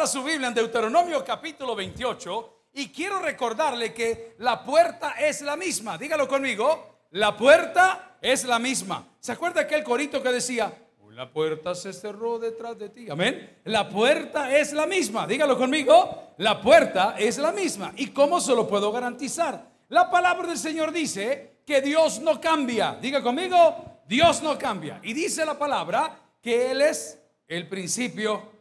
Abra 0.00 0.10
su 0.10 0.24
Biblia 0.24 0.48
en 0.48 0.54
Deuteronomio 0.54 1.22
capítulo 1.22 1.76
28 1.76 2.68
y 2.72 2.88
quiero 2.88 3.18
recordarle 3.18 3.92
que 3.92 4.34
la 4.38 4.64
puerta 4.64 5.16
es 5.20 5.42
la 5.42 5.56
misma. 5.58 5.98
Dígalo 5.98 6.26
conmigo, 6.26 7.02
la 7.10 7.36
puerta 7.36 8.16
es 8.22 8.46
la 8.46 8.58
misma. 8.58 9.06
¿Se 9.20 9.32
acuerda 9.32 9.60
aquel 9.60 9.84
corito 9.84 10.22
que 10.22 10.32
decía, 10.32 10.72
la 11.10 11.30
puerta 11.30 11.74
se 11.74 11.92
cerró 11.92 12.38
detrás 12.38 12.78
de 12.78 12.88
ti? 12.88 13.10
Amén. 13.10 13.60
La 13.64 13.90
puerta 13.90 14.56
es 14.56 14.72
la 14.72 14.86
misma. 14.86 15.26
Dígalo 15.26 15.58
conmigo, 15.58 16.32
la 16.38 16.62
puerta 16.62 17.16
es 17.18 17.36
la 17.36 17.52
misma. 17.52 17.92
¿Y 17.94 18.06
cómo 18.06 18.40
se 18.40 18.54
lo 18.54 18.66
puedo 18.66 18.90
garantizar? 18.90 19.68
La 19.90 20.10
palabra 20.10 20.48
del 20.48 20.56
Señor 20.56 20.92
dice 20.92 21.58
que 21.66 21.82
Dios 21.82 22.20
no 22.20 22.40
cambia. 22.40 22.96
Diga 22.98 23.22
conmigo, 23.22 24.00
Dios 24.06 24.42
no 24.42 24.56
cambia. 24.56 24.98
Y 25.02 25.12
dice 25.12 25.44
la 25.44 25.58
palabra 25.58 26.18
que 26.40 26.70
Él 26.70 26.80
es 26.80 27.20
el 27.46 27.68
principio 27.68 28.59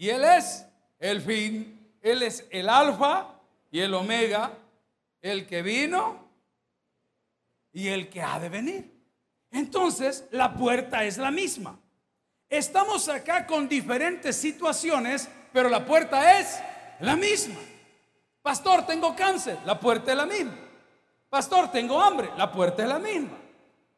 y 0.00 0.08
Él 0.08 0.24
es 0.24 0.66
el 0.98 1.20
fin. 1.20 1.78
Él 2.00 2.22
es 2.22 2.46
el 2.48 2.70
alfa 2.70 3.34
y 3.70 3.80
el 3.80 3.92
omega, 3.92 4.50
el 5.20 5.46
que 5.46 5.60
vino 5.60 6.26
y 7.70 7.88
el 7.88 8.08
que 8.08 8.22
ha 8.22 8.40
de 8.40 8.48
venir. 8.48 8.90
Entonces, 9.50 10.24
la 10.30 10.54
puerta 10.54 11.04
es 11.04 11.18
la 11.18 11.30
misma. 11.30 11.78
Estamos 12.48 13.10
acá 13.10 13.46
con 13.46 13.68
diferentes 13.68 14.36
situaciones, 14.36 15.28
pero 15.52 15.68
la 15.68 15.84
puerta 15.84 16.40
es 16.40 16.58
la 17.00 17.14
misma. 17.14 17.60
Pastor, 18.40 18.86
tengo 18.86 19.14
cáncer, 19.14 19.58
la 19.66 19.78
puerta 19.78 20.12
es 20.12 20.16
la 20.16 20.24
misma. 20.24 20.56
Pastor, 21.28 21.70
tengo 21.70 22.00
hambre, 22.00 22.30
la 22.38 22.50
puerta 22.50 22.84
es 22.84 22.88
la 22.88 22.98
misma. 22.98 23.36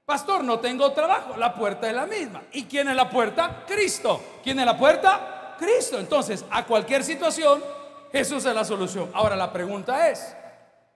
Pastor, 0.05 0.43
no 0.43 0.59
tengo 0.59 0.91
trabajo, 0.91 1.37
la 1.37 1.55
puerta 1.55 1.89
es 1.89 1.95
la 1.95 2.07
misma. 2.07 2.43
¿Y 2.51 2.65
quién 2.65 2.89
es 2.89 2.97
la 2.97 3.09
puerta? 3.09 3.65
Cristo. 3.69 4.21
¿Quién 4.43 4.59
es 4.59 4.67
la 4.67 4.77
puerta? 4.77 5.39
Cristo. 5.59 5.99
Entonces, 5.99 6.45
a 6.51 6.65
cualquier 6.65 7.05
situación, 7.05 7.63
Jesús 8.11 8.45
es 8.45 8.55
la 8.55 8.65
solución. 8.65 9.11
Ahora 9.15 9.37
la 9.37 9.53
pregunta 9.53 10.11
es, 10.11 10.37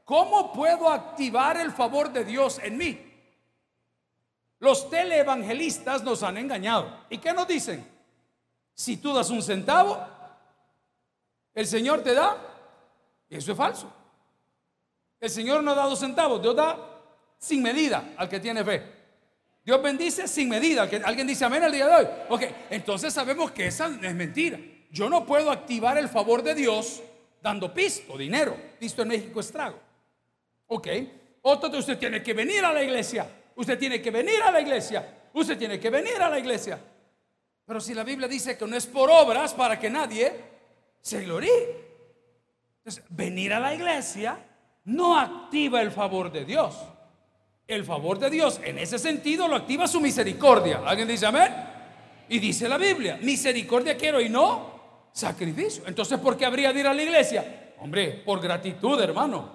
¿cómo 0.04 0.52
puedo 0.52 0.88
activar 0.88 1.56
el 1.56 1.72
favor 1.72 2.12
de 2.12 2.24
Dios 2.24 2.60
en 2.62 2.76
mí? 2.76 3.02
Los 4.58 4.88
teleevangelistas 4.88 6.02
nos 6.02 6.22
han 6.22 6.36
engañado. 6.38 7.04
¿Y 7.10 7.18
qué 7.18 7.32
nos 7.32 7.46
dicen? 7.46 7.86
Si 8.74 8.96
tú 8.98 9.14
das 9.14 9.30
un 9.30 9.42
centavo, 9.42 9.98
el 11.54 11.66
Señor 11.66 12.02
te 12.02 12.14
da. 12.14 12.36
Eso 13.28 13.52
es 13.52 13.58
falso. 13.58 13.92
El 15.18 15.30
Señor 15.30 15.62
no 15.62 15.74
da 15.74 15.84
dos 15.84 15.98
centavos, 15.98 16.40
Dios 16.42 16.54
da 16.54 16.78
sin 17.38 17.62
medida 17.62 18.12
al 18.16 18.28
que 18.28 18.40
tiene 18.40 18.64
fe. 18.64 18.95
Dios 19.66 19.82
bendice 19.82 20.28
sin 20.28 20.48
medida. 20.48 20.88
Alguien 21.04 21.26
dice 21.26 21.44
amén 21.44 21.64
el 21.64 21.72
día 21.72 21.88
de 21.88 21.96
hoy. 21.96 22.06
Ok, 22.28 22.42
entonces 22.70 23.12
sabemos 23.12 23.50
que 23.50 23.66
esa 23.66 23.86
es 24.00 24.14
mentira. 24.14 24.60
Yo 24.92 25.10
no 25.10 25.26
puedo 25.26 25.50
activar 25.50 25.98
el 25.98 26.08
favor 26.08 26.40
de 26.44 26.54
Dios 26.54 27.02
dando 27.42 27.74
pisto, 27.74 28.16
dinero. 28.16 28.56
Pisto 28.78 29.02
en 29.02 29.08
México 29.08 29.40
es 29.40 29.50
trago. 29.50 29.80
Ok. 30.68 30.86
Otro 31.42 31.76
usted 31.76 31.98
tiene 31.98 32.22
que 32.22 32.32
venir 32.32 32.64
a 32.64 32.72
la 32.72 32.80
iglesia. 32.80 33.28
Usted 33.56 33.76
tiene 33.76 34.00
que 34.00 34.12
venir 34.12 34.40
a 34.40 34.52
la 34.52 34.60
iglesia. 34.60 35.04
Usted 35.32 35.58
tiene 35.58 35.80
que 35.80 35.90
venir 35.90 36.22
a 36.22 36.30
la 36.30 36.38
iglesia. 36.38 36.78
Pero 37.64 37.80
si 37.80 37.92
la 37.92 38.04
Biblia 38.04 38.28
dice 38.28 38.56
que 38.56 38.66
no 38.68 38.76
es 38.76 38.86
por 38.86 39.10
obras 39.10 39.52
para 39.52 39.80
que 39.80 39.90
nadie 39.90 40.32
se 41.00 41.24
gloríe. 41.24 41.86
Entonces, 42.78 43.02
venir 43.08 43.52
a 43.52 43.58
la 43.58 43.74
iglesia 43.74 44.38
no 44.84 45.18
activa 45.18 45.82
el 45.82 45.90
favor 45.90 46.30
de 46.30 46.44
Dios. 46.44 46.76
El 47.66 47.84
favor 47.84 48.18
de 48.18 48.30
Dios 48.30 48.60
en 48.62 48.78
ese 48.78 48.98
sentido 48.98 49.48
lo 49.48 49.56
activa 49.56 49.88
su 49.88 50.00
misericordia. 50.00 50.82
¿Alguien 50.86 51.08
dice 51.08 51.26
amén? 51.26 51.52
Y 52.28 52.38
dice 52.38 52.68
la 52.68 52.78
Biblia, 52.78 53.18
misericordia 53.20 53.96
quiero 53.96 54.20
y 54.20 54.28
no 54.28 54.76
sacrificio. 55.12 55.84
Entonces, 55.86 56.18
¿por 56.20 56.36
qué 56.36 56.46
habría 56.46 56.72
de 56.72 56.80
ir 56.80 56.86
a 56.86 56.94
la 56.94 57.02
iglesia? 57.02 57.74
Hombre, 57.80 58.22
por 58.24 58.40
gratitud, 58.40 59.00
hermano. 59.00 59.50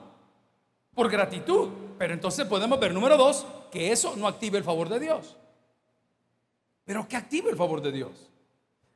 Por 0.94 1.10
gratitud. 1.10 1.70
Pero 1.98 2.14
entonces 2.14 2.46
podemos 2.48 2.80
ver, 2.80 2.94
número 2.94 3.16
dos, 3.16 3.46
que 3.72 3.92
eso 3.92 4.16
no 4.18 4.28
active 4.28 4.58
el 4.58 4.64
favor 4.64 4.90
de 4.90 5.00
Dios. 5.00 5.38
Pero 6.84 7.08
que 7.08 7.16
active 7.16 7.50
el 7.50 7.56
favor 7.56 7.82
de 7.82 7.92
Dios. 7.92 8.12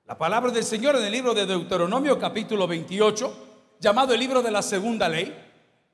La 0.05 0.17
palabra 0.17 0.51
del 0.51 0.63
Señor 0.63 0.95
en 0.95 1.03
el 1.03 1.11
libro 1.11 1.33
de 1.33 1.45
Deuteronomio 1.45 2.19
capítulo 2.19 2.67
28, 2.67 3.77
llamado 3.79 4.13
el 4.13 4.19
libro 4.19 4.41
de 4.41 4.51
la 4.51 4.61
segunda 4.61 5.07
ley, 5.07 5.44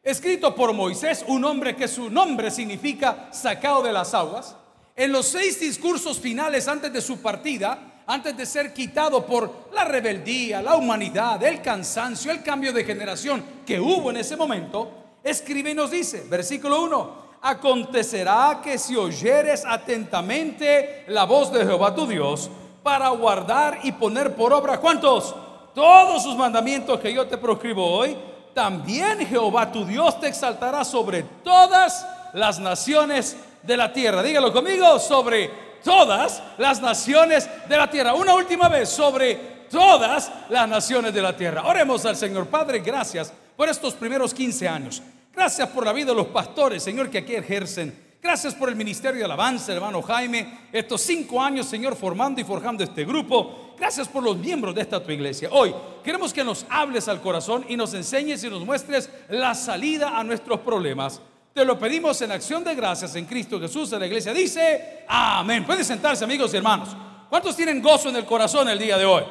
escrito 0.04 0.56
por 0.56 0.74
Moisés, 0.74 1.24
un 1.28 1.46
hombre 1.46 1.76
que 1.76 1.88
su 1.88 2.10
nombre 2.10 2.50
significa 2.50 3.30
sacado 3.32 3.84
de 3.84 3.94
las 3.94 4.14
aguas, 4.14 4.56
en 4.96 5.12
los 5.12 5.28
seis 5.28 5.60
discursos 5.60 6.20
finales 6.20 6.68
antes 6.68 6.92
de 6.92 7.02
su 7.02 7.22
partida, 7.22 8.04
antes 8.08 8.36
de 8.36 8.46
ser 8.46 8.74
quitado 8.74 9.26
por 9.26 9.70
la 9.74 9.86
rebeldía, 9.86 10.62
la 10.62 10.76
humanidad, 10.76 11.42
el 11.44 11.62
cansancio, 11.62 12.32
el 12.32 12.44
cambio 12.44 12.74
de 12.74 12.84
generación 12.84 13.44
que 13.66 13.80
hubo 13.80 14.10
en 14.10 14.18
ese 14.18 14.36
momento, 14.36 14.92
escribe 15.24 15.72
y 15.72 15.76
nos 15.76 15.92
dice, 15.92 16.26
versículo 16.30 16.82
1, 16.84 17.22
acontecerá 17.42 18.60
que 18.64 18.78
si 18.78 18.96
oyeres 18.96 19.64
atentamente 19.66 21.06
la 21.08 21.26
voz 21.26 21.52
de 21.54 21.66
Jehová 21.66 21.96
tu 21.96 22.08
Dios, 22.08 22.50
para 22.84 23.10
guardar 23.10 23.80
y 23.84 23.92
poner 23.92 24.36
por 24.36 24.52
obra, 24.54 24.80
¿cuántos? 24.80 25.36
Todos 25.76 26.24
sus 26.24 26.36
mandamientos 26.36 27.00
que 27.00 27.14
yo 27.14 27.28
te 27.28 27.38
proscribo 27.38 27.86
hoy, 27.86 28.18
también 28.54 29.26
Jehová 29.26 29.72
tu 29.72 29.86
Dios 29.86 30.20
te 30.20 30.28
exaltará 30.28 30.84
sobre 30.84 31.24
todas 31.44 32.06
las 32.34 32.60
naciones 32.60 33.38
de 33.64 33.78
la 33.78 33.92
tierra. 33.92 34.24
Dígalo 34.24 34.52
conmigo, 34.52 35.00
sobre 35.00 35.50
todas 35.84 36.42
las 36.58 36.82
naciones 36.82 37.50
de 37.68 37.78
la 37.78 37.90
tierra. 37.90 38.14
Una 38.14 38.34
última 38.34 38.70
vez, 38.70 38.90
sobre 38.90 39.36
todas 39.70 40.32
las 40.50 40.68
naciones 40.68 41.14
de 41.14 41.22
la 41.22 41.36
tierra. 41.36 41.64
Oremos 41.66 42.06
al 42.06 42.16
Señor. 42.16 42.48
Padre, 42.48 42.80
gracias 42.80 43.34
por 43.56 43.70
estos 43.70 43.94
primeros 43.94 44.34
15 44.34 44.68
años. 44.68 45.02
Gracias 45.34 45.70
por 45.70 45.86
la 45.86 45.94
vida 45.94 46.08
de 46.08 46.16
los 46.16 46.28
pastores, 46.28 46.84
Señor, 46.84 47.10
que 47.10 47.20
aquí 47.20 47.36
ejercen. 47.36 48.11
Gracias 48.22 48.54
por 48.54 48.70
el 48.70 48.76
ministerio 48.76 49.18
de 49.18 49.26
alabanza, 49.26 49.74
hermano 49.74 50.00
Jaime. 50.04 50.60
Estos 50.72 51.02
cinco 51.02 51.42
años, 51.42 51.66
Señor, 51.66 51.96
formando 51.96 52.40
y 52.40 52.44
forjando 52.44 52.84
este 52.84 53.04
grupo. 53.04 53.74
Gracias 53.80 54.08
por 54.08 54.22
los 54.22 54.38
miembros 54.38 54.76
de 54.76 54.82
esta 54.82 55.04
tu 55.04 55.12
iglesia. 55.12 55.50
Hoy 55.52 55.74
queremos 56.04 56.32
que 56.32 56.44
nos 56.44 56.68
hables 56.70 57.08
al 57.08 57.20
corazón 57.20 57.66
y 57.68 57.76
nos 57.76 57.96
enseñes 57.96 58.44
y 58.44 58.50
nos 58.50 58.64
muestres 58.64 59.10
la 59.30 59.56
salida 59.56 60.20
a 60.20 60.24
nuestros 60.24 60.60
problemas. 60.60 61.20
Te 61.52 61.66
lo 61.66 61.80
pedimos 61.80 62.22
en 62.22 62.32
acción 62.32 62.64
de 62.64 62.76
gracias 62.76 63.16
en 63.16 63.26
Cristo 63.26 63.60
Jesús. 63.60 63.90
La 63.90 64.06
iglesia 64.06 64.34
dice, 64.34 65.04
amén. 65.08 65.66
Pueden 65.66 65.84
sentarse 65.84 66.24
amigos 66.24 66.54
y 66.54 66.58
hermanos. 66.58 66.90
¿Cuántos 67.28 67.56
tienen 67.56 67.82
gozo 67.82 68.10
en 68.10 68.18
el 68.18 68.26
corazón 68.26 68.70
el 68.70 68.78
día 68.78 69.00
de 69.00 69.06
hoy? 69.06 69.24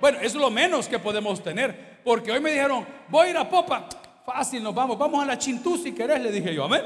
Bueno, 0.00 0.20
es 0.22 0.34
lo 0.34 0.50
menos 0.50 0.88
que 0.88 0.98
podemos 0.98 1.42
tener. 1.42 1.98
Porque 2.02 2.32
hoy 2.32 2.40
me 2.40 2.52
dijeron, 2.52 2.86
voy 3.08 3.26
a 3.26 3.30
ir 3.30 3.36
a 3.36 3.46
Popa. 3.46 3.86
Fácil, 4.24 4.62
nos 4.62 4.74
vamos. 4.74 4.96
Vamos 4.96 5.22
a 5.22 5.26
la 5.26 5.36
Chintú 5.36 5.76
si 5.76 5.92
querés, 5.92 6.22
le 6.22 6.32
dije 6.32 6.54
yo. 6.54 6.64
Amén. 6.64 6.82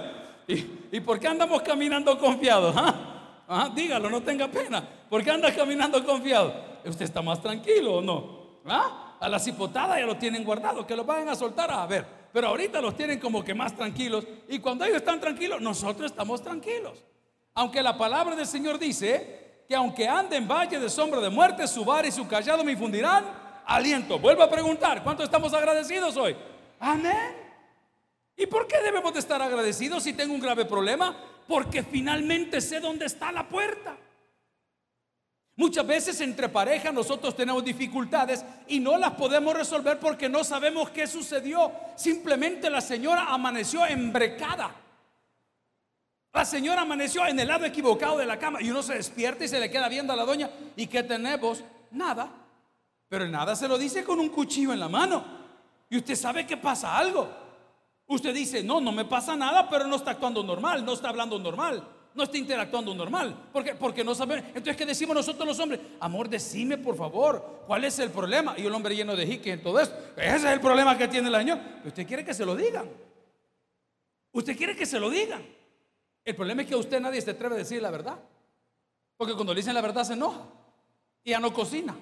¿Y, 0.49 0.82
por 1.01 1.19
qué 1.19 1.29
andamos 1.29 1.63
caminando 1.63 2.19
confiados? 2.19 2.75
¿Ah? 3.49 3.71
dígalo, 3.75 4.09
no 4.09 4.23
tenga 4.23 4.49
pena. 4.49 4.87
¿Por 5.09 5.23
qué 5.23 5.31
anda 5.31 5.55
caminando 5.55 6.05
confiado? 6.05 6.55
¿Usted 6.85 7.05
está 7.05 7.23
más 7.23 7.41
tranquilo 7.41 7.97
o 7.97 8.01
no? 8.01 8.61
¿Ah? 8.67 9.17
A 9.21 9.29
las 9.29 9.47
hipotadas 9.47 9.99
ya 9.99 10.07
lo 10.07 10.17
tienen 10.17 10.45
guardado, 10.45 10.87
que 10.87 10.97
lo 10.97 11.05
vayan 11.05 11.29
a 11.29 11.35
soltar 11.35 11.71
a 11.71 11.87
ver 11.87 12.23
pero 12.33 12.49
ahorita 12.49 12.81
los 12.81 12.97
tienen 12.97 13.21
como 13.21 13.45
que 13.45 13.55
más 13.55 13.77
tranquilos. 13.77 14.27
Y 14.49 14.59
cuando 14.59 14.85
ellos 14.85 14.99
están 14.99 15.21
tranquilos, 15.21 15.61
nosotros 15.61 16.11
estamos 16.11 16.43
tranquilos. 16.43 17.05
Aunque 17.55 17.83
la 17.83 17.97
palabra 17.97 18.35
del 18.35 18.47
Señor 18.47 18.79
dice 18.79 19.65
que 19.69 19.77
aunque 19.77 20.09
ande 20.09 20.37
en 20.37 20.49
valle 20.49 20.81
de 20.81 20.89
sombra 20.89 21.21
de 21.21 21.29
muerte, 21.29 21.69
su 21.69 21.85
bar 21.85 22.07
y 22.07 22.11
su 22.11 22.27
callado 22.27 22.65
me 22.65 22.73
infundirán 22.73 23.25
aliento. 23.67 24.19
Vuelvo 24.19 24.43
a 24.43 24.51
preguntar, 24.51 25.03
¿cuánto 25.05 25.23
estamos 25.23 25.53
agradecidos 25.53 26.17
hoy? 26.17 26.35
Amén. 26.81 27.42
¿Y 28.37 28.47
por 28.47 28.67
qué 28.67 28.81
debemos 28.83 29.13
de 29.13 29.21
estar 29.21 29.41
agradecidos 29.41 30.03
si 30.03 30.13
tengo 30.13 30.35
un 30.35 30.41
grave 30.41 30.65
problema? 30.65 31.17
Porque 31.47 31.83
finalmente 31.83 32.61
sé 32.61 32.81
dónde 32.81 33.07
está 33.07 33.31
la 33.33 33.49
puerta. 33.49 33.97
Muchas 35.55 35.87
veces 35.87 36.21
entre 36.23 36.49
pareja 36.49 36.91
nosotros 36.93 37.37
tenemos 37.37 37.63
dificultades 37.63 38.45
y 38.69 38.81
no 38.81 38.97
las 38.97 39.13
podemos 39.13 39.55
resolver 39.55 39.99
porque 39.99 40.29
no 40.29 40.45
sabemos 40.45 40.91
qué 40.91 41.07
sucedió. 41.07 41.71
Simplemente 41.95 42.71
la 42.71 42.81
señora 42.81 43.27
amaneció 43.33 43.85
embrecada. 43.87 44.75
La 46.33 46.47
señora 46.47 46.83
amaneció 46.83 47.27
en 47.27 47.39
el 47.39 47.49
lado 47.49 47.67
equivocado 47.67 48.17
de 48.17 48.25
la 48.25 48.39
cama 48.39 48.63
y 48.63 48.71
uno 48.71 48.83
se 48.83 48.95
despierta 48.95 49.45
y 49.45 49.49
se 49.49 49.61
le 49.61 49.71
queda 49.71 49.89
viendo 49.89 50.15
a 50.15 50.17
la 50.17 50.25
doña. 50.25 50.51
¿Y 50.75 50.87
qué 50.87 51.03
tenemos? 51.03 51.63
Nada. 51.91 52.31
Pero 53.09 53.29
nada 53.29 53.55
se 53.55 53.69
lo 53.69 53.77
dice 53.77 54.03
con 54.03 54.19
un 54.19 54.31
cuchillo 54.31 54.73
en 54.73 54.81
la 54.81 54.89
mano. 54.89 55.23
Y 55.91 55.99
usted 55.99 56.15
sabe 56.15 56.47
que 56.47 56.57
pasa 56.57 56.97
algo. 56.97 57.42
Usted 58.07 58.35
dice, 58.35 58.63
no, 58.63 58.81
no 58.81 58.93
me 58.93 59.05
pasa 59.05 59.37
nada, 59.37 59.69
pero 59.71 59.87
no 59.87 59.97
está 59.97 60.13
actuando 60.13 60.43
normal, 60.43 60.85
no 60.85 60.93
está 60.93 61.09
hablando 61.09 61.39
normal 61.39 61.83
no 62.15 62.25
está 62.25 62.39
interactuando 62.39 62.95
normal. 62.95 63.49
porque 63.53 63.75
Porque 63.75 64.05
no 64.05 64.15
sabe. 64.15 64.39
Entonces, 64.39 64.77
¿qué 64.77 64.87
decimos 64.87 65.15
nosotros 65.15 65.47
los 65.47 65.59
hombres? 65.59 65.81
Amor, 66.01 66.29
decime 66.29 66.79
por 66.79 66.97
favor, 66.97 67.65
¿cuál 67.67 67.85
es 67.85 67.99
el 67.99 68.11
problema? 68.11 68.55
Y 68.59 68.67
el 68.67 68.73
hombre 68.73 68.95
lleno 68.95 69.17
de 69.17 69.27
jique 69.27 69.53
en 69.53 69.63
todo 69.63 69.81
esto. 69.81 69.97
Ese 70.17 70.37
es 70.37 70.45
el 70.45 70.61
problema 70.61 70.97
que 70.97 71.09
tiene 71.09 71.29
el 71.29 71.35
año. 71.35 71.59
Usted 71.85 72.07
quiere 72.07 72.25
que 72.25 72.35
se 72.35 72.45
lo 72.45 72.55
digan. 72.55 72.89
Usted 74.33 74.57
quiere 74.57 74.77
que 74.77 74.87
se 74.87 74.99
lo 74.99 75.11
digan. 75.11 75.45
El 76.25 76.37
problema 76.37 76.63
es 76.63 76.69
que 76.69 76.75
a 76.75 76.79
usted 76.79 77.01
nadie 77.01 77.21
se 77.21 77.31
atreve 77.31 77.55
a 77.55 77.59
decir 77.59 77.83
la 77.83 77.91
verdad. 77.91 78.19
Porque 79.17 79.35
cuando 79.35 79.53
le 79.55 79.61
dicen 79.61 79.75
la 79.75 79.81
verdad 79.81 80.05
se 80.05 80.15
enoja. 80.15 80.43
Y 81.25 81.31
ya 81.31 81.41
no 81.41 81.53
cocina. 81.53 81.97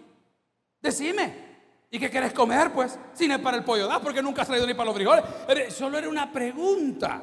Decime. 0.80 1.49
¿Y 1.90 1.98
qué 1.98 2.08
querés 2.08 2.32
comer? 2.32 2.72
Pues, 2.72 2.98
si 3.14 3.26
no 3.26 3.34
es 3.34 3.40
para 3.40 3.56
el 3.56 3.64
pollo, 3.64 3.88
porque 4.00 4.22
nunca 4.22 4.42
has 4.42 4.48
traído 4.48 4.66
ni 4.66 4.74
para 4.74 4.86
los 4.86 4.94
frijoles. 4.94 5.24
Solo 5.74 5.98
era 5.98 6.08
una 6.08 6.30
pregunta. 6.30 7.20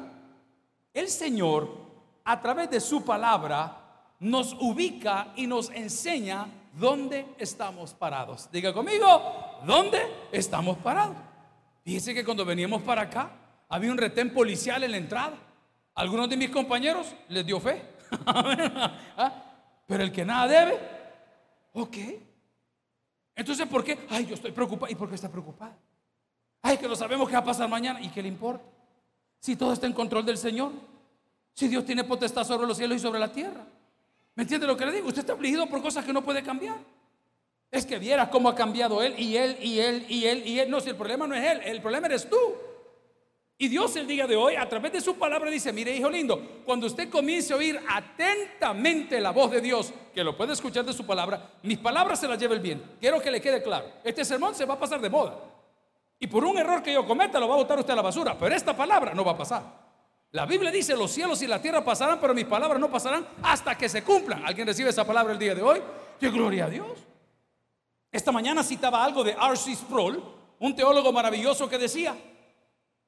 El 0.92 1.08
Señor, 1.08 1.68
a 2.24 2.40
través 2.40 2.70
de 2.70 2.80
su 2.80 3.02
palabra, 3.04 3.78
nos 4.20 4.54
ubica 4.60 5.28
y 5.36 5.46
nos 5.46 5.70
enseña 5.70 6.48
dónde 6.74 7.34
estamos 7.38 7.94
parados. 7.94 8.50
Diga 8.52 8.72
conmigo, 8.74 9.60
¿dónde 9.64 10.00
estamos 10.32 10.76
parados? 10.78 11.16
Fíjese 11.84 12.12
que 12.12 12.24
cuando 12.24 12.44
veníamos 12.44 12.82
para 12.82 13.02
acá, 13.02 13.30
había 13.70 13.90
un 13.90 13.96
retén 13.96 14.34
policial 14.34 14.84
en 14.84 14.90
la 14.90 14.96
entrada. 14.98 15.38
Algunos 15.94 16.28
de 16.28 16.36
mis 16.36 16.50
compañeros 16.50 17.14
les 17.28 17.46
dio 17.46 17.58
fe. 17.58 17.82
¿Ah? 18.26 19.44
Pero 19.86 20.02
el 20.02 20.12
que 20.12 20.24
nada 20.24 20.46
debe, 20.46 20.78
ok. 21.72 21.96
Entonces, 23.38 23.68
¿por 23.68 23.84
qué? 23.84 23.96
Ay, 24.10 24.26
yo 24.26 24.34
estoy 24.34 24.50
preocupado. 24.50 24.90
¿Y 24.90 24.96
por 24.96 25.08
qué 25.08 25.14
está 25.14 25.30
preocupado? 25.30 25.72
Ay, 26.60 26.76
que 26.76 26.88
no 26.88 26.96
sabemos 26.96 27.28
qué 27.28 27.34
va 27.34 27.38
a 27.38 27.44
pasar 27.44 27.68
mañana. 27.68 28.00
¿Y 28.02 28.08
qué 28.08 28.20
le 28.20 28.26
importa? 28.26 28.64
Si 29.38 29.54
todo 29.54 29.72
está 29.72 29.86
en 29.86 29.92
control 29.92 30.26
del 30.26 30.36
Señor. 30.36 30.72
Si 31.54 31.68
Dios 31.68 31.84
tiene 31.84 32.02
potestad 32.02 32.42
sobre 32.42 32.66
los 32.66 32.76
cielos 32.76 32.96
y 32.96 33.00
sobre 33.00 33.20
la 33.20 33.32
tierra. 33.32 33.64
¿Me 34.34 34.42
entiende 34.42 34.66
lo 34.66 34.76
que 34.76 34.84
le 34.86 34.92
digo? 34.92 35.06
Usted 35.06 35.20
está 35.20 35.34
afligido 35.34 35.68
por 35.68 35.80
cosas 35.80 36.04
que 36.04 36.12
no 36.12 36.24
puede 36.24 36.42
cambiar. 36.42 36.78
Es 37.70 37.86
que 37.86 38.00
viera 38.00 38.28
cómo 38.28 38.48
ha 38.48 38.56
cambiado 38.56 39.00
él 39.02 39.14
y 39.16 39.36
él 39.36 39.56
y 39.62 39.78
él 39.78 40.04
y 40.08 40.24
él 40.24 40.42
y 40.44 40.58
él. 40.58 40.68
No, 40.68 40.80
si 40.80 40.90
el 40.90 40.96
problema 40.96 41.28
no 41.28 41.36
es 41.36 41.44
él, 41.44 41.60
el 41.64 41.80
problema 41.80 42.08
eres 42.08 42.28
tú. 42.28 42.36
Y 43.60 43.66
Dios 43.66 43.96
el 43.96 44.06
día 44.06 44.24
de 44.28 44.36
hoy, 44.36 44.54
a 44.54 44.68
través 44.68 44.92
de 44.92 45.00
su 45.00 45.16
palabra, 45.16 45.50
dice, 45.50 45.72
mire 45.72 45.94
hijo 45.94 46.08
lindo, 46.08 46.60
cuando 46.64 46.86
usted 46.86 47.10
comience 47.10 47.52
a 47.52 47.56
oír 47.56 47.80
atentamente 47.88 49.20
la 49.20 49.32
voz 49.32 49.50
de 49.50 49.60
Dios, 49.60 49.92
que 50.14 50.22
lo 50.22 50.36
puede 50.36 50.52
escuchar 50.52 50.84
de 50.84 50.92
su 50.92 51.04
palabra, 51.04 51.50
mis 51.64 51.76
palabras 51.76 52.20
se 52.20 52.28
las 52.28 52.38
lleva 52.38 52.54
el 52.54 52.60
bien. 52.60 52.80
Quiero 53.00 53.20
que 53.20 53.32
le 53.32 53.40
quede 53.40 53.60
claro. 53.60 53.86
Este 54.04 54.24
sermón 54.24 54.54
se 54.54 54.64
va 54.64 54.74
a 54.74 54.78
pasar 54.78 55.00
de 55.00 55.10
moda. 55.10 55.36
Y 56.20 56.28
por 56.28 56.44
un 56.44 56.56
error 56.56 56.84
que 56.84 56.92
yo 56.92 57.04
cometa, 57.04 57.40
lo 57.40 57.48
va 57.48 57.54
a 57.54 57.58
botar 57.58 57.80
usted 57.80 57.94
a 57.94 57.96
la 57.96 58.02
basura. 58.02 58.38
Pero 58.38 58.54
esta 58.54 58.76
palabra 58.76 59.12
no 59.12 59.24
va 59.24 59.32
a 59.32 59.36
pasar. 59.36 59.62
La 60.30 60.46
Biblia 60.46 60.70
dice, 60.70 60.96
los 60.96 61.10
cielos 61.10 61.42
y 61.42 61.48
la 61.48 61.60
tierra 61.60 61.84
pasarán, 61.84 62.20
pero 62.20 62.34
mis 62.34 62.44
palabras 62.44 62.78
no 62.78 62.88
pasarán 62.88 63.26
hasta 63.42 63.76
que 63.76 63.88
se 63.88 64.04
cumplan. 64.04 64.44
¿Alguien 64.46 64.68
recibe 64.68 64.90
esa 64.90 65.04
palabra 65.04 65.32
el 65.32 65.38
día 65.38 65.56
de 65.56 65.62
hoy? 65.62 65.82
¡Qué 66.20 66.30
gloria 66.30 66.66
a 66.66 66.70
Dios! 66.70 66.98
Esta 68.12 68.30
mañana 68.30 68.62
citaba 68.62 69.02
algo 69.02 69.24
de 69.24 69.32
R.C. 69.32 69.74
Sproul, 69.74 70.22
un 70.60 70.76
teólogo 70.76 71.12
maravilloso 71.12 71.68
que 71.68 71.78
decía, 71.78 72.16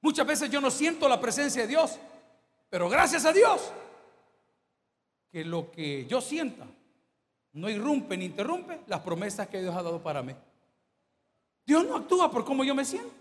Muchas 0.00 0.26
veces 0.26 0.50
yo 0.50 0.60
no 0.60 0.70
siento 0.70 1.08
la 1.08 1.20
presencia 1.20 1.62
de 1.62 1.68
Dios, 1.68 1.98
pero 2.68 2.88
gracias 2.88 3.24
a 3.24 3.32
Dios 3.32 3.72
que 5.30 5.44
lo 5.44 5.70
que 5.70 6.06
yo 6.06 6.20
sienta 6.20 6.66
no 7.52 7.68
irrumpe 7.68 8.16
ni 8.16 8.26
interrumpe 8.26 8.80
las 8.86 9.00
promesas 9.00 9.48
que 9.48 9.60
Dios 9.60 9.74
ha 9.74 9.82
dado 9.82 10.02
para 10.02 10.22
mí. 10.22 10.34
Dios 11.66 11.84
no 11.86 11.96
actúa 11.96 12.30
por 12.30 12.44
cómo 12.44 12.64
yo 12.64 12.74
me 12.74 12.84
siento. 12.84 13.12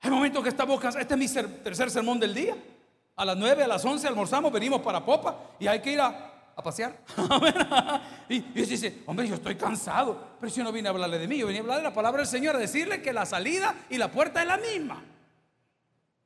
Hay 0.00 0.10
momentos 0.10 0.42
que 0.42 0.50
estamos 0.50 0.80
cansados. 0.80 1.02
Este 1.02 1.14
es 1.14 1.36
mi 1.36 1.48
tercer 1.62 1.90
sermón 1.90 2.20
del 2.20 2.34
día. 2.34 2.56
A 3.16 3.24
las 3.24 3.36
9, 3.36 3.64
a 3.64 3.66
las 3.66 3.84
11 3.84 4.06
almorzamos, 4.06 4.52
venimos 4.52 4.82
para 4.82 5.04
Popa 5.04 5.52
y 5.58 5.66
hay 5.66 5.80
que 5.80 5.92
ir 5.92 6.00
a, 6.00 6.32
pasear. 6.62 6.98
y, 8.28 8.36
y 8.36 8.62
dice, 8.62 9.02
hombre, 9.06 9.26
yo 9.26 9.36
estoy 9.36 9.56
cansado. 9.56 10.36
Pero 10.38 10.52
yo 10.52 10.62
no 10.62 10.70
vine 10.70 10.88
a 10.88 10.92
hablarle 10.92 11.18
de 11.18 11.26
mí, 11.26 11.38
yo 11.38 11.46
vine 11.46 11.60
a 11.60 11.62
hablar 11.62 11.78
de 11.78 11.84
la 11.84 11.94
palabra 11.94 12.20
del 12.20 12.28
Señor, 12.28 12.56
a 12.56 12.58
decirle 12.58 13.00
que 13.00 13.12
la 13.12 13.24
salida 13.24 13.74
y 13.88 13.96
la 13.96 14.12
puerta 14.12 14.42
es 14.42 14.46
la 14.46 14.58
misma. 14.58 15.02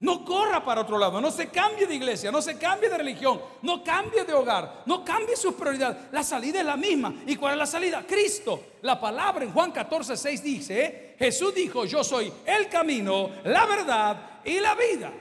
No 0.00 0.24
corra 0.24 0.64
para 0.64 0.80
otro 0.80 0.96
lado, 0.96 1.20
no 1.20 1.30
se 1.30 1.48
cambie 1.48 1.86
de 1.86 1.94
iglesia, 1.94 2.32
no 2.32 2.40
se 2.40 2.56
cambie 2.56 2.88
de 2.88 2.96
religión, 2.96 3.38
no 3.60 3.84
cambie 3.84 4.24
de 4.24 4.32
hogar, 4.32 4.82
no 4.86 5.04
cambie 5.04 5.36
sus 5.36 5.52
prioridades. 5.52 6.10
La 6.10 6.22
salida 6.22 6.60
es 6.60 6.64
la 6.64 6.78
misma. 6.78 7.12
¿Y 7.26 7.36
cuál 7.36 7.52
es 7.52 7.58
la 7.58 7.66
salida? 7.66 8.02
Cristo. 8.08 8.62
La 8.80 8.98
palabra 8.98 9.44
en 9.44 9.52
Juan 9.52 9.70
14, 9.70 10.16
6 10.16 10.42
dice, 10.42 11.16
Jesús 11.18 11.54
dijo, 11.54 11.84
yo 11.84 12.02
soy 12.02 12.32
el 12.46 12.70
camino, 12.70 13.28
la 13.44 13.66
verdad 13.66 14.40
y 14.42 14.58
la 14.58 14.74
vida. 14.74 15.12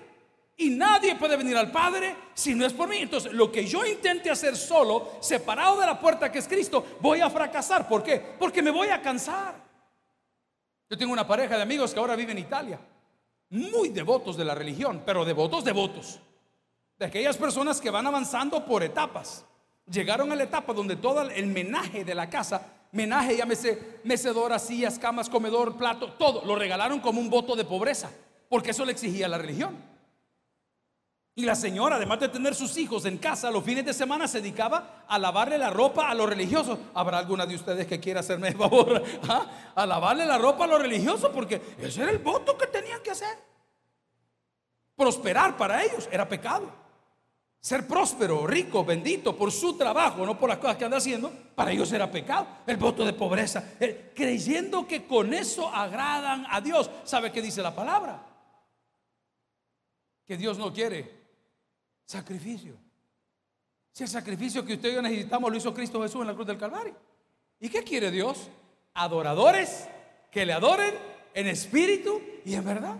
Y 0.55 0.69
nadie 0.69 1.15
puede 1.15 1.35
venir 1.35 1.57
al 1.57 1.71
Padre 1.71 2.15
si 2.33 2.55
no 2.55 2.65
es 2.65 2.71
por 2.71 2.87
mí. 2.87 2.99
Entonces, 2.99 3.33
lo 3.33 3.51
que 3.51 3.65
yo 3.65 3.85
intente 3.85 4.31
hacer 4.31 4.55
solo, 4.55 5.17
separado 5.19 5.77
de 5.81 5.87
la 5.87 5.99
puerta 5.99 6.31
que 6.31 6.39
es 6.39 6.47
Cristo, 6.47 6.85
voy 7.01 7.19
a 7.19 7.29
fracasar. 7.29 7.85
¿Por 7.85 8.01
qué? 8.01 8.17
Porque 8.39 8.61
me 8.61 8.71
voy 8.71 8.87
a 8.87 9.01
cansar. 9.01 9.55
Yo 10.89 10.97
tengo 10.97 11.11
una 11.11 11.27
pareja 11.27 11.57
de 11.57 11.63
amigos 11.63 11.93
que 11.93 11.99
ahora 11.99 12.15
vive 12.15 12.31
en 12.31 12.39
Italia 12.39 12.79
muy 13.49 13.89
devotos 13.89 14.37
de 14.37 14.45
la 14.45 14.55
religión, 14.55 15.01
pero 15.05 15.25
devotos, 15.25 15.63
devotos. 15.63 16.19
De 16.97 17.05
aquellas 17.05 17.37
personas 17.37 17.79
que 17.79 17.89
van 17.89 18.07
avanzando 18.07 18.65
por 18.65 18.83
etapas. 18.83 19.45
Llegaron 19.89 20.31
a 20.31 20.35
la 20.35 20.43
etapa 20.43 20.73
donde 20.73 20.95
todo 20.95 21.21
el 21.21 21.47
menaje 21.47 22.03
de 22.03 22.13
la 22.13 22.29
casa, 22.29 22.61
menaje, 22.91 23.37
llámese 23.37 23.99
mecedora, 24.03 24.59
sillas, 24.59 24.99
camas, 24.99 25.29
comedor, 25.29 25.77
plato, 25.77 26.13
todo, 26.13 26.45
lo 26.45 26.55
regalaron 26.55 26.99
como 26.99 27.19
un 27.19 27.29
voto 27.29 27.55
de 27.55 27.65
pobreza, 27.65 28.11
porque 28.49 28.71
eso 28.71 28.85
le 28.85 28.91
exigía 28.91 29.27
la 29.27 29.37
religión. 29.37 29.88
Y 31.39 31.45
la 31.45 31.55
señora, 31.55 31.95
además 31.95 32.19
de 32.19 32.27
tener 32.27 32.53
sus 32.53 32.75
hijos 32.75 33.05
en 33.05 33.17
casa, 33.17 33.49
los 33.49 33.63
fines 33.63 33.85
de 33.85 33.93
semana 33.93 34.27
se 34.27 34.41
dedicaba 34.41 35.05
a 35.07 35.17
lavarle 35.17 35.57
la 35.57 35.69
ropa 35.69 36.09
a 36.09 36.13
los 36.13 36.27
religiosos. 36.27 36.77
¿Habrá 36.93 37.17
alguna 37.17 37.45
de 37.45 37.55
ustedes 37.55 37.87
que 37.87 37.97
quiera 37.97 38.19
hacerme 38.19 38.49
el 38.49 38.57
favor? 38.57 39.01
¿Ah? 39.29 39.45
A 39.73 39.85
lavarle 39.85 40.25
la 40.25 40.37
ropa 40.37 40.65
a 40.65 40.67
los 40.67 40.81
religiosos, 40.81 41.31
porque 41.33 41.61
ese 41.77 42.01
era 42.01 42.11
el 42.11 42.17
voto 42.17 42.57
que 42.57 42.67
tenían 42.67 43.01
que 43.01 43.11
hacer. 43.11 43.37
Prosperar 44.97 45.55
para 45.55 45.81
ellos 45.81 46.09
era 46.11 46.27
pecado. 46.27 46.69
Ser 47.61 47.87
próspero, 47.87 48.45
rico, 48.45 48.83
bendito 48.83 49.33
por 49.33 49.53
su 49.53 49.77
trabajo, 49.77 50.25
no 50.25 50.37
por 50.37 50.49
las 50.49 50.57
cosas 50.57 50.75
que 50.75 50.83
anda 50.83 50.97
haciendo, 50.97 51.31
para 51.55 51.71
ellos 51.71 51.89
era 51.93 52.11
pecado. 52.11 52.47
El 52.67 52.75
voto 52.75 53.05
de 53.05 53.13
pobreza, 53.13 53.75
eh, 53.79 54.11
creyendo 54.13 54.85
que 54.85 55.05
con 55.07 55.33
eso 55.33 55.69
agradan 55.69 56.45
a 56.49 56.59
Dios. 56.59 56.91
¿Sabe 57.05 57.31
qué 57.31 57.41
dice 57.41 57.61
la 57.61 57.73
palabra? 57.73 58.25
Que 60.25 60.35
Dios 60.35 60.57
no 60.57 60.73
quiere 60.73 61.18
Sacrificio. 62.09 62.73
Si 63.91 64.01
el 64.01 64.09
sacrificio 64.09 64.65
que 64.65 64.73
usted 64.73 64.89
y 64.89 64.95
yo 64.95 65.01
necesitamos 65.03 65.51
lo 65.51 65.55
hizo 65.55 65.71
Cristo 65.71 66.01
Jesús 66.01 66.21
en 66.21 66.25
la 66.25 66.33
cruz 66.33 66.47
del 66.47 66.57
Calvario. 66.57 66.95
¿Y 67.59 67.69
qué 67.69 67.83
quiere 67.83 68.09
Dios? 68.09 68.49
Adoradores 68.95 69.87
que 70.31 70.43
le 70.43 70.53
adoren 70.53 70.95
en 71.35 71.45
espíritu 71.45 72.19
y 72.43 72.55
en 72.55 72.65
verdad. 72.65 72.95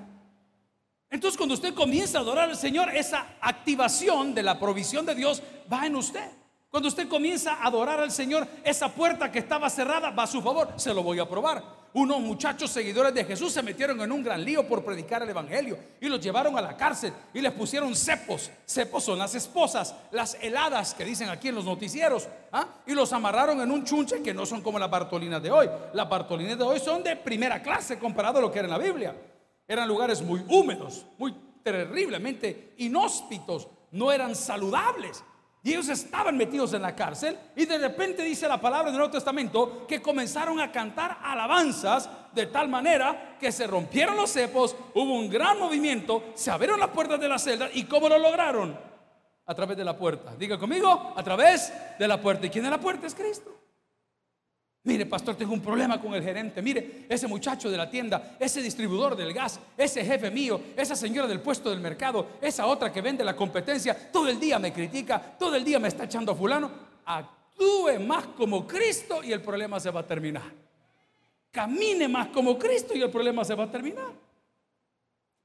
Entonces 1.09 1.39
cuando 1.39 1.55
usted 1.55 1.73
comienza 1.73 2.19
a 2.19 2.21
adorar 2.21 2.51
al 2.51 2.55
Señor, 2.55 2.95
esa 2.95 3.35
activación 3.41 4.35
de 4.35 4.43
la 4.43 4.59
provisión 4.59 5.07
de 5.07 5.15
Dios 5.15 5.41
va 5.73 5.87
en 5.87 5.95
usted. 5.95 6.29
Cuando 6.69 6.87
usted 6.87 7.07
comienza 7.07 7.55
a 7.55 7.63
adorar 7.63 7.99
al 7.99 8.11
Señor, 8.11 8.47
esa 8.63 8.93
puerta 8.93 9.31
que 9.31 9.39
estaba 9.39 9.71
cerrada 9.71 10.11
va 10.11 10.21
a 10.21 10.27
su 10.27 10.39
favor. 10.39 10.71
Se 10.75 10.93
lo 10.93 11.01
voy 11.01 11.17
a 11.17 11.27
probar 11.27 11.78
unos 11.93 12.19
muchachos 12.19 12.69
seguidores 12.69 13.13
de 13.13 13.25
Jesús 13.25 13.51
se 13.51 13.63
metieron 13.63 13.99
en 14.01 14.11
un 14.11 14.23
gran 14.23 14.43
lío 14.43 14.67
por 14.67 14.83
predicar 14.83 15.23
el 15.23 15.29
Evangelio 15.29 15.77
y 15.99 16.07
los 16.07 16.21
llevaron 16.21 16.57
a 16.57 16.61
la 16.61 16.77
cárcel 16.77 17.13
y 17.33 17.41
les 17.41 17.51
pusieron 17.51 17.95
cepos. 17.95 18.51
Cepos 18.65 19.03
son 19.03 19.17
las 19.17 19.33
esposas, 19.35 19.95
las 20.11 20.37
heladas 20.41 20.93
que 20.93 21.03
dicen 21.03 21.29
aquí 21.29 21.47
en 21.47 21.55
los 21.55 21.65
noticieros. 21.65 22.27
¿ah? 22.51 22.67
Y 22.85 22.93
los 22.93 23.11
amarraron 23.13 23.59
en 23.61 23.71
un 23.71 23.83
chunche 23.83 24.21
que 24.21 24.33
no 24.33 24.45
son 24.45 24.61
como 24.61 24.77
las 24.77 24.89
bartolinas 24.89 25.41
de 25.41 25.51
hoy. 25.51 25.67
Las 25.93 26.07
bartolinas 26.07 26.57
de 26.57 26.63
hoy 26.63 26.79
son 26.79 27.03
de 27.03 27.15
primera 27.15 27.61
clase 27.61 27.97
comparado 27.97 28.39
a 28.39 28.41
lo 28.41 28.51
que 28.51 28.59
era 28.59 28.67
en 28.67 28.73
la 28.73 28.77
Biblia. 28.77 29.15
Eran 29.67 29.87
lugares 29.87 30.21
muy 30.21 30.43
húmedos, 30.47 31.05
muy 31.17 31.33
terriblemente 31.63 32.73
inhóspitos, 32.77 33.67
no 33.91 34.11
eran 34.11 34.35
saludables. 34.35 35.23
Y 35.61 35.71
ellos 35.71 35.89
estaban 35.89 36.37
metidos 36.37 36.73
en 36.73 36.81
la 36.81 36.95
cárcel 36.95 37.37
y 37.55 37.65
de 37.65 37.77
repente 37.77 38.23
dice 38.23 38.47
la 38.47 38.61
palabra 38.61 38.89
del 38.89 38.97
Nuevo 38.97 39.11
Testamento 39.11 39.85
que 39.85 40.01
comenzaron 40.01 40.59
a 40.59 40.71
cantar 40.71 41.17
alabanzas 41.21 42.09
de 42.33 42.45
tal 42.45 42.69
manera 42.69 43.35
que 43.37 43.51
se 43.51 43.67
rompieron 43.67 44.15
los 44.15 44.29
cepos, 44.29 44.75
hubo 44.93 45.13
un 45.13 45.29
gran 45.29 45.59
movimiento, 45.59 46.23
se 46.33 46.49
abrieron 46.49 46.79
las 46.79 46.89
puertas 46.89 47.19
de 47.19 47.27
la 47.27 47.37
celda 47.37 47.69
y 47.73 47.83
¿cómo 47.83 48.07
lo 48.07 48.17
lograron? 48.17 48.79
A 49.45 49.53
través 49.53 49.75
de 49.75 49.83
la 49.83 49.97
puerta. 49.97 50.33
Diga 50.37 50.57
conmigo, 50.57 51.13
a 51.15 51.23
través 51.23 51.73
de 51.97 52.07
la 52.07 52.21
puerta. 52.21 52.45
¿Y 52.45 52.49
quién 52.49 52.63
es 52.65 52.71
la 52.71 52.79
puerta? 52.79 53.07
Es 53.07 53.15
Cristo. 53.15 53.58
Mire, 54.83 55.05
pastor, 55.05 55.35
tengo 55.35 55.53
un 55.53 55.61
problema 55.61 55.99
con 55.99 56.13
el 56.13 56.23
gerente. 56.23 56.61
Mire, 56.61 57.05
ese 57.09 57.27
muchacho 57.27 57.69
de 57.69 57.77
la 57.77 57.89
tienda, 57.89 58.37
ese 58.39 58.61
distribuidor 58.61 59.15
del 59.15 59.33
gas, 59.33 59.59
ese 59.77 60.05
jefe 60.05 60.31
mío, 60.31 60.59
esa 60.75 60.95
señora 60.95 61.27
del 61.27 61.41
puesto 61.41 61.69
del 61.69 61.81
mercado, 61.81 62.27
esa 62.41 62.65
otra 62.65 62.91
que 62.91 63.01
vende 63.01 63.23
la 63.23 63.35
competencia, 63.35 64.11
todo 64.11 64.29
el 64.29 64.39
día 64.39 64.57
me 64.57 64.71
critica, 64.71 65.21
todo 65.37 65.55
el 65.55 65.65
día 65.65 65.79
me 65.79 65.89
está 65.89 66.05
echando 66.05 66.31
a 66.31 66.35
fulano. 66.35 66.71
Actúe 67.05 67.99
más 67.99 68.27
como 68.27 68.65
Cristo 68.65 69.21
y 69.21 69.33
el 69.33 69.41
problema 69.41 69.79
se 69.81 69.91
va 69.91 69.99
a 69.99 70.07
terminar. 70.07 70.49
Camine 71.51 72.07
más 72.07 72.27
como 72.27 72.57
Cristo 72.57 72.95
y 72.95 73.01
el 73.01 73.09
problema 73.09 73.43
se 73.43 73.55
va 73.55 73.65
a 73.65 73.71
terminar. 73.71 74.13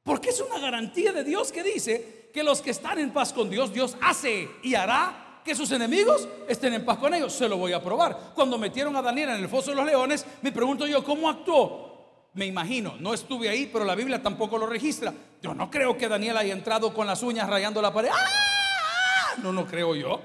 Porque 0.05 0.31
es 0.31 0.41
una 0.41 0.61
garantía 0.61 1.13
de 1.13 1.25
Dios 1.25 1.51
que 1.51 1.63
dice 1.63 2.31
que 2.33 2.45
los 2.45 2.61
que 2.61 2.71
están 2.71 2.99
en 2.99 3.11
paz 3.11 3.33
con 3.33 3.51
Dios, 3.51 3.73
Dios 3.73 3.97
hace 4.01 4.49
y 4.63 4.75
hará 4.75 5.24
que 5.45 5.55
sus 5.55 5.71
enemigos 5.73 6.27
estén 6.49 6.75
en 6.75 6.85
paz 6.85 6.99
con 6.99 7.13
ellos. 7.13 7.33
Se 7.33 7.49
lo 7.49 7.59
voy 7.59 7.73
a 7.73 7.83
probar. 7.83 8.33
Cuando 8.35 8.59
metieron 8.59 8.97
a 8.97 9.03
Daniel 9.03 9.31
en 9.31 9.43
el 9.43 9.49
foso 9.49 9.71
de 9.71 9.77
los 9.77 9.87
leones, 9.87 10.25
me 10.43 10.51
pregunto 10.51 10.87
yo, 10.87 11.05
¿cómo 11.05 11.29
actuó? 11.29 11.93
Me 12.33 12.47
imagino, 12.47 12.95
no 12.99 13.15
estuve 13.15 13.49
ahí, 13.49 13.71
pero 13.73 13.85
la 13.85 13.95
Biblia 13.95 14.21
tampoco 14.21 14.59
lo 14.59 14.67
registra. 14.67 15.13
Yo 15.41 15.55
no 15.55 15.71
creo 15.71 15.97
que 15.97 16.09
Daniel 16.09 16.37
haya 16.37 16.53
entrado 16.53 16.93
con 16.93 17.07
las 17.07 17.23
uñas 17.23 17.49
rayando 17.49 17.81
la 17.81 17.93
pared. 17.93 18.11
¡Ah! 18.13 19.35
No, 19.43 19.53
no 19.53 19.67
creo 19.67 19.95
yo. 19.95 20.21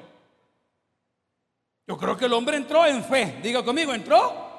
Yo 1.86 1.98
creo 1.98 2.18
que 2.18 2.26
el 2.26 2.34
hombre 2.34 2.58
entró 2.58 2.86
en 2.86 3.04
fe. 3.04 3.40
Diga 3.44 3.64
conmigo, 3.64 3.94
¿entró? 3.94 4.50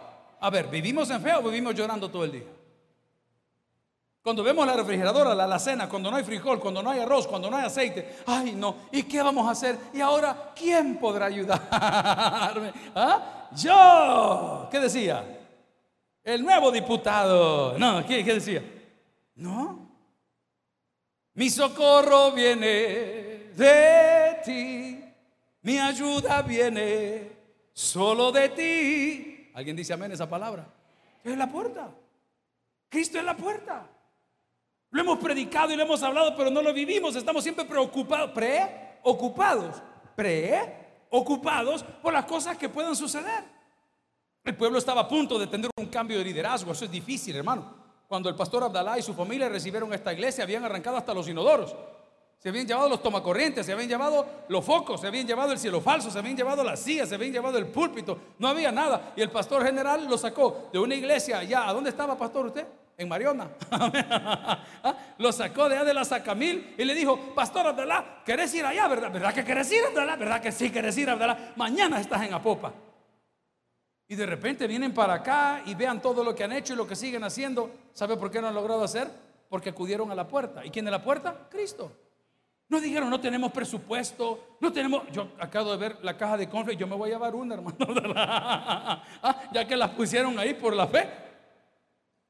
A 0.41 0.51
ver, 0.51 0.69
¿vivimos 0.69 1.11
en 1.11 1.21
fe 1.23 1.33
o 1.35 1.43
vivimos 1.43 1.75
llorando 1.75 2.09
todo 2.11 2.25
el 2.25 2.33
día? 2.33 2.45
Cuando 4.23 4.43
vemos 4.43 4.67
la 4.67 4.75
refrigeradora, 4.75 5.35
la 5.35 5.45
alacena, 5.45 5.89
cuando 5.89 6.11
no 6.11 6.19
hay 6.19 6.25
frijol, 6.25 6.61
cuando 6.61 6.83
no 6.83 6.91
hay 6.91 7.01
arroz, 7.01 7.27
cuando 7.27 7.51
no 7.51 7.57
hay 7.57 7.65
aceite, 7.65 8.19
ay 8.27 8.53
no, 8.53 8.77
¿y 8.93 9.05
qué 9.05 9.23
vamos 9.23 9.49
a 9.49 9.53
hacer? 9.53 9.79
Y 9.95 10.01
ahora, 10.01 10.53
¿quién 10.55 10.99
podrá 10.99 11.27
ayudarme? 11.27 12.73
¿Ah? 12.95 13.49
Yo, 13.57 14.69
¿qué 14.71 14.79
decía? 14.79 15.39
El 16.23 16.43
nuevo 16.43 16.71
diputado. 16.71 17.79
No, 17.79 18.07
¿qué, 18.07 18.23
qué 18.23 18.35
decía? 18.35 18.63
No. 19.37 19.89
Mi 21.33 21.49
socorro 21.49 22.33
viene 22.33 23.51
de 23.57 24.39
ti, 24.45 25.03
mi 25.63 25.79
ayuda 25.79 26.43
viene 26.43 27.33
solo 27.73 28.31
de 28.31 28.49
ti. 28.51 29.51
¿Alguien 29.55 29.77
dice 29.77 29.95
amén 29.95 30.13
esa 30.13 30.29
palabra? 30.29 30.67
Es 31.25 31.37
la 31.39 31.51
puerta. 31.51 31.91
Cristo 32.91 33.19
es 33.19 33.25
la 33.25 33.37
puerta. 33.37 33.87
Lo 34.91 35.01
hemos 35.01 35.19
predicado 35.19 35.73
y 35.73 35.77
lo 35.77 35.85
hemos 35.85 36.03
hablado, 36.03 36.35
pero 36.37 36.51
no 36.51 36.63
lo 36.63 36.73
vivimos. 36.73 37.15
Estamos 37.15 37.43
siempre 37.43 37.65
preocupados, 37.65 38.31
preocupados, 38.33 39.77
preocupados 40.17 41.85
por 42.03 42.13
las 42.13 42.25
cosas 42.25 42.59
que 42.59 42.69
puedan 42.69 42.97
suceder. 42.97 43.45
El 44.43 44.57
pueblo 44.57 44.79
estaba 44.79 45.03
a 45.03 45.09
punto 45.09 45.39
de 45.39 45.47
tener 45.47 45.71
un 45.77 45.87
cambio 45.87 46.19
de 46.19 46.25
liderazgo. 46.25 46.73
Eso 46.73 46.87
es 46.87 46.91
difícil, 46.91 47.37
hermano. 47.37 47.79
Cuando 48.09 48.29
el 48.29 48.35
pastor 48.35 48.65
Abdalá 48.65 48.99
y 48.99 49.03
su 49.03 49.15
familia 49.15 49.49
recibieron 49.49 49.93
esta 49.95 50.13
iglesia, 50.13 50.43
habían 50.43 50.65
arrancado 50.65 50.97
hasta 50.97 51.15
los 51.15 51.29
inodoros. 51.29 51.77
Se 52.39 52.49
habían 52.49 52.67
llevado 52.67 52.89
los 52.89 53.03
tomacorrientes, 53.03 53.67
se 53.67 53.73
habían 53.73 53.89
llevado 53.89 54.27
los 54.49 54.65
focos, 54.65 55.03
se 55.03 55.07
habían 55.07 55.27
llevado 55.27 55.53
el 55.53 55.59
cielo 55.59 55.81
falso, 55.81 56.11
se 56.11 56.19
habían 56.19 56.37
llevado 56.37 56.65
las 56.65 56.81
sillas, 56.81 57.09
se 57.09 57.15
habían 57.15 57.33
llevado 57.33 57.59
el 57.59 57.67
púlpito. 57.67 58.19
No 58.39 58.49
había 58.49 58.73
nada. 58.73 59.13
Y 59.15 59.21
el 59.21 59.31
pastor 59.31 59.65
general 59.65 60.07
lo 60.09 60.19
sacó 60.19 60.71
de 60.73 60.81
una 60.81 60.97
iglesia 60.97 61.39
allá. 61.39 61.69
¿A 61.69 61.73
dónde 61.73 61.91
estaba, 61.91 62.19
pastor, 62.19 62.47
usted? 62.47 62.67
En 63.01 63.09
Mariona. 63.09 63.49
¿Ah? 63.71 64.97
Lo 65.17 65.33
sacó 65.33 65.69
de 65.69 65.77
allá 65.77 65.85
de 65.85 65.95
la 65.95 66.05
Sacamil 66.05 66.75
y 66.77 66.85
le 66.85 66.95
dijo, 66.95 67.35
Pastor 67.35 67.67
Abdalá, 67.67 68.23
¿querés 68.27 68.55
ir 68.55 68.65
allá? 68.65 68.87
¿Verdad? 68.89 69.11
¿Verdad 69.11 69.35
que 69.35 69.43
querés 69.43 69.73
ir, 69.73 69.83
Abdalá? 69.85 70.17
¿Verdad 70.17 70.41
que 70.43 70.53
sí 70.53 70.71
querés 70.71 70.97
ir, 70.99 71.09
Abdalá? 71.09 71.53
Mañana 71.57 71.99
estás 71.99 72.23
en 72.23 72.35
Apopa. 72.35 72.73
Y 74.07 74.17
de 74.17 74.27
repente 74.27 74.67
vienen 74.67 74.93
para 74.93 75.15
acá 75.15 75.63
y 75.65 75.75
vean 75.75 76.03
todo 76.03 76.23
lo 76.23 76.35
que 76.35 76.45
han 76.45 76.53
hecho 76.53 76.75
y 76.75 76.77
lo 76.77 76.87
que 76.87 76.95
siguen 76.95 77.25
haciendo. 77.25 77.71
¿Sabe 77.95 78.17
por 78.19 78.31
qué 78.31 78.43
no 78.43 78.49
han 78.49 78.55
logrado 78.55 78.85
hacer? 78.85 79.09
Porque 79.49 79.71
acudieron 79.71 80.11
a 80.11 80.15
la 80.15 80.29
puerta. 80.29 80.65
¿Y 80.65 80.71
quién 80.71 80.87
es 80.87 80.91
la 80.91 81.03
puerta? 81.03 81.49
Cristo. 81.49 81.91
No 82.69 82.81
dijeron, 82.81 83.09
no 83.09 83.19
tenemos 83.19 83.51
presupuesto, 83.51 84.57
no 84.61 84.73
tenemos. 84.73 85.05
Yo 85.11 85.29
acabo 85.39 85.73
de 85.73 85.77
ver 85.77 85.99
la 86.03 86.17
caja 86.17 86.37
de 86.37 86.49
confle, 86.49 86.77
yo 86.77 86.87
me 86.87 86.97
voy 86.97 87.11
a 87.11 87.15
llevar 87.15 87.35
una, 87.35 87.55
hermano. 87.55 87.77
¿Ah? 88.15 89.43
ya 89.53 89.67
que 89.67 89.77
las 89.77 89.91
pusieron 89.91 90.39
ahí 90.39 90.55
por 90.55 90.75
la 90.75 90.87
fe. 90.87 91.30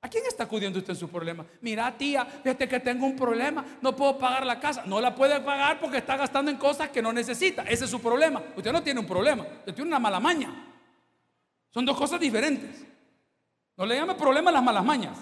¿A 0.02 0.08
quién 0.08 0.24
está 0.26 0.44
acudiendo 0.44 0.78
usted 0.78 0.94
en 0.94 0.98
su 0.98 1.08
problema? 1.08 1.44
Mira, 1.60 1.96
tía, 1.96 2.24
fíjate 2.24 2.66
que 2.66 2.80
tengo 2.80 3.04
un 3.04 3.14
problema, 3.14 3.64
no 3.82 3.94
puedo 3.94 4.16
pagar 4.16 4.46
la 4.46 4.58
casa. 4.58 4.82
No 4.86 4.98
la 5.00 5.14
puede 5.14 5.38
pagar 5.40 5.78
porque 5.78 5.98
está 5.98 6.16
gastando 6.16 6.50
en 6.50 6.56
cosas 6.56 6.88
que 6.88 7.02
no 7.02 7.12
necesita. 7.12 7.64
Ese 7.64 7.84
es 7.84 7.90
su 7.90 8.00
problema. 8.00 8.42
Usted 8.56 8.72
no 8.72 8.82
tiene 8.82 9.00
un 9.00 9.06
problema, 9.06 9.42
usted 9.42 9.74
tiene 9.74 9.88
una 9.88 9.98
mala 9.98 10.18
maña. 10.18 10.50
Son 11.68 11.84
dos 11.84 11.96
cosas 11.96 12.18
diferentes. 12.18 12.82
No 13.76 13.84
le 13.84 13.96
llame 13.96 14.14
problema 14.14 14.50
a 14.50 14.54
las 14.54 14.62
malas 14.62 14.84
mañas. 14.84 15.18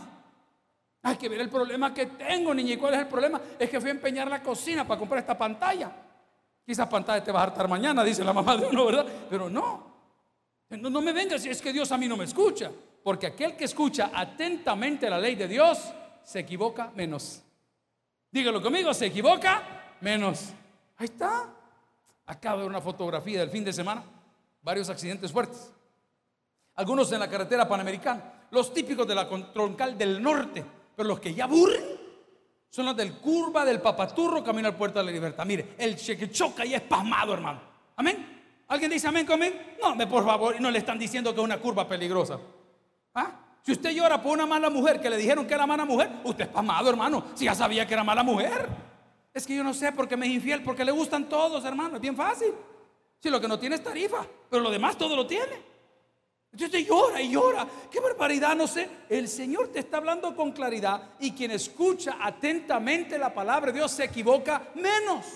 Hay 1.03 1.17
que 1.17 1.29
ver 1.29 1.41
el 1.41 1.49
problema 1.49 1.93
que 1.93 2.07
tengo, 2.07 2.55
niña. 2.55 2.75
¿Y 2.75 2.77
cuál 2.77 2.95
es 2.95 3.01
el 3.01 3.09
problema? 3.09 3.41
Es 3.59 3.69
que 3.69 3.81
fui 3.81 3.91
a 3.91 3.93
empeñar 3.93 4.29
la 4.29 4.43
cocina 4.43 4.87
para 4.87 4.99
comprar 4.99 5.21
esta 5.21 5.37
pantalla. 5.37 5.91
Quizás 6.65 6.87
pantalla 6.89 7.23
te 7.23 7.33
va 7.33 7.41
a 7.41 7.43
hartar 7.45 7.67
mañana, 7.67 8.05
dice 8.05 8.23
la 8.23 8.33
mamá 8.33 8.57
de 8.57 8.67
uno, 8.67 8.87
¿verdad? 8.87 9.07
Pero 9.29 9.51
no. 9.51 9.89
No, 10.71 10.91
no 10.91 11.01
me 11.01 11.13
vengas 11.13 11.43
si 11.43 11.49
es 11.49 11.61
que 11.61 11.73
Dios 11.73 11.91
a 11.91 11.99
mí 11.99 12.07
no 12.07 12.17
me 12.17 12.25
escucha. 12.25 12.71
Porque 13.09 13.29
aquel 13.29 13.57
que 13.57 13.65
escucha 13.65 14.11
atentamente 14.13 15.09
la 15.09 15.19
ley 15.19 15.35
de 15.35 15.49
Dios 15.49 15.79
se 16.23 16.41
equivoca 16.41 16.93
menos. 16.95 17.43
Dígalo 18.31 18.61
conmigo, 18.61 18.93
se 18.93 19.07
equivoca 19.07 19.97
menos. 20.03 20.51
Ahí 20.99 21.07
está. 21.07 21.49
Acabo 22.27 22.59
de 22.59 22.63
ver 22.65 22.71
una 22.71 22.83
fotografía 22.83 23.41
del 23.41 23.49
fin 23.49 23.65
de 23.65 23.73
semana. 23.73 24.05
Varios 24.61 24.91
accidentes 24.91 25.33
fuertes. 25.33 25.73
Algunos 26.75 27.11
en 27.11 27.21
la 27.21 27.31
carretera 27.31 27.67
panamericana. 27.67 28.47
Los 28.51 28.75
típicos 28.75 29.09
de 29.09 29.15
la 29.15 29.27
troncal 29.55 29.97
del 29.97 30.23
norte. 30.23 30.63
Pero 30.95 31.09
los 31.09 31.19
que 31.19 31.33
ya 31.33 31.45
aburren 31.45 31.83
son 32.69 32.85
los 32.85 32.95
del 32.95 33.15
curva 33.15 33.65
del 33.65 33.81
papaturro 33.81 34.45
camino 34.45 34.69
al 34.69 34.77
puerto 34.77 34.99
de 34.99 35.07
la 35.07 35.13
libertad. 35.13 35.47
Mire, 35.47 35.77
el 35.79 35.97
que 35.97 36.31
choca 36.31 36.67
y 36.67 36.75
es 36.75 36.83
pasmado, 36.83 37.33
hermano. 37.33 37.63
Amén. 37.97 38.65
¿Alguien 38.69 38.91
dice 38.91 39.09
amén 39.09 39.25
conmigo? 39.25 39.57
No, 39.83 39.97
por 40.07 40.27
favor, 40.27 40.61
no 40.61 40.71
le 40.71 40.81
están 40.81 40.99
diciendo 40.99 41.33
que 41.33 41.41
es 41.41 41.45
una 41.45 41.57
curva 41.57 41.89
peligrosa. 41.89 42.39
¿Ah? 43.19 43.33
Si 43.63 43.73
usted 43.73 43.91
llora 43.91 44.23
por 44.23 44.33
una 44.33 44.47
mala 44.47 44.71
mujer 44.71 45.01
que 45.01 45.11
le 45.11 45.17
dijeron 45.17 45.47
que 45.47 45.55
era 45.55 45.67
mala 45.67 45.85
mujer, 45.85 46.11
usted 46.25 46.45
es 46.45 46.51
pasmado, 46.51 46.89
hermano. 46.89 47.25
Si 47.35 47.45
ya 47.45 47.55
sabía 47.55 47.87
que 47.87 47.95
era 47.95 48.05
mala 48.05 48.23
mujer. 48.23 48.69
Es 49.35 49.47
que 49.47 49.55
yo 49.57 49.63
no 49.63 49.75
sé 49.75 49.93
por 49.93 50.09
qué 50.09 50.17
me 50.17 50.27
es 50.27 50.33
infiel, 50.33 50.63
porque 50.63 50.85
le 50.85 50.93
gustan 50.93 51.29
todos, 51.29 51.65
hermano. 51.65 51.97
Es 51.97 52.01
bien 52.01 52.17
fácil. 52.17 52.55
Si 53.21 53.29
lo 53.29 53.41
que 53.41 53.49
no 53.49 53.59
tiene 53.59 53.77
es 53.77 53.83
tarifa, 53.83 54.25
pero 54.49 54.63
lo 54.63 54.71
demás 54.71 54.97
todo 54.97 55.15
lo 55.15 55.27
tiene. 55.27 55.63
Entonces 56.53 56.87
llora 56.87 57.21
y 57.21 57.31
llora. 57.31 57.67
Qué 57.91 58.01
barbaridad, 58.01 58.57
no 58.57 58.67
sé. 58.67 58.89
El 59.09 59.29
Señor 59.29 59.69
te 59.69 59.81
está 59.81 59.99
hablando 59.99 60.35
con 60.35 60.53
claridad 60.53 61.11
y 61.21 61.33
quien 61.33 61.51
escucha 61.51 62.17
atentamente 62.21 63.19
la 63.19 63.35
palabra 63.35 63.71
de 63.71 63.79
Dios 63.79 63.91
se 63.91 64.05
equivoca 64.05 64.69
menos. 64.77 65.27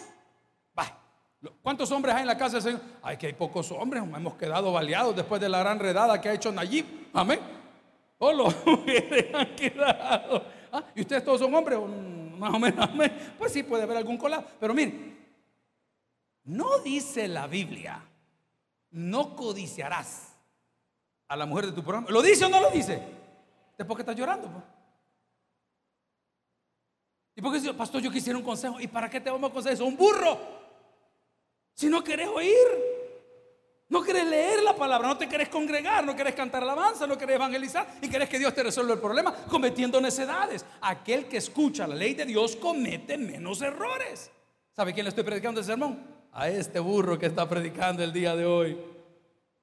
¿Cuántos 1.60 1.90
hombres 1.90 2.14
hay 2.14 2.20
en 2.20 2.28
la 2.28 2.38
casa 2.38 2.54
del 2.54 2.62
Señor? 2.62 2.80
Ay, 3.02 3.16
que 3.16 3.26
hay 3.26 3.32
pocos 3.32 3.72
hombres. 3.72 4.02
Hemos 4.02 4.34
quedado 4.34 4.72
baleados 4.72 5.16
después 5.16 5.40
de 5.40 5.48
la 5.48 5.58
gran 5.58 5.78
redada 5.80 6.20
que 6.20 6.28
ha 6.28 6.32
hecho 6.34 6.52
Nayib. 6.52 6.86
Amén. 7.12 7.61
Oh, 8.24 8.32
los 8.32 8.54
han 9.34 9.56
quedado. 9.56 10.46
¿Ah? 10.70 10.84
¿Y 10.94 11.00
ustedes 11.00 11.24
todos 11.24 11.40
son 11.40 11.52
hombres? 11.52 11.76
Mm, 11.76 12.38
más 12.38 12.54
o 12.54 12.58
menos, 12.60 12.88
Pues 13.38 13.52
sí, 13.52 13.64
puede 13.64 13.82
haber 13.82 13.96
algún 13.96 14.16
colado. 14.16 14.44
Pero 14.60 14.72
miren, 14.72 15.18
no 16.44 16.78
dice 16.78 17.26
la 17.26 17.48
Biblia, 17.48 18.00
no 18.92 19.34
codiciarás 19.34 20.36
a 21.26 21.34
la 21.34 21.46
mujer 21.46 21.66
de 21.66 21.72
tu 21.72 21.82
programa. 21.82 22.08
¿Lo 22.10 22.22
dice 22.22 22.44
o 22.44 22.48
no 22.48 22.60
lo 22.60 22.70
dice? 22.70 23.02
Después 23.76 23.96
que 23.96 24.02
estás 24.02 24.14
llorando. 24.14 24.46
Pues. 24.52 24.64
¿Y 27.34 27.42
por 27.42 27.52
qué 27.52 27.58
dice, 27.58 27.74
pastor, 27.74 28.00
yo 28.02 28.12
quisiera 28.12 28.38
un 28.38 28.44
consejo? 28.44 28.80
¿Y 28.80 28.86
para 28.86 29.10
qué 29.10 29.20
te 29.20 29.30
vamos 29.30 29.48
a 29.48 29.50
aconsejar? 29.50 29.82
Un 29.82 29.96
burro. 29.96 30.38
Si 31.74 31.88
no 31.88 32.04
querés 32.04 32.28
oír. 32.28 32.91
No 33.92 34.02
querés 34.02 34.26
leer 34.26 34.62
la 34.62 34.74
palabra, 34.74 35.06
no 35.06 35.18
te 35.18 35.28
querés 35.28 35.50
congregar, 35.50 36.02
no 36.02 36.16
querés 36.16 36.34
cantar 36.34 36.62
alabanza, 36.62 37.06
no 37.06 37.18
querés 37.18 37.36
evangelizar 37.36 37.86
y 38.00 38.08
querés 38.08 38.26
que 38.26 38.38
Dios 38.38 38.54
te 38.54 38.62
resuelva 38.62 38.94
el 38.94 38.98
problema 38.98 39.34
cometiendo 39.50 40.00
necedades. 40.00 40.64
Aquel 40.80 41.26
que 41.26 41.36
escucha 41.36 41.86
la 41.86 41.94
ley 41.94 42.14
de 42.14 42.24
Dios 42.24 42.56
comete 42.56 43.18
menos 43.18 43.60
errores. 43.60 44.30
¿Sabe 44.74 44.94
quién 44.94 45.04
le 45.04 45.10
estoy 45.10 45.24
predicando 45.24 45.60
el 45.60 45.66
sermón? 45.66 46.02
A 46.32 46.48
este 46.48 46.78
burro 46.78 47.18
que 47.18 47.26
está 47.26 47.46
predicando 47.46 48.02
el 48.02 48.14
día 48.14 48.34
de 48.34 48.46
hoy. 48.46 48.78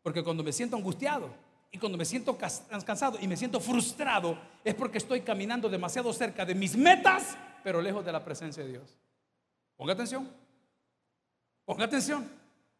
Porque 0.03 0.23
cuando 0.23 0.43
me 0.43 0.53
siento 0.53 0.75
angustiado 0.75 1.31
y 1.71 1.79
cuando 1.79 1.97
me 1.97 2.05
siento 2.05 2.37
cansado 2.37 3.17
y 3.19 3.27
me 3.27 3.35
siento 3.35 3.59
frustrado 3.59 4.37
es 4.63 4.75
porque 4.75 4.99
estoy 4.99 5.21
caminando 5.21 5.69
demasiado 5.69 6.13
cerca 6.13 6.45
de 6.45 6.53
mis 6.53 6.77
metas, 6.77 7.35
pero 7.63 7.81
lejos 7.81 8.05
de 8.05 8.11
la 8.11 8.23
presencia 8.23 8.61
de 8.61 8.73
Dios. 8.73 8.95
Ponga 9.75 9.93
atención. 9.93 10.29
Ponga 11.65 11.85
atención. 11.85 12.38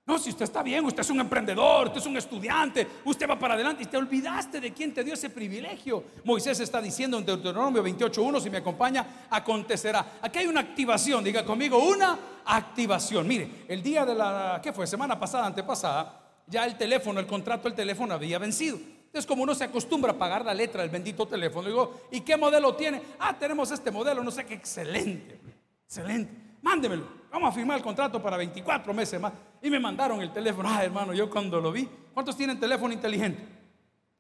No, 0.09 0.17
si 0.17 0.31
usted 0.31 0.45
está 0.45 0.63
bien, 0.63 0.83
usted 0.85 1.01
es 1.01 1.09
un 1.11 1.19
emprendedor, 1.19 1.85
usted 1.85 1.99
es 1.99 2.05
un 2.07 2.17
estudiante, 2.17 2.87
usted 3.05 3.29
va 3.29 3.37
para 3.37 3.53
adelante 3.53 3.83
y 3.83 3.85
te 3.85 3.95
olvidaste 3.95 4.59
de 4.59 4.73
quién 4.73 4.91
te 4.91 5.03
dio 5.03 5.13
ese 5.13 5.29
privilegio. 5.29 6.03
Moisés 6.23 6.59
está 6.61 6.81
diciendo 6.81 7.19
en 7.19 7.25
Deuteronomio 7.27 7.83
28.1, 7.83 8.41
si 8.41 8.49
me 8.49 8.57
acompaña, 8.57 9.27
acontecerá. 9.29 10.13
Aquí 10.19 10.39
hay 10.39 10.47
una 10.47 10.61
activación, 10.61 11.23
diga 11.23 11.45
conmigo, 11.45 11.77
una 11.77 12.17
activación. 12.43 13.27
Mire, 13.27 13.65
el 13.67 13.83
día 13.83 14.03
de 14.03 14.15
la, 14.15 14.59
¿qué 14.63 14.73
fue? 14.73 14.87
Semana 14.87 15.19
pasada, 15.19 15.45
antepasada, 15.45 16.19
ya 16.47 16.65
el 16.65 16.75
teléfono, 16.75 17.19
el 17.19 17.27
contrato 17.27 17.65
del 17.65 17.75
teléfono 17.75 18.15
había 18.15 18.39
vencido. 18.39 18.77
Entonces, 18.77 19.27
como 19.27 19.43
uno 19.43 19.53
se 19.53 19.65
acostumbra 19.65 20.13
a 20.13 20.17
pagar 20.17 20.43
la 20.43 20.55
letra 20.55 20.81
del 20.81 20.89
bendito 20.89 21.27
teléfono, 21.27 21.67
digo, 21.67 22.01
¿y 22.09 22.21
qué 22.21 22.35
modelo 22.35 22.73
tiene? 22.73 22.99
Ah, 23.19 23.37
tenemos 23.37 23.69
este 23.69 23.91
modelo, 23.91 24.23
no 24.23 24.31
sé 24.31 24.43
qué, 24.43 24.55
excelente, 24.55 25.39
excelente 25.85 26.48
mándemelo. 26.61 27.19
Vamos 27.31 27.49
a 27.49 27.51
firmar 27.51 27.77
el 27.77 27.83
contrato 27.83 28.21
para 28.21 28.37
24 28.37 28.93
meses 28.93 29.19
más. 29.19 29.33
Y 29.61 29.69
me 29.69 29.79
mandaron 29.79 30.21
el 30.21 30.31
teléfono. 30.31 30.69
Ah, 30.71 30.83
hermano, 30.83 31.13
yo 31.13 31.29
cuando 31.29 31.59
lo 31.61 31.71
vi, 31.71 31.87
¿cuántos 32.13 32.35
tienen 32.35 32.59
teléfono 32.59 32.93
inteligente? 32.93 33.59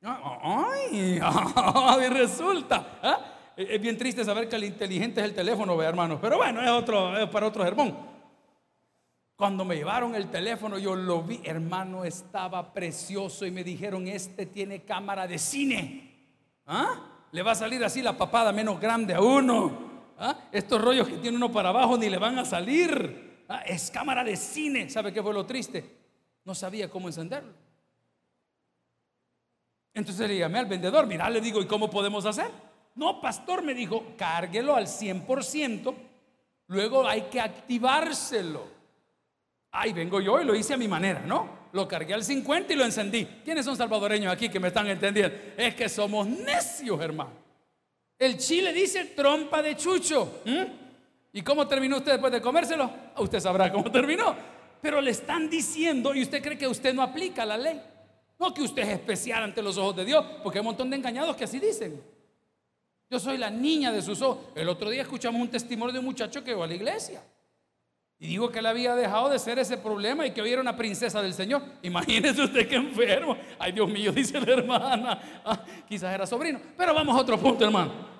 Ay, 0.01 1.19
ay 1.21 2.09
resulta. 2.09 2.99
¿ah? 3.01 3.19
Es 3.55 3.81
bien 3.81 3.97
triste 3.97 4.23
saber 4.23 4.47
que 4.47 4.55
el 4.55 4.63
inteligente 4.63 5.21
es 5.21 5.27
el 5.27 5.33
teléfono, 5.33 5.81
hermano. 5.81 6.19
Pero 6.21 6.37
bueno, 6.37 6.61
es, 6.61 6.69
otro, 6.69 7.17
es 7.17 7.27
para 7.29 7.47
otro 7.47 7.63
sermón. 7.63 7.95
Cuando 9.35 9.65
me 9.65 9.75
llevaron 9.75 10.15
el 10.15 10.29
teléfono, 10.29 10.77
yo 10.77 10.95
lo 10.95 11.23
vi, 11.23 11.41
hermano, 11.43 12.03
estaba 12.03 12.73
precioso 12.73 13.45
y 13.45 13.51
me 13.51 13.63
dijeron, 13.63 14.07
este 14.07 14.45
tiene 14.45 14.83
cámara 14.83 15.27
de 15.27 15.37
cine. 15.37 16.09
¿Ah? 16.67 17.27
Le 17.31 17.41
va 17.41 17.51
a 17.51 17.55
salir 17.55 17.83
así 17.83 18.01
la 18.01 18.17
papada 18.17 18.51
menos 18.51 18.79
grande 18.79 19.13
a 19.13 19.21
uno. 19.21 19.88
¿Ah? 20.19 20.37
Estos 20.51 20.81
rollos 20.81 21.07
que 21.07 21.17
tiene 21.17 21.37
uno 21.37 21.51
para 21.51 21.69
abajo 21.69 21.97
ni 21.97 22.09
le 22.09 22.17
van 22.17 22.37
a 22.37 22.45
salir. 22.45 23.45
¿Ah? 23.47 23.61
Es 23.65 23.89
cámara 23.89 24.23
de 24.23 24.35
cine. 24.35 24.89
¿Sabe 24.89 25.13
qué 25.13 25.23
fue 25.23 25.33
lo 25.33 25.45
triste? 25.45 25.97
No 26.43 26.53
sabía 26.53 26.89
cómo 26.89 27.07
encenderlo. 27.07 27.53
Entonces 29.93 30.27
le 30.27 30.37
llamé 30.37 30.59
al 30.59 30.65
vendedor, 30.65 31.07
mira, 31.07 31.29
le 31.29 31.41
digo, 31.41 31.61
¿y 31.61 31.65
cómo 31.65 31.89
podemos 31.89 32.25
hacer? 32.25 32.51
No, 32.95 33.19
pastor, 33.19 33.63
me 33.63 33.73
dijo, 33.73 34.13
cárguelo 34.17 34.75
al 34.75 34.87
100%, 34.87 35.95
luego 36.67 37.07
hay 37.07 37.23
que 37.23 37.41
activárselo. 37.41 38.67
Ahí 39.71 39.93
vengo 39.93 40.21
yo 40.21 40.41
y 40.41 40.45
lo 40.45 40.55
hice 40.55 40.73
a 40.73 40.77
mi 40.77 40.87
manera, 40.87 41.21
¿no? 41.25 41.59
Lo 41.73 41.87
cargué 41.87 42.13
al 42.13 42.23
50 42.23 42.73
y 42.73 42.75
lo 42.75 42.85
encendí. 42.85 43.25
¿Quiénes 43.43 43.65
son 43.65 43.75
salvadoreños 43.75 44.31
aquí 44.31 44.49
que 44.49 44.59
me 44.59 44.69
están 44.69 44.87
entendiendo? 44.87 45.35
Es 45.57 45.75
que 45.75 45.87
somos 45.89 46.27
necios, 46.27 46.99
hermano. 46.99 47.48
El 48.19 48.37
chile 48.37 48.73
dice 48.73 49.05
trompa 49.05 49.61
de 49.61 49.77
chucho. 49.77 50.41
¿Y 51.31 51.41
cómo 51.41 51.65
terminó 51.67 51.97
usted 51.97 52.11
después 52.11 52.33
de 52.33 52.41
comérselo? 52.41 52.91
Usted 53.17 53.39
sabrá 53.39 53.71
cómo 53.71 53.89
terminó. 53.89 54.35
Pero 54.81 54.99
le 54.99 55.11
están 55.11 55.49
diciendo 55.49 56.13
y 56.13 56.21
usted 56.21 56.43
cree 56.43 56.57
que 56.57 56.67
usted 56.67 56.93
no 56.93 57.01
aplica 57.01 57.45
la 57.45 57.57
ley. 57.57 57.81
No 58.37 58.53
que 58.53 58.61
usted 58.61 58.83
es 58.83 58.89
especial 58.89 59.43
ante 59.43 59.61
los 59.61 59.77
ojos 59.77 59.95
de 59.95 60.05
Dios, 60.05 60.25
porque 60.43 60.59
hay 60.59 60.61
un 60.61 60.67
montón 60.67 60.89
de 60.89 60.97
engañados 60.97 61.35
que 61.35 61.45
así 61.45 61.59
dicen. 61.59 62.01
Yo 63.09 63.19
soy 63.19 63.37
la 63.37 63.49
niña 63.49 63.91
de 63.91 64.01
sus 64.01 64.21
ojos. 64.21 64.47
El 64.55 64.69
otro 64.69 64.89
día 64.89 65.01
escuchamos 65.01 65.41
un 65.41 65.49
testimonio 65.49 65.93
de 65.93 65.99
un 65.99 66.05
muchacho 66.05 66.43
que 66.43 66.53
va 66.53 66.65
a 66.65 66.67
la 66.67 66.75
iglesia. 66.75 67.21
Y 68.21 68.27
dijo 68.27 68.51
que 68.51 68.59
él 68.59 68.65
había 68.65 68.95
dejado 68.95 69.29
de 69.29 69.39
ser 69.39 69.59
ese 69.59 69.77
problema 69.77 70.27
y 70.27 70.31
que 70.31 70.41
hoy 70.41 70.51
era 70.51 70.61
una 70.61 70.75
princesa 70.75 71.21
del 71.21 71.33
Señor. 71.33 71.63
Imagínese 71.81 72.43
usted 72.43 72.67
que 72.67 72.75
enfermo. 72.75 73.37
Ay, 73.57 73.71
Dios 73.71 73.89
mío, 73.89 74.11
dice 74.15 74.39
la 74.41 74.53
hermana. 74.53 75.41
Ah, 75.45 75.63
quizás 75.87 76.13
era 76.13 76.27
sobrino. 76.27 76.59
Pero 76.77 76.93
vamos 76.93 77.15
a 77.15 77.21
otro 77.21 77.39
punto, 77.39 77.63
hermano. 77.63 78.19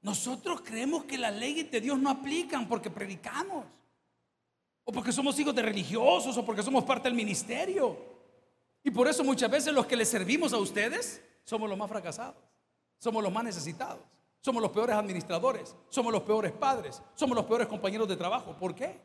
Nosotros 0.00 0.62
creemos 0.62 1.04
que 1.04 1.18
las 1.18 1.34
leyes 1.34 1.70
de 1.70 1.80
Dios 1.80 1.98
no 1.98 2.08
aplican 2.08 2.66
porque 2.66 2.88
predicamos. 2.88 3.66
O 4.84 4.92
porque 4.92 5.12
somos 5.12 5.38
hijos 5.38 5.54
de 5.54 5.62
religiosos 5.62 6.36
o 6.38 6.44
porque 6.44 6.62
somos 6.62 6.84
parte 6.84 7.08
del 7.08 7.16
ministerio. 7.16 7.98
Y 8.82 8.90
por 8.90 9.06
eso 9.08 9.22
muchas 9.22 9.50
veces 9.50 9.74
los 9.74 9.84
que 9.84 9.96
les 9.96 10.08
servimos 10.08 10.52
a 10.54 10.58
ustedes 10.58 11.22
somos 11.44 11.68
los 11.68 11.76
más 11.76 11.90
fracasados. 11.90 12.36
Somos 12.98 13.22
los 13.22 13.32
más 13.32 13.44
necesitados. 13.44 14.00
Somos 14.46 14.62
los 14.62 14.70
peores 14.70 14.94
administradores. 14.94 15.74
Somos 15.88 16.12
los 16.12 16.22
peores 16.22 16.52
padres. 16.52 17.02
Somos 17.16 17.34
los 17.34 17.46
peores 17.46 17.66
compañeros 17.66 18.06
de 18.06 18.14
trabajo. 18.14 18.54
¿Por 18.56 18.76
qué? 18.76 18.96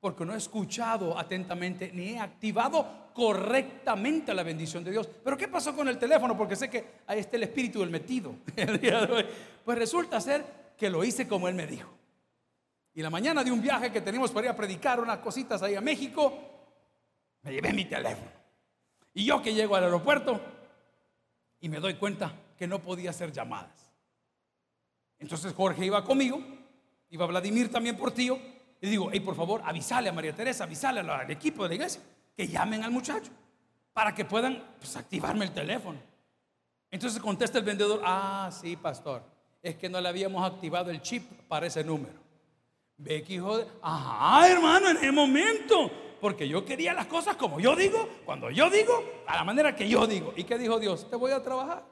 Porque 0.00 0.24
no 0.24 0.32
he 0.32 0.38
escuchado 0.38 1.18
atentamente 1.18 1.90
ni 1.92 2.12
he 2.14 2.18
activado 2.18 3.10
correctamente 3.12 4.32
la 4.32 4.42
bendición 4.42 4.82
de 4.82 4.92
Dios. 4.92 5.06
Pero 5.22 5.36
¿qué 5.36 5.48
pasó 5.48 5.76
con 5.76 5.86
el 5.88 5.98
teléfono? 5.98 6.34
Porque 6.34 6.56
sé 6.56 6.70
que 6.70 7.02
ahí 7.06 7.18
está 7.18 7.36
el 7.36 7.42
espíritu 7.42 7.80
del 7.80 7.90
metido. 7.90 8.36
Pues 9.66 9.78
resulta 9.78 10.18
ser 10.18 10.72
que 10.78 10.88
lo 10.88 11.04
hice 11.04 11.28
como 11.28 11.46
Él 11.46 11.54
me 11.54 11.66
dijo. 11.66 11.90
Y 12.94 13.02
la 13.02 13.10
mañana 13.10 13.44
de 13.44 13.52
un 13.52 13.60
viaje 13.60 13.92
que 13.92 14.00
teníamos 14.00 14.30
para 14.30 14.46
ir 14.46 14.52
a 14.52 14.56
predicar 14.56 14.98
unas 14.98 15.18
cositas 15.18 15.62
ahí 15.62 15.74
a 15.74 15.82
México, 15.82 16.32
me 17.42 17.52
llevé 17.52 17.74
mi 17.74 17.84
teléfono. 17.84 18.30
Y 19.12 19.26
yo 19.26 19.42
que 19.42 19.52
llego 19.52 19.76
al 19.76 19.84
aeropuerto 19.84 20.40
y 21.60 21.68
me 21.68 21.80
doy 21.80 21.96
cuenta 21.96 22.32
que 22.56 22.66
no 22.66 22.78
podía 22.78 23.10
hacer 23.10 23.30
llamadas. 23.30 23.89
Entonces 25.20 25.52
Jorge 25.54 25.84
iba 25.84 26.02
conmigo, 26.02 26.40
iba 27.10 27.26
Vladimir 27.26 27.70
también 27.70 27.96
por 27.96 28.10
tío, 28.10 28.38
y 28.80 28.88
digo, 28.88 29.10
hey, 29.12 29.20
por 29.20 29.36
favor, 29.36 29.60
avisale 29.64 30.08
a 30.08 30.12
María 30.12 30.34
Teresa, 30.34 30.64
avisale 30.64 31.00
al 31.00 31.30
equipo 31.30 31.62
de 31.62 31.68
la 31.68 31.74
iglesia, 31.74 32.02
que 32.34 32.48
llamen 32.48 32.82
al 32.82 32.90
muchacho, 32.90 33.30
para 33.92 34.14
que 34.14 34.24
puedan 34.24 34.64
pues, 34.78 34.96
activarme 34.96 35.44
el 35.44 35.52
teléfono. 35.52 35.98
Entonces 36.90 37.20
contesta 37.20 37.58
el 37.58 37.64
vendedor, 37.64 38.00
ah, 38.04 38.50
sí, 38.50 38.76
pastor, 38.76 39.22
es 39.62 39.76
que 39.76 39.88
no 39.88 40.00
le 40.00 40.08
habíamos 40.08 40.50
activado 40.50 40.90
el 40.90 41.02
chip 41.02 41.30
para 41.46 41.66
ese 41.66 41.84
número. 41.84 42.18
Que 43.04 43.24
hijo 43.28 43.58
de, 43.58 43.66
ajá, 43.82 44.50
hermano, 44.50 44.90
en 44.90 44.96
ese 44.96 45.12
momento, 45.12 45.90
porque 46.20 46.48
yo 46.48 46.64
quería 46.64 46.92
las 46.92 47.06
cosas 47.06 47.36
como 47.36 47.60
yo 47.60 47.74
digo, 47.74 48.08
cuando 48.24 48.50
yo 48.50 48.68
digo, 48.68 49.04
a 49.26 49.36
la 49.36 49.44
manera 49.44 49.74
que 49.74 49.88
yo 49.88 50.06
digo. 50.06 50.32
¿Y 50.36 50.44
qué 50.44 50.58
dijo 50.58 50.78
Dios? 50.78 51.08
Te 51.08 51.16
voy 51.16 51.32
a 51.32 51.42
trabajar. 51.42 51.84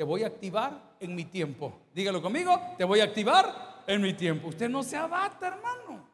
Te 0.00 0.04
voy 0.04 0.24
a 0.24 0.28
activar 0.28 0.96
en 0.98 1.14
mi 1.14 1.26
tiempo. 1.26 1.78
Dígalo 1.94 2.22
conmigo, 2.22 2.58
te 2.78 2.84
voy 2.84 3.00
a 3.00 3.04
activar 3.04 3.82
en 3.86 4.00
mi 4.00 4.14
tiempo. 4.14 4.48
Usted 4.48 4.66
no 4.66 4.82
se 4.82 4.96
abata, 4.96 5.48
hermano. 5.48 6.08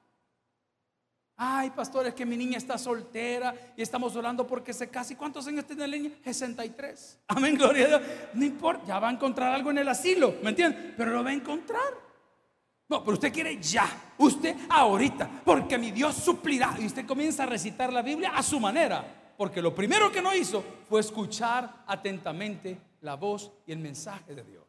Ay, 1.37 1.70
pastor, 1.70 2.05
es 2.09 2.12
que 2.12 2.27
mi 2.27 2.37
niña 2.37 2.59
está 2.59 2.79
soltera 2.79 3.55
y 3.77 3.83
estamos 3.83 4.16
orando 4.16 4.44
porque 4.44 4.72
se 4.72 4.88
casi. 4.88 5.14
¿Cuántos 5.14 5.46
años 5.46 5.66
tiene 5.66 5.87
la 5.87 5.96
niña? 5.96 6.11
63. 6.25 7.20
Amén, 7.29 7.55
gloria 7.55 7.85
a 7.85 7.88
Dios. 7.90 8.03
No 8.35 8.44
importa, 8.44 8.87
ya 8.87 8.99
va 8.99 9.09
a 9.09 9.12
encontrar 9.12 9.55
algo 9.55 9.70
en 9.70 9.79
el 9.79 9.88
asilo, 9.88 10.35
¿me 10.42 10.49
entiende? 10.49 10.94
Pero 10.96 11.12
lo 11.12 11.22
va 11.22 11.31
a 11.31 11.35
encontrar. 11.35 11.94
No, 12.88 13.05
pero 13.05 13.12
usted 13.12 13.33
quiere 13.33 13.57
ya, 13.62 13.88
usted 14.18 14.57
ahorita, 14.68 15.42
porque 15.44 15.79
mi 15.79 15.92
Dios 15.92 16.16
suplirá. 16.16 16.75
Y 16.81 16.87
usted 16.87 17.07
comienza 17.07 17.44
a 17.44 17.46
recitar 17.46 17.92
la 17.92 18.03
Biblia 18.03 18.33
a 18.35 18.42
su 18.42 18.59
manera, 18.59 19.35
porque 19.38 19.62
lo 19.62 19.72
primero 19.72 20.11
que 20.11 20.20
no 20.20 20.35
hizo 20.35 20.64
fue 20.88 20.99
escuchar 20.99 21.85
atentamente 21.87 22.86
la 23.07 23.14
voz 23.14 23.53
y 23.66 23.73
el 23.73 23.79
mensaje 23.79 24.35
de 24.35 24.42
Dios. 24.42 24.64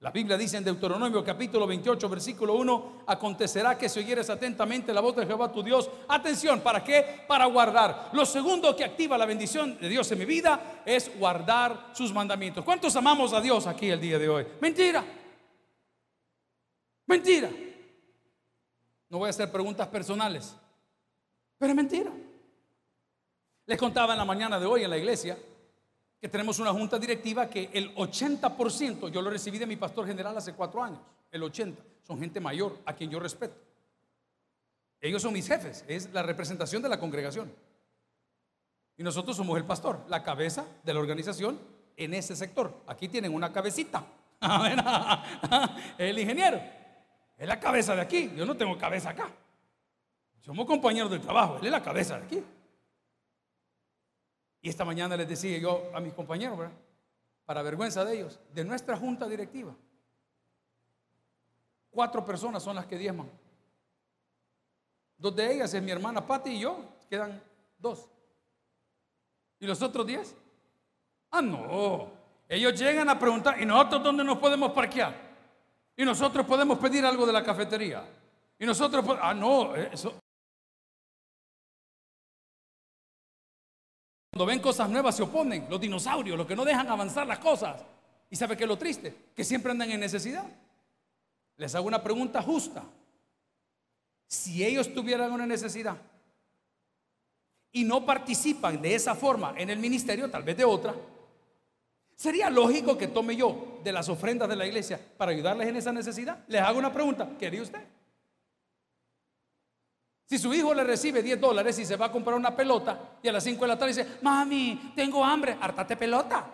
La 0.00 0.10
Biblia 0.10 0.38
dice 0.38 0.56
en 0.56 0.64
Deuteronomio 0.64 1.22
capítulo 1.22 1.66
28, 1.66 2.08
versículo 2.08 2.54
1, 2.54 3.04
acontecerá 3.06 3.76
que 3.76 3.90
si 3.90 4.00
oyeres 4.00 4.30
atentamente 4.30 4.92
la 4.92 5.02
voz 5.02 5.14
de 5.16 5.26
Jehová 5.26 5.52
tu 5.52 5.62
Dios, 5.62 5.90
atención, 6.08 6.60
¿para 6.60 6.82
qué? 6.82 7.24
Para 7.28 7.44
guardar. 7.44 8.08
Lo 8.14 8.24
segundo 8.24 8.74
que 8.74 8.84
activa 8.84 9.18
la 9.18 9.26
bendición 9.26 9.78
de 9.78 9.88
Dios 9.90 10.10
en 10.12 10.18
mi 10.18 10.24
vida 10.24 10.82
es 10.86 11.10
guardar 11.18 11.90
sus 11.92 12.12
mandamientos. 12.12 12.64
¿Cuántos 12.64 12.96
amamos 12.96 13.34
a 13.34 13.40
Dios 13.42 13.66
aquí 13.66 13.90
el 13.90 14.00
día 14.00 14.18
de 14.18 14.28
hoy? 14.30 14.46
Mentira. 14.60 15.04
Mentira. 17.06 17.50
No 19.10 19.18
voy 19.18 19.26
a 19.26 19.30
hacer 19.30 19.52
preguntas 19.52 19.88
personales, 19.88 20.56
pero 21.58 21.70
es 21.70 21.76
mentira. 21.76 22.10
Les 23.66 23.78
contaba 23.78 24.14
en 24.14 24.18
la 24.18 24.24
mañana 24.24 24.58
de 24.58 24.64
hoy 24.64 24.84
en 24.84 24.90
la 24.90 24.96
iglesia 24.96 25.36
que 26.24 26.28
tenemos 26.30 26.58
una 26.58 26.72
junta 26.72 26.98
directiva 26.98 27.50
que 27.50 27.68
el 27.74 27.94
80%, 27.94 29.10
yo 29.10 29.20
lo 29.20 29.28
recibí 29.28 29.58
de 29.58 29.66
mi 29.66 29.76
pastor 29.76 30.06
general 30.06 30.34
hace 30.34 30.54
cuatro 30.54 30.82
años, 30.82 30.98
el 31.30 31.42
80%, 31.42 31.76
son 32.02 32.18
gente 32.18 32.40
mayor 32.40 32.78
a 32.86 32.94
quien 32.94 33.10
yo 33.10 33.20
respeto. 33.20 33.54
Ellos 35.02 35.20
son 35.20 35.34
mis 35.34 35.46
jefes, 35.46 35.84
es 35.86 36.10
la 36.14 36.22
representación 36.22 36.80
de 36.80 36.88
la 36.88 36.98
congregación. 36.98 37.52
Y 38.96 39.02
nosotros 39.02 39.36
somos 39.36 39.58
el 39.58 39.66
pastor, 39.66 40.00
la 40.08 40.22
cabeza 40.22 40.64
de 40.82 40.94
la 40.94 41.00
organización 41.00 41.60
en 41.94 42.14
ese 42.14 42.34
sector. 42.34 42.72
Aquí 42.86 43.06
tienen 43.06 43.34
una 43.34 43.52
cabecita. 43.52 44.02
El 45.98 46.18
ingeniero. 46.18 46.58
Es 47.36 47.46
la 47.46 47.60
cabeza 47.60 47.94
de 47.94 48.00
aquí. 48.00 48.32
Yo 48.34 48.46
no 48.46 48.56
tengo 48.56 48.78
cabeza 48.78 49.10
acá. 49.10 49.28
Somos 50.40 50.64
compañeros 50.64 51.10
de 51.10 51.18
trabajo. 51.18 51.58
Él 51.58 51.66
es 51.66 51.72
la 51.72 51.82
cabeza 51.82 52.18
de 52.18 52.24
aquí. 52.24 52.44
Y 54.64 54.70
esta 54.70 54.82
mañana 54.82 55.14
les 55.14 55.28
decía 55.28 55.58
yo 55.58 55.90
a 55.92 56.00
mis 56.00 56.14
compañeros, 56.14 56.58
para 57.44 57.60
vergüenza 57.60 58.02
de 58.02 58.14
ellos, 58.14 58.40
de 58.54 58.64
nuestra 58.64 58.96
junta 58.96 59.28
directiva, 59.28 59.74
cuatro 61.90 62.24
personas 62.24 62.62
son 62.62 62.76
las 62.76 62.86
que 62.86 62.96
diezman. 62.96 63.30
Dos 65.18 65.36
de 65.36 65.52
ellas 65.52 65.74
es 65.74 65.82
mi 65.82 65.90
hermana 65.90 66.26
Patti 66.26 66.52
y 66.52 66.60
yo, 66.60 66.78
quedan 67.10 67.42
dos. 67.76 68.08
¿Y 69.60 69.66
los 69.66 69.82
otros 69.82 70.06
diez? 70.06 70.34
Ah, 71.30 71.42
no. 71.42 72.08
Ellos 72.48 72.72
llegan 72.80 73.10
a 73.10 73.18
preguntar, 73.18 73.60
¿y 73.60 73.66
nosotros 73.66 74.02
dónde 74.02 74.24
nos 74.24 74.38
podemos 74.38 74.72
parquear? 74.72 75.14
Y 75.94 76.06
nosotros 76.06 76.46
podemos 76.46 76.78
pedir 76.78 77.04
algo 77.04 77.26
de 77.26 77.34
la 77.34 77.44
cafetería. 77.44 78.02
Y 78.58 78.64
nosotros, 78.64 79.04
ah, 79.20 79.34
no, 79.34 79.76
eso. 79.76 80.23
Cuando 84.34 84.46
ven 84.46 84.58
cosas 84.58 84.90
nuevas 84.90 85.14
se 85.14 85.22
oponen, 85.22 85.68
los 85.70 85.80
dinosaurios, 85.80 86.36
los 86.36 86.44
que 86.44 86.56
no 86.56 86.64
dejan 86.64 86.88
avanzar 86.88 87.24
las 87.24 87.38
cosas. 87.38 87.80
¿Y 88.28 88.34
sabe 88.34 88.56
qué 88.56 88.64
es 88.64 88.68
lo 88.68 88.76
triste? 88.76 89.14
Que 89.32 89.44
siempre 89.44 89.70
andan 89.70 89.92
en 89.92 90.00
necesidad. 90.00 90.44
Les 91.56 91.72
hago 91.76 91.86
una 91.86 92.02
pregunta 92.02 92.42
justa. 92.42 92.82
Si 94.26 94.64
ellos 94.64 94.92
tuvieran 94.92 95.30
una 95.30 95.46
necesidad 95.46 95.96
y 97.70 97.84
no 97.84 98.04
participan 98.04 98.82
de 98.82 98.96
esa 98.96 99.14
forma 99.14 99.54
en 99.56 99.70
el 99.70 99.78
ministerio, 99.78 100.28
tal 100.28 100.42
vez 100.42 100.56
de 100.56 100.64
otra, 100.64 100.96
¿Sería 102.16 102.48
lógico 102.48 102.96
que 102.96 103.08
tome 103.08 103.36
yo 103.36 103.80
de 103.82 103.92
las 103.92 104.08
ofrendas 104.08 104.48
de 104.48 104.54
la 104.56 104.66
iglesia 104.66 105.00
para 105.16 105.32
ayudarles 105.32 105.68
en 105.68 105.76
esa 105.76 105.92
necesidad? 105.92 106.44
Les 106.46 106.60
hago 106.60 106.78
una 106.78 106.92
pregunta. 106.92 107.28
¿Qué 107.38 107.46
haría 107.46 107.62
usted? 107.62 107.80
Si 110.26 110.38
su 110.38 110.52
hijo 110.54 110.72
le 110.72 110.84
recibe 110.84 111.22
10 111.22 111.40
dólares 111.40 111.78
y 111.78 111.84
se 111.84 111.96
va 111.96 112.06
a 112.06 112.12
comprar 112.12 112.36
una 112.36 112.56
pelota 112.56 112.98
y 113.22 113.28
a 113.28 113.32
las 113.32 113.44
5 113.44 113.60
de 113.60 113.68
la 113.68 113.78
tarde 113.78 113.92
dice, 113.92 114.18
mami, 114.22 114.92
tengo 114.96 115.22
hambre, 115.22 115.56
hartate 115.60 115.96
pelota. 115.96 116.46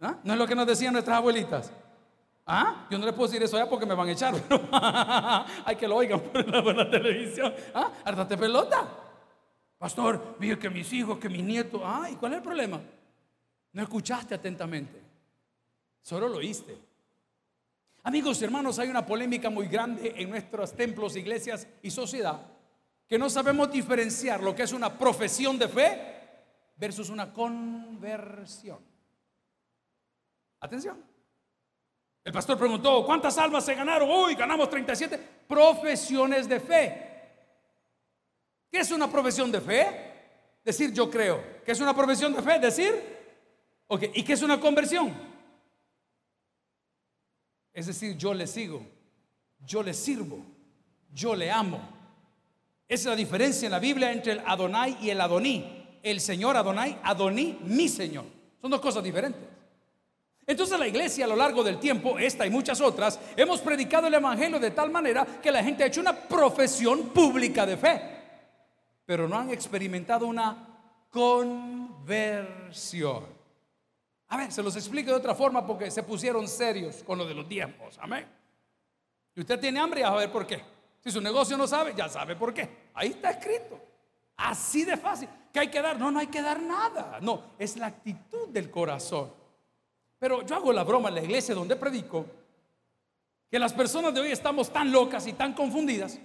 ¿Ah? 0.00 0.16
¿No 0.22 0.32
es 0.34 0.38
lo 0.38 0.46
que 0.46 0.54
nos 0.54 0.66
decían 0.66 0.92
nuestras 0.92 1.16
abuelitas? 1.16 1.72
¿Ah? 2.46 2.86
Yo 2.90 2.98
no 2.98 3.06
le 3.06 3.12
puedo 3.12 3.26
decir 3.26 3.42
eso 3.42 3.56
ya 3.56 3.68
porque 3.68 3.86
me 3.86 3.94
van 3.94 4.08
a 4.08 4.12
echar. 4.12 4.34
hay 5.64 5.76
que 5.76 5.88
lo 5.88 5.96
oigan 5.96 6.20
por 6.20 6.76
la, 6.76 6.88
televisión. 6.88 7.52
¿Ah? 7.74 7.90
Hartate 8.04 8.36
pelota. 8.36 8.86
Pastor, 9.76 10.36
vi 10.38 10.54
que 10.56 10.70
mis 10.70 10.92
hijos, 10.92 11.18
que 11.18 11.28
mis 11.28 11.42
nietos. 11.42 11.80
Ah, 11.84 12.08
¿y 12.10 12.14
cuál 12.14 12.32
es 12.32 12.38
el 12.38 12.44
problema? 12.44 12.80
No 13.72 13.82
escuchaste 13.82 14.36
atentamente, 14.36 15.02
solo 16.00 16.28
lo 16.28 16.36
oíste. 16.36 16.78
Amigos 18.04 18.40
y 18.40 18.44
hermanos, 18.44 18.78
hay 18.78 18.88
una 18.88 19.04
polémica 19.04 19.50
muy 19.50 19.66
grande 19.66 20.14
en 20.16 20.30
nuestros 20.30 20.72
templos, 20.74 21.16
iglesias 21.16 21.66
y 21.82 21.90
sociedad 21.90 22.53
que 23.06 23.18
no 23.18 23.28
sabemos 23.28 23.70
diferenciar 23.70 24.42
lo 24.42 24.54
que 24.54 24.62
es 24.62 24.72
una 24.72 24.98
profesión 24.98 25.58
de 25.58 25.68
fe 25.68 26.14
versus 26.76 27.10
una 27.10 27.32
conversión. 27.32 28.78
Atención. 30.60 31.02
El 32.24 32.32
pastor 32.32 32.58
preguntó, 32.58 33.04
¿cuántas 33.04 33.36
almas 33.36 33.64
se 33.64 33.74
ganaron? 33.74 34.08
Uy, 34.10 34.34
ganamos 34.34 34.70
37 34.70 35.18
profesiones 35.46 36.48
de 36.48 36.58
fe. 36.58 37.10
¿Qué 38.70 38.78
es 38.80 38.90
una 38.90 39.10
profesión 39.10 39.52
de 39.52 39.60
fe? 39.60 40.14
Decir 40.64 40.92
yo 40.92 41.10
creo. 41.10 41.62
¿Qué 41.64 41.72
es 41.72 41.80
una 41.80 41.94
profesión 41.94 42.34
de 42.34 42.42
fe? 42.42 42.58
Decir, 42.58 42.92
ok, 43.86 44.04
¿y 44.14 44.24
qué 44.24 44.32
es 44.32 44.42
una 44.42 44.58
conversión? 44.58 45.14
Es 47.74 47.86
decir, 47.86 48.16
yo 48.16 48.32
le 48.32 48.46
sigo, 48.46 48.86
yo 49.58 49.82
le 49.82 49.92
sirvo, 49.92 50.38
yo 51.12 51.34
le 51.34 51.50
amo. 51.50 51.80
Esa 52.86 53.00
es 53.00 53.06
la 53.06 53.16
diferencia 53.16 53.66
en 53.66 53.72
la 53.72 53.78
Biblia 53.78 54.12
entre 54.12 54.32
el 54.32 54.42
Adonai 54.44 54.98
y 55.00 55.10
el 55.10 55.20
Adoní. 55.20 55.82
El 56.02 56.20
Señor 56.20 56.56
Adonai, 56.56 56.98
Adoní, 57.02 57.58
mi 57.64 57.88
Señor. 57.88 58.24
Son 58.60 58.70
dos 58.70 58.80
cosas 58.80 59.02
diferentes. 59.02 59.40
Entonces 60.46 60.78
la 60.78 60.86
iglesia 60.86 61.24
a 61.24 61.28
lo 61.28 61.36
largo 61.36 61.64
del 61.64 61.78
tiempo, 61.78 62.18
esta 62.18 62.46
y 62.46 62.50
muchas 62.50 62.82
otras, 62.82 63.18
hemos 63.36 63.60
predicado 63.60 64.06
el 64.06 64.14
Evangelio 64.14 64.60
de 64.60 64.70
tal 64.70 64.90
manera 64.90 65.26
que 65.42 65.50
la 65.50 65.64
gente 65.64 65.82
ha 65.82 65.86
hecho 65.86 66.02
una 66.02 66.14
profesión 66.14 67.08
pública 67.08 67.64
de 67.64 67.78
fe, 67.78 68.02
pero 69.06 69.26
no 69.26 69.38
han 69.38 69.50
experimentado 69.50 70.26
una 70.26 71.06
conversión. 71.08 73.24
A 74.28 74.36
ver, 74.36 74.52
se 74.52 74.62
los 74.62 74.76
explico 74.76 75.10
de 75.10 75.16
otra 75.16 75.34
forma 75.34 75.66
porque 75.66 75.90
se 75.90 76.02
pusieron 76.02 76.46
serios 76.46 77.02
con 77.04 77.16
lo 77.16 77.24
de 77.24 77.34
los 77.34 77.48
diezmos. 77.48 77.98
Amén. 77.98 78.26
Y 79.34 79.40
usted 79.40 79.58
tiene 79.58 79.80
hambre, 79.80 80.04
a 80.04 80.10
ver 80.10 80.30
por 80.30 80.46
qué. 80.46 80.73
Si 81.04 81.10
su 81.10 81.20
negocio 81.20 81.58
no 81.58 81.66
sabe, 81.66 81.92
ya 81.94 82.08
sabe 82.08 82.34
por 82.34 82.54
qué. 82.54 82.88
Ahí 82.94 83.10
está 83.10 83.30
escrito. 83.30 83.78
Así 84.38 84.84
de 84.84 84.96
fácil. 84.96 85.28
¿Qué 85.52 85.60
hay 85.60 85.68
que 85.68 85.82
dar? 85.82 85.98
No, 85.98 86.10
no 86.10 86.18
hay 86.18 86.28
que 86.28 86.40
dar 86.40 86.60
nada. 86.60 87.18
No, 87.20 87.52
es 87.58 87.76
la 87.76 87.86
actitud 87.86 88.48
del 88.48 88.70
corazón. 88.70 89.30
Pero 90.18 90.42
yo 90.42 90.56
hago 90.56 90.72
la 90.72 90.82
broma 90.82 91.10
en 91.10 91.16
la 91.16 91.22
iglesia 91.22 91.54
donde 91.54 91.76
predico 91.76 92.24
que 93.50 93.58
las 93.58 93.74
personas 93.74 94.14
de 94.14 94.20
hoy 94.20 94.32
estamos 94.32 94.72
tan 94.72 94.90
locas 94.90 95.26
y 95.26 95.34
tan 95.34 95.52
confundidas 95.52 96.18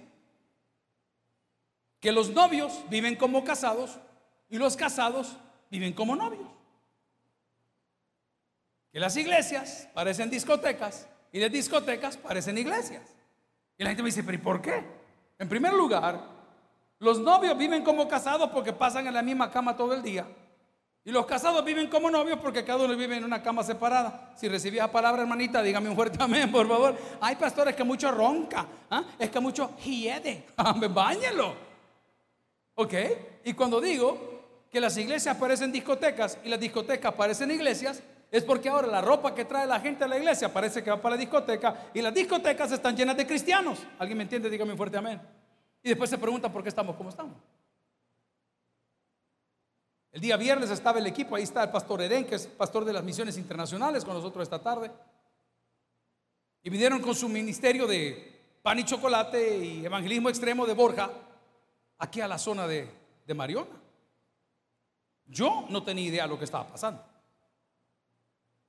que 2.00 2.10
los 2.10 2.30
novios 2.30 2.82
viven 2.88 3.16
como 3.16 3.44
casados 3.44 3.98
y 4.48 4.56
los 4.56 4.76
casados 4.76 5.36
viven 5.70 5.92
como 5.92 6.16
novios. 6.16 6.48
Que 8.90 8.98
las 8.98 9.14
iglesias 9.18 9.88
parecen 9.92 10.30
discotecas 10.30 11.06
y 11.30 11.38
de 11.38 11.50
discotecas 11.50 12.16
parecen 12.16 12.56
iglesias. 12.56 13.14
Y 13.80 13.82
la 13.82 13.88
gente 13.88 14.02
me 14.02 14.08
dice, 14.10 14.22
pero 14.22 14.34
¿y 14.36 14.40
por 14.42 14.60
qué? 14.60 14.84
En 15.38 15.48
primer 15.48 15.72
lugar, 15.72 16.20
los 16.98 17.18
novios 17.18 17.56
viven 17.56 17.82
como 17.82 18.06
casados 18.06 18.50
porque 18.50 18.74
pasan 18.74 19.06
en 19.06 19.14
la 19.14 19.22
misma 19.22 19.50
cama 19.50 19.74
todo 19.74 19.94
el 19.94 20.02
día. 20.02 20.26
Y 21.02 21.10
los 21.10 21.24
casados 21.24 21.64
viven 21.64 21.88
como 21.88 22.10
novios 22.10 22.38
porque 22.42 22.62
cada 22.62 22.84
uno 22.84 22.94
vive 22.94 23.16
en 23.16 23.24
una 23.24 23.42
cama 23.42 23.62
separada. 23.62 24.34
Si 24.36 24.48
recibía 24.50 24.92
palabra, 24.92 25.22
hermanita, 25.22 25.62
dígame 25.62 25.88
un 25.88 25.96
fuerte 25.96 26.22
amén, 26.22 26.52
por 26.52 26.68
favor. 26.68 26.94
Hay 27.22 27.36
pastores 27.36 27.74
que 27.74 27.82
mucho 27.82 28.12
ronca, 28.12 28.66
¿ah? 28.90 29.02
es 29.18 29.30
que 29.30 29.40
mucho 29.40 29.74
hiede. 29.78 30.44
Báñelo. 30.90 31.54
¿Ok? 32.74 32.94
Y 33.46 33.54
cuando 33.54 33.80
digo 33.80 34.66
que 34.70 34.78
las 34.78 34.94
iglesias 34.98 35.38
parecen 35.38 35.72
discotecas 35.72 36.36
y 36.44 36.50
las 36.50 36.60
discotecas 36.60 37.14
parecen 37.14 37.50
iglesias, 37.50 38.02
es 38.30 38.44
porque 38.44 38.68
ahora 38.68 38.86
la 38.86 39.00
ropa 39.00 39.34
que 39.34 39.44
trae 39.44 39.66
la 39.66 39.80
gente 39.80 40.04
a 40.04 40.08
la 40.08 40.16
iglesia 40.16 40.52
parece 40.52 40.84
que 40.84 40.90
va 40.90 41.00
para 41.00 41.16
la 41.16 41.20
discoteca 41.20 41.90
y 41.92 42.00
las 42.00 42.14
discotecas 42.14 42.70
están 42.70 42.96
llenas 42.96 43.16
de 43.16 43.26
cristianos. 43.26 43.80
¿Alguien 43.98 44.18
me 44.18 44.22
entiende? 44.22 44.48
Dígame 44.48 44.72
un 44.72 44.76
fuerte 44.76 44.96
amén. 44.96 45.20
Y 45.82 45.88
después 45.88 46.08
se 46.08 46.18
pregunta 46.18 46.52
por 46.52 46.62
qué 46.62 46.68
estamos 46.68 46.94
como 46.94 47.10
estamos. 47.10 47.36
El 50.12 50.20
día 50.20 50.36
viernes 50.36 50.70
estaba 50.70 50.98
el 50.98 51.06
equipo, 51.06 51.34
ahí 51.34 51.42
está 51.42 51.64
el 51.64 51.70
pastor 51.70 52.02
Eren, 52.02 52.24
que 52.24 52.36
es 52.36 52.46
pastor 52.46 52.84
de 52.84 52.92
las 52.92 53.02
misiones 53.02 53.36
internacionales 53.36 54.04
con 54.04 54.14
nosotros 54.14 54.44
esta 54.44 54.60
tarde. 54.60 54.90
Y 56.62 56.70
vinieron 56.70 57.00
con 57.00 57.14
su 57.14 57.28
ministerio 57.28 57.86
de 57.86 58.58
pan 58.62 58.78
y 58.78 58.84
chocolate 58.84 59.58
y 59.58 59.84
evangelismo 59.84 60.28
extremo 60.28 60.66
de 60.66 60.74
Borja 60.74 61.10
aquí 61.98 62.20
a 62.20 62.28
la 62.28 62.38
zona 62.38 62.66
de, 62.68 62.88
de 63.26 63.34
Mariona. 63.34 63.80
Yo 65.26 65.66
no 65.68 65.82
tenía 65.82 66.06
idea 66.06 66.22
de 66.24 66.28
lo 66.28 66.38
que 66.38 66.44
estaba 66.44 66.66
pasando. 66.66 67.09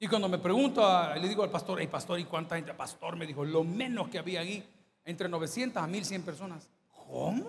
Y 0.04 0.08
cuando 0.08 0.28
me 0.28 0.40
pregunto, 0.40 0.84
le 1.14 1.28
digo 1.28 1.44
al 1.44 1.52
pastor, 1.52 1.80
hey 1.80 1.86
pastor, 1.86 2.20
¿y 2.20 2.26
cuánta 2.26 2.56
gente? 2.56 2.74
Pastor 2.74 3.16
me 3.16 3.28
dijo, 3.28 3.46
lo 3.46 3.64
menos 3.64 4.10
que 4.10 4.18
había 4.18 4.40
ahí, 4.40 4.68
entre 5.06 5.30
900 5.30 5.82
a 5.82 5.86
1100 5.86 6.24
personas. 6.24 6.68
¿Cómo? 6.90 7.48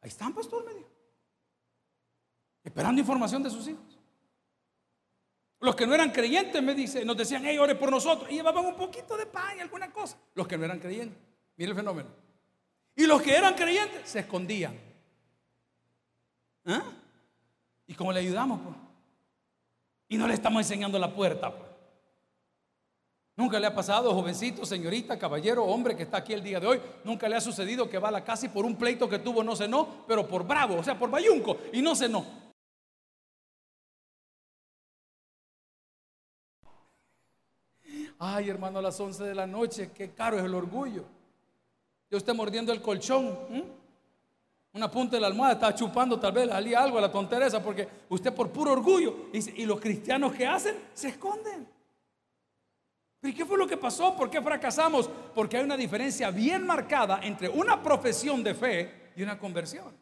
Ahí 0.00 0.08
están, 0.08 0.32
pastor, 0.32 0.64
me 0.64 0.72
dijo. 0.72 0.88
Esperando 2.64 2.98
información 3.02 3.42
de 3.42 3.50
sus 3.50 3.68
hijos. 3.68 3.84
Los 5.60 5.76
que 5.76 5.86
no 5.86 5.92
eran 5.92 6.10
creyentes 6.10 6.62
me 6.62 6.74
dice, 6.74 7.04
nos 7.04 7.18
decían, 7.18 7.42
hey, 7.44 7.58
ore 7.58 7.74
por 7.74 7.90
nosotros. 7.90 8.30
Y 8.30 8.36
llevaban 8.36 8.64
un 8.64 8.74
poquito 8.74 9.18
de 9.18 9.26
pan 9.26 9.58
y 9.58 9.60
alguna 9.60 9.92
cosa. 9.92 10.16
Los 10.34 10.48
que 10.48 10.56
no 10.56 10.64
eran 10.64 10.78
creyentes. 10.78 11.18
Mire 11.58 11.72
el 11.72 11.76
fenómeno. 11.76 12.08
Y 12.96 13.04
los 13.04 13.20
que 13.20 13.36
eran 13.36 13.52
creyentes 13.52 14.08
se 14.08 14.20
escondían. 14.20 14.74
¿Ah? 16.64 16.82
¿Y 17.86 17.92
cómo 17.92 18.10
le 18.10 18.20
ayudamos? 18.20 18.58
Pues? 18.62 18.87
Y 20.08 20.16
no 20.16 20.26
le 20.26 20.34
estamos 20.34 20.62
enseñando 20.62 20.98
la 20.98 21.12
puerta. 21.14 21.54
Pues. 21.54 21.68
Nunca 23.36 23.60
le 23.60 23.68
ha 23.68 23.74
pasado, 23.74 24.12
jovencito, 24.14 24.66
señorita, 24.66 25.16
caballero, 25.16 25.64
hombre 25.64 25.96
que 25.96 26.02
está 26.02 26.16
aquí 26.16 26.32
el 26.32 26.42
día 26.42 26.58
de 26.58 26.66
hoy. 26.66 26.80
Nunca 27.04 27.28
le 27.28 27.36
ha 27.36 27.40
sucedido 27.40 27.88
que 27.88 27.98
va 27.98 28.08
a 28.08 28.10
la 28.10 28.24
casa 28.24 28.46
y 28.46 28.48
por 28.48 28.64
un 28.64 28.74
pleito 28.74 29.08
que 29.08 29.20
tuvo 29.20 29.44
no 29.44 29.54
cenó, 29.54 30.04
pero 30.08 30.26
por 30.26 30.44
bravo, 30.44 30.76
o 30.76 30.82
sea, 30.82 30.98
por 30.98 31.08
bayunco, 31.08 31.56
y 31.72 31.80
no 31.80 31.94
cenó. 31.94 32.26
Ay, 38.18 38.50
hermano, 38.50 38.80
a 38.80 38.82
las 38.82 38.98
11 38.98 39.22
de 39.22 39.34
la 39.36 39.46
noche, 39.46 39.92
qué 39.94 40.10
caro 40.10 40.36
es 40.38 40.44
el 40.44 40.54
orgullo. 40.54 41.04
Yo 42.10 42.18
usted 42.18 42.34
mordiendo 42.34 42.72
el 42.72 42.82
colchón. 42.82 43.38
Una 44.78 44.88
punta 44.88 45.16
de 45.16 45.20
la 45.20 45.26
almohada 45.26 45.54
está 45.54 45.74
chupando, 45.74 46.20
tal 46.20 46.30
vez 46.30 46.48
salía 46.48 46.80
algo 46.80 46.98
a 46.98 47.00
la 47.00 47.10
tontereza, 47.10 47.60
porque 47.60 47.88
usted 48.10 48.32
por 48.32 48.50
puro 48.50 48.70
orgullo. 48.70 49.26
Y, 49.32 49.66
los 49.66 49.80
cristianos 49.80 50.32
que 50.32 50.46
hacen 50.46 50.76
se 50.94 51.08
esconden. 51.08 51.66
¿Pero 53.18 53.36
qué 53.36 53.44
fue 53.44 53.58
lo 53.58 53.66
que 53.66 53.76
pasó? 53.76 54.14
¿Por 54.14 54.30
qué 54.30 54.40
fracasamos? 54.40 55.10
Porque 55.34 55.56
hay 55.56 55.64
una 55.64 55.76
diferencia 55.76 56.30
bien 56.30 56.64
marcada 56.64 57.18
entre 57.24 57.48
una 57.48 57.82
profesión 57.82 58.44
de 58.44 58.54
fe 58.54 59.10
y 59.16 59.24
una 59.24 59.36
conversión. 59.36 59.92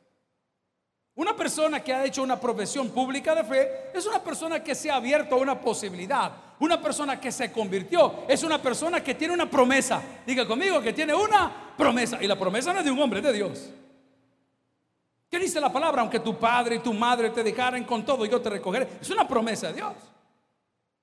Una 1.15 1.35
persona 1.35 1.83
que 1.83 1.95
ha 1.95 2.05
hecho 2.05 2.23
una 2.23 2.39
profesión 2.39 2.91
pública 2.91 3.35
de 3.35 3.45
fe 3.45 3.69
es 3.95 4.05
una 4.05 4.23
persona 4.23 4.63
que 4.63 4.75
se 4.75 4.91
ha 4.91 4.97
abierto 4.97 5.37
a 5.37 5.39
una 5.39 5.59
posibilidad. 5.59 6.33
Una 6.61 6.83
persona 6.83 7.19
que 7.19 7.33
se 7.33 7.51
convirtió 7.51 8.25
es 8.29 8.43
una 8.43 8.61
persona 8.61 9.03
que 9.03 9.15
tiene 9.15 9.33
una 9.33 9.49
promesa. 9.49 10.03
Diga 10.27 10.47
conmigo 10.47 10.83
que 10.83 10.93
tiene 10.93 11.15
una 11.15 11.73
promesa. 11.79 12.23
Y 12.23 12.27
la 12.27 12.39
promesa 12.39 12.75
no 12.75 12.81
es 12.81 12.85
de 12.85 12.91
un 12.91 12.99
hombre, 12.99 13.21
es 13.21 13.25
de 13.25 13.33
Dios. 13.33 13.71
¿Qué 15.29 15.39
dice 15.39 15.61
la 15.61 15.73
palabra? 15.73 16.03
Aunque 16.03 16.21
tu 16.21 16.37
padre 16.37 16.77
y 16.77 16.79
tu 16.79 16.95
madre 16.95 17.31
te 17.31 17.43
dejaren 17.43 17.85
con 17.85 18.05
todo, 18.05 18.25
yo 18.27 18.41
te 18.41 18.51
recogeré. 18.51 18.89
Es 19.01 19.11
una 19.11 19.27
promesa 19.27 19.69
de 19.69 19.75
Dios. 19.75 19.95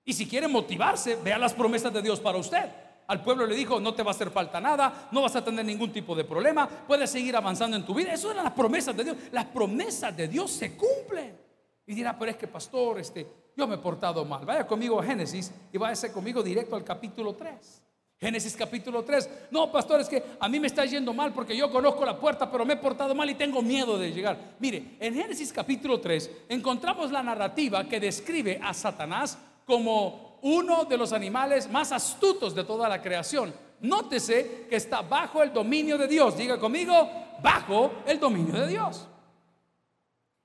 Y 0.06 0.14
si 0.14 0.28
quiere 0.28 0.48
motivarse, 0.48 1.18
vea 1.18 1.38
las 1.38 1.54
promesas 1.54 1.94
de 1.94 2.02
Dios 2.02 2.20
para 2.20 2.38
usted. 2.38 2.70
Al 3.08 3.22
pueblo 3.22 3.46
le 3.46 3.56
dijo, 3.56 3.80
no 3.80 3.94
te 3.94 4.02
va 4.02 4.12
a 4.12 4.14
hacer 4.14 4.32
falta 4.32 4.62
nada, 4.62 5.10
no 5.12 5.22
vas 5.22 5.36
a 5.36 5.44
tener 5.44 5.66
ningún 5.66 5.92
tipo 5.92 6.16
de 6.16 6.24
problema, 6.24 6.68
puedes 6.68 7.10
seguir 7.10 7.36
avanzando 7.36 7.76
en 7.76 7.86
tu 7.86 7.94
vida. 7.94 8.14
Eso 8.14 8.32
eran 8.32 8.46
las 8.46 8.54
promesas 8.54 8.96
de 8.96 9.04
Dios. 9.04 9.18
Las 9.32 9.46
promesas 9.46 10.16
de 10.16 10.28
Dios 10.28 10.52
se 10.52 10.76
cumplen. 10.78 11.38
Y 11.86 11.94
dirá, 11.94 12.18
pero 12.18 12.32
es 12.32 12.38
que 12.38 12.48
pastor, 12.48 13.00
este, 13.00 13.28
yo 13.58 13.68
me 13.68 13.76
he 13.76 13.78
portado 13.78 14.24
mal. 14.24 14.46
Vaya 14.46 14.66
conmigo 14.66 15.00
a 15.00 15.04
Génesis 15.04 15.52
y 15.72 15.78
váyase 15.78 16.14
conmigo 16.14 16.42
directo 16.42 16.76
al 16.76 16.84
capítulo 16.84 17.34
3. 17.34 17.84
Génesis 18.24 18.56
capítulo 18.56 19.04
3. 19.04 19.30
No, 19.52 19.70
pastor, 19.70 20.00
es 20.00 20.08
que 20.08 20.24
a 20.40 20.48
mí 20.48 20.58
me 20.58 20.68
está 20.68 20.86
yendo 20.86 21.14
mal 21.14 21.34
porque 21.34 21.58
yo 21.58 21.70
conozco 21.70 22.06
la 22.06 22.18
puerta, 22.18 22.50
pero 22.50 22.64
me 22.64 22.76
he 22.76 22.78
portado 22.78 23.14
mal 23.14 23.30
y 23.30 23.36
tengo 23.36 23.62
miedo 23.62 24.00
de 24.00 24.14
llegar. 24.14 24.56
Mire, 24.60 24.96
en 25.02 25.14
Génesis 25.14 25.52
capítulo 25.52 26.00
3 26.00 26.32
encontramos 26.48 27.12
la 27.12 27.22
narrativa 27.22 27.84
que 27.84 28.00
describe 28.00 28.62
a 28.64 28.74
Satanás 28.74 29.38
como 29.66 30.40
uno 30.42 30.86
de 30.86 30.98
los 30.98 31.12
animales 31.12 31.70
más 31.70 31.92
astutos 31.92 32.56
de 32.56 32.64
toda 32.64 32.88
la 32.88 33.02
creación. 33.02 33.54
Nótese 33.82 34.68
que 34.70 34.78
está 34.78 35.02
bajo 35.02 35.44
el 35.44 35.52
dominio 35.52 35.98
de 35.98 36.08
Dios. 36.08 36.38
Diga 36.38 36.58
conmigo, 36.58 37.10
bajo 37.42 37.92
el 38.06 38.22
dominio 38.22 38.54
de 38.54 38.68
Dios. 38.68 39.06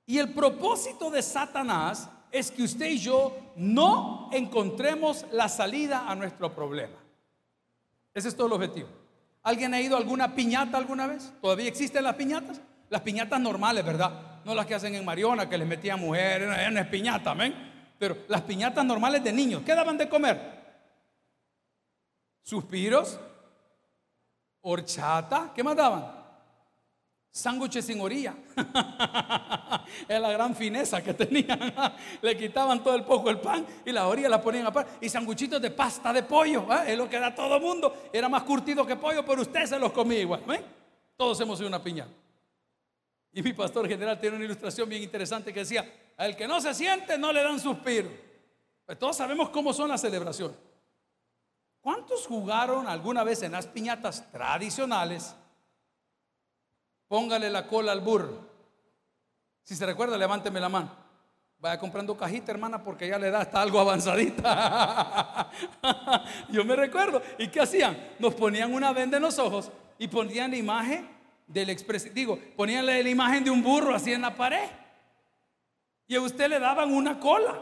Y 0.05 0.19
el 0.19 0.31
propósito 0.31 1.13
de 1.13 1.23
Satanás 1.23 2.11
es 2.33 2.51
que 2.51 2.65
usted 2.65 2.87
y 2.87 2.99
yo 2.99 3.37
no 3.55 4.31
encontremos 4.33 5.25
la 5.31 5.49
salida 5.49 6.09
a 6.09 6.17
nuestro 6.17 6.53
problema. 6.53 7.08
Ese 8.15 8.29
es 8.29 8.37
todo 8.37 8.47
el 8.49 8.53
objetivo. 8.55 8.89
¿Alguien 9.43 9.73
ha 9.75 9.81
ido 9.81 9.97
a 9.97 9.99
alguna 9.99 10.35
piñata 10.35 10.77
alguna 10.77 11.07
vez? 11.07 11.33
¿Todavía 11.41 11.69
existen 11.69 12.05
las 12.05 12.17
piñatas? 12.17 12.61
Las 12.91 13.03
piñatas 13.03 13.41
normales, 13.41 13.85
¿verdad? 13.85 14.41
No 14.45 14.55
las 14.55 14.67
que 14.67 14.75
hacen 14.75 14.95
en 14.95 15.05
Mariona, 15.05 15.49
que 15.49 15.59
les 15.59 15.67
metían 15.67 16.01
mujeres, 16.01 16.49
no 16.73 16.81
es 16.81 16.87
piñata, 16.89 17.31
amén. 17.31 17.95
Pero 17.99 18.17
las 18.29 18.43
piñatas 18.43 18.85
normales 18.85 19.23
de 19.23 19.33
niños, 19.33 19.63
¿qué 19.65 19.75
daban 19.75 19.99
de 19.99 20.09
comer? 20.09 20.59
Suspiros, 22.43 23.19
horchata, 24.61 25.53
¿qué 25.55 25.63
más 25.63 25.77
daban? 25.77 26.18
Sándwiches 27.31 27.85
sin 27.85 28.01
orilla. 28.01 28.35
es 30.09 30.21
la 30.21 30.33
gran 30.33 30.55
fineza 30.55 31.03
que 31.03 31.15
tenían. 31.15 31.75
Le 32.23 32.37
quitaban 32.37 32.83
todo 32.83 32.95
el 32.95 33.05
poco 33.05 33.31
el 33.31 33.39
pan 33.39 33.67
y 33.85 33.93
la 33.93 34.07
orilla 34.07 34.29
la 34.29 34.41
ponían 34.41 34.67
aparte. 34.67 35.07
Y 35.07 35.09
sanguchitos 35.09 35.61
de 35.61 35.71
pasta 35.71 36.13
de 36.13 36.23
pollo. 36.23 36.67
¿eh? 36.73 36.93
Es 36.93 36.99
lo 36.99 37.09
que 37.09 37.19
da 37.19 37.35
todo 37.35 37.57
el 37.57 37.63
mundo. 37.63 38.11
Era 38.13 38.29
más 38.29 38.43
curtido 38.43 38.87
que 38.87 38.97
pollo, 38.97 39.25
pero 39.25 39.43
usted 39.43 39.67
se 39.67 39.79
los 39.79 39.93
comía 39.93 40.21
igual. 40.21 40.43
Todos 41.17 41.41
hemos 41.41 41.59
sido 41.59 41.69
una 41.69 41.83
piña. 41.83 42.07
Y 43.33 43.43
mi 43.43 43.53
pastor 43.53 43.87
general 43.87 44.19
tiene 44.19 44.37
una 44.37 44.45
ilustración 44.45 44.89
bien 44.89 45.03
interesante 45.03 45.53
que 45.53 45.61
decía, 45.61 45.89
al 46.17 46.35
que 46.35 46.49
no 46.49 46.61
se 46.61 46.75
siente 46.75 47.19
no 47.19 47.33
le 47.33 47.43
dan 47.43 47.61
suspiro. 47.61 48.09
Pues 48.85 48.99
todos 48.99 49.17
sabemos 49.17 49.51
cómo 49.51 49.73
son 49.73 49.91
las 49.91 50.01
celebraciones. 50.01 50.57
¿Cuántos 51.81 52.27
jugaron 52.27 52.89
alguna 52.89 53.23
vez 53.23 53.43
en 53.43 53.53
las 53.53 53.67
piñatas 53.67 54.31
tradicionales? 54.33 55.35
Póngale 57.09 57.49
la 57.49 57.67
cola 57.67 57.93
al 57.93 58.03
burro. 58.03 58.47
Si 59.63 59.75
se 59.75 59.85
recuerda, 59.87 60.17
levánteme 60.17 60.61
la 60.61 60.69
mano. 60.69 60.91
Vaya 61.59 61.79
comprando 61.79 62.17
cajita, 62.17 62.53
hermana, 62.53 62.85
porque 62.85 63.09
ya 63.09 63.19
le 63.19 63.31
da 63.31 63.41
hasta 63.41 63.61
algo 63.61 63.81
avanzadita. 63.81 65.51
Yo 66.51 66.65
me 66.65 66.77
recuerdo. 66.77 67.21
¿Y 67.37 67.49
qué 67.49 67.61
hacían? 67.61 67.99
Nos 68.19 68.35
ponían 68.35 68.73
una 68.73 68.93
venda 68.93 69.17
en 69.17 69.25
los 69.25 69.39
ojos 69.39 69.73
y 69.99 70.07
ponían 70.07 70.53
la 70.53 70.57
imagen 70.57 71.09
del 71.49 71.71
expresidente. 71.71 72.21
Digo, 72.21 72.39
ponían 72.57 72.87
la 72.87 73.01
imagen 73.01 73.43
de 73.43 73.51
un 73.51 73.63
burro 73.63 73.95
así 73.95 74.13
en 74.13 74.23
la 74.23 74.37
pared. 74.37 74.69
Y 76.07 76.15
a 76.15 76.21
usted 76.21 76.49
le 76.49 76.61
daban 76.61 76.95
una 76.95 77.19
cola 77.19 77.61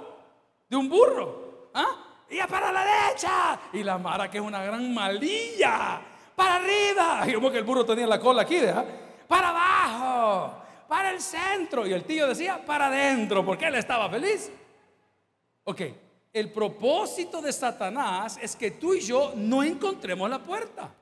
de 0.68 0.76
un 0.76 0.88
burro. 0.88 1.70
¿Ah? 1.72 2.24
Y 2.28 2.38
para 2.48 2.70
la 2.70 2.85
derecha. 2.85 3.59
Y 3.72 3.82
la 3.82 3.96
mara, 3.96 4.30
que 4.30 4.38
es 4.38 4.44
una 4.44 4.62
gran 4.62 4.92
malilla. 4.92 6.02
Para 6.35 6.56
arriba. 6.56 7.24
Y 7.28 7.35
como 7.35 7.50
que 7.50 7.59
el 7.59 7.64
burro 7.64 7.87
tenía 7.87 8.06
la 8.06 8.20
cola 8.20 8.42
aquí, 8.42 8.56
¿verdad? 8.56 8.85
Para 9.26 9.50
abajo, 9.50 10.62
para 10.88 11.10
el 11.10 11.20
centro. 11.20 11.86
Y 11.86 11.92
el 11.92 12.04
tío 12.04 12.26
decía, 12.26 12.64
para 12.64 12.86
adentro, 12.86 13.44
porque 13.44 13.66
él 13.66 13.74
estaba 13.74 14.08
feliz. 14.08 14.50
Ok, 15.64 15.80
el 16.32 16.52
propósito 16.52 17.40
de 17.40 17.52
Satanás 17.52 18.38
es 18.40 18.54
que 18.56 18.72
tú 18.72 18.94
y 18.94 19.00
yo 19.00 19.32
no 19.36 19.62
encontremos 19.62 20.28
la 20.28 20.38
puerta. 20.38 20.92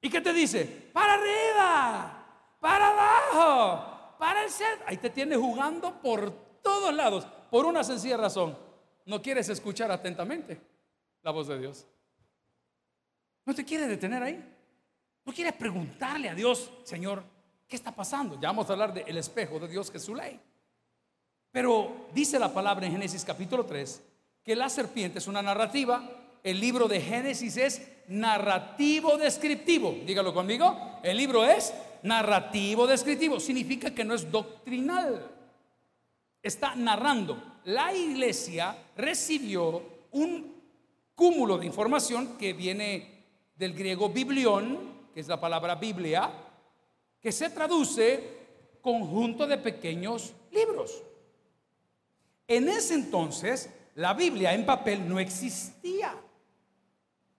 ¿Y 0.00 0.10
qué 0.10 0.20
te 0.20 0.32
dice? 0.32 0.64
Para 0.92 1.14
arriba, 1.14 2.26
para 2.60 2.88
abajo, 2.88 4.16
para 4.18 4.44
el 4.44 4.50
centro. 4.50 4.84
Ahí 4.86 4.96
te 4.96 5.10
tiene 5.10 5.36
jugando 5.36 6.00
por 6.00 6.30
todos 6.62 6.92
lados, 6.94 7.26
por 7.50 7.64
una 7.64 7.82
sencilla 7.82 8.16
razón. 8.16 8.56
No 9.06 9.22
quieres 9.22 9.48
escuchar 9.48 9.90
atentamente 9.90 10.60
la 11.22 11.30
voz 11.30 11.48
de 11.48 11.58
Dios. 11.58 11.86
No 13.44 13.54
te 13.54 13.64
quiere 13.64 13.88
detener 13.88 14.22
ahí. 14.22 14.57
No 15.28 15.34
quieres 15.34 15.52
preguntarle 15.52 16.30
a 16.30 16.34
Dios, 16.34 16.70
Señor, 16.84 17.22
¿qué 17.68 17.76
está 17.76 17.94
pasando? 17.94 18.40
Ya 18.40 18.48
vamos 18.48 18.70
a 18.70 18.72
hablar 18.72 18.94
del 18.94 19.18
espejo 19.18 19.58
de 19.60 19.68
Dios 19.68 19.90
que 19.90 19.98
es 19.98 20.02
su 20.02 20.14
ley. 20.14 20.40
Pero 21.52 22.08
dice 22.14 22.38
la 22.38 22.50
palabra 22.50 22.86
en 22.86 22.92
Génesis 22.92 23.26
capítulo 23.26 23.66
3 23.66 24.02
que 24.42 24.56
la 24.56 24.70
serpiente 24.70 25.18
es 25.18 25.26
una 25.26 25.42
narrativa. 25.42 26.02
El 26.42 26.58
libro 26.58 26.88
de 26.88 27.02
Génesis 27.02 27.58
es 27.58 27.82
narrativo 28.08 29.18
descriptivo. 29.18 29.94
Dígalo 30.06 30.32
conmigo. 30.32 30.98
El 31.02 31.18
libro 31.18 31.44
es 31.44 31.74
narrativo 32.04 32.86
descriptivo. 32.86 33.38
Significa 33.38 33.94
que 33.94 34.06
no 34.06 34.14
es 34.14 34.32
doctrinal. 34.32 35.30
Está 36.42 36.74
narrando. 36.74 37.58
La 37.64 37.94
iglesia 37.94 38.74
recibió 38.96 39.82
un 40.12 40.54
cúmulo 41.14 41.58
de 41.58 41.66
información 41.66 42.38
que 42.38 42.54
viene 42.54 43.26
del 43.56 43.74
griego 43.74 44.08
biblión, 44.08 44.96
es 45.20 45.28
la 45.28 45.40
palabra 45.40 45.74
Biblia, 45.74 46.30
que 47.20 47.32
se 47.32 47.50
traduce 47.50 48.38
conjunto 48.80 49.46
de 49.46 49.58
pequeños 49.58 50.32
libros. 50.52 51.02
En 52.46 52.68
ese 52.68 52.94
entonces, 52.94 53.68
la 53.96 54.14
Biblia 54.14 54.54
en 54.54 54.64
papel 54.64 55.08
no 55.08 55.18
existía. 55.18 56.14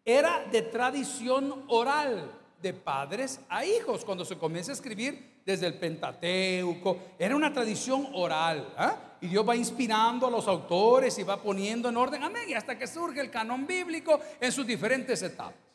Era 0.03 0.45
de 0.51 0.61
tradición 0.63 1.63
oral, 1.67 2.31
de 2.61 2.73
padres 2.73 3.39
a 3.47 3.65
hijos, 3.65 4.03
cuando 4.03 4.25
se 4.25 4.37
comienza 4.37 4.71
a 4.71 4.75
escribir 4.75 5.41
desde 5.45 5.67
el 5.67 5.75
Pentateuco. 5.75 6.97
Era 7.17 7.35
una 7.35 7.53
tradición 7.53 8.09
oral. 8.13 8.73
¿ah? 8.77 8.97
Y 9.21 9.27
Dios 9.27 9.47
va 9.47 9.55
inspirando 9.55 10.27
a 10.27 10.31
los 10.31 10.47
autores 10.47 11.17
y 11.17 11.23
va 11.23 11.41
poniendo 11.41 11.87
en 11.87 11.95
orden. 11.97 12.23
Amén. 12.23 12.43
Y 12.49 12.53
hasta 12.53 12.77
que 12.77 12.87
surge 12.87 13.21
el 13.21 13.31
canon 13.31 13.65
bíblico 13.65 14.19
en 14.39 14.51
sus 14.51 14.67
diferentes 14.67 15.21
etapas. 15.23 15.68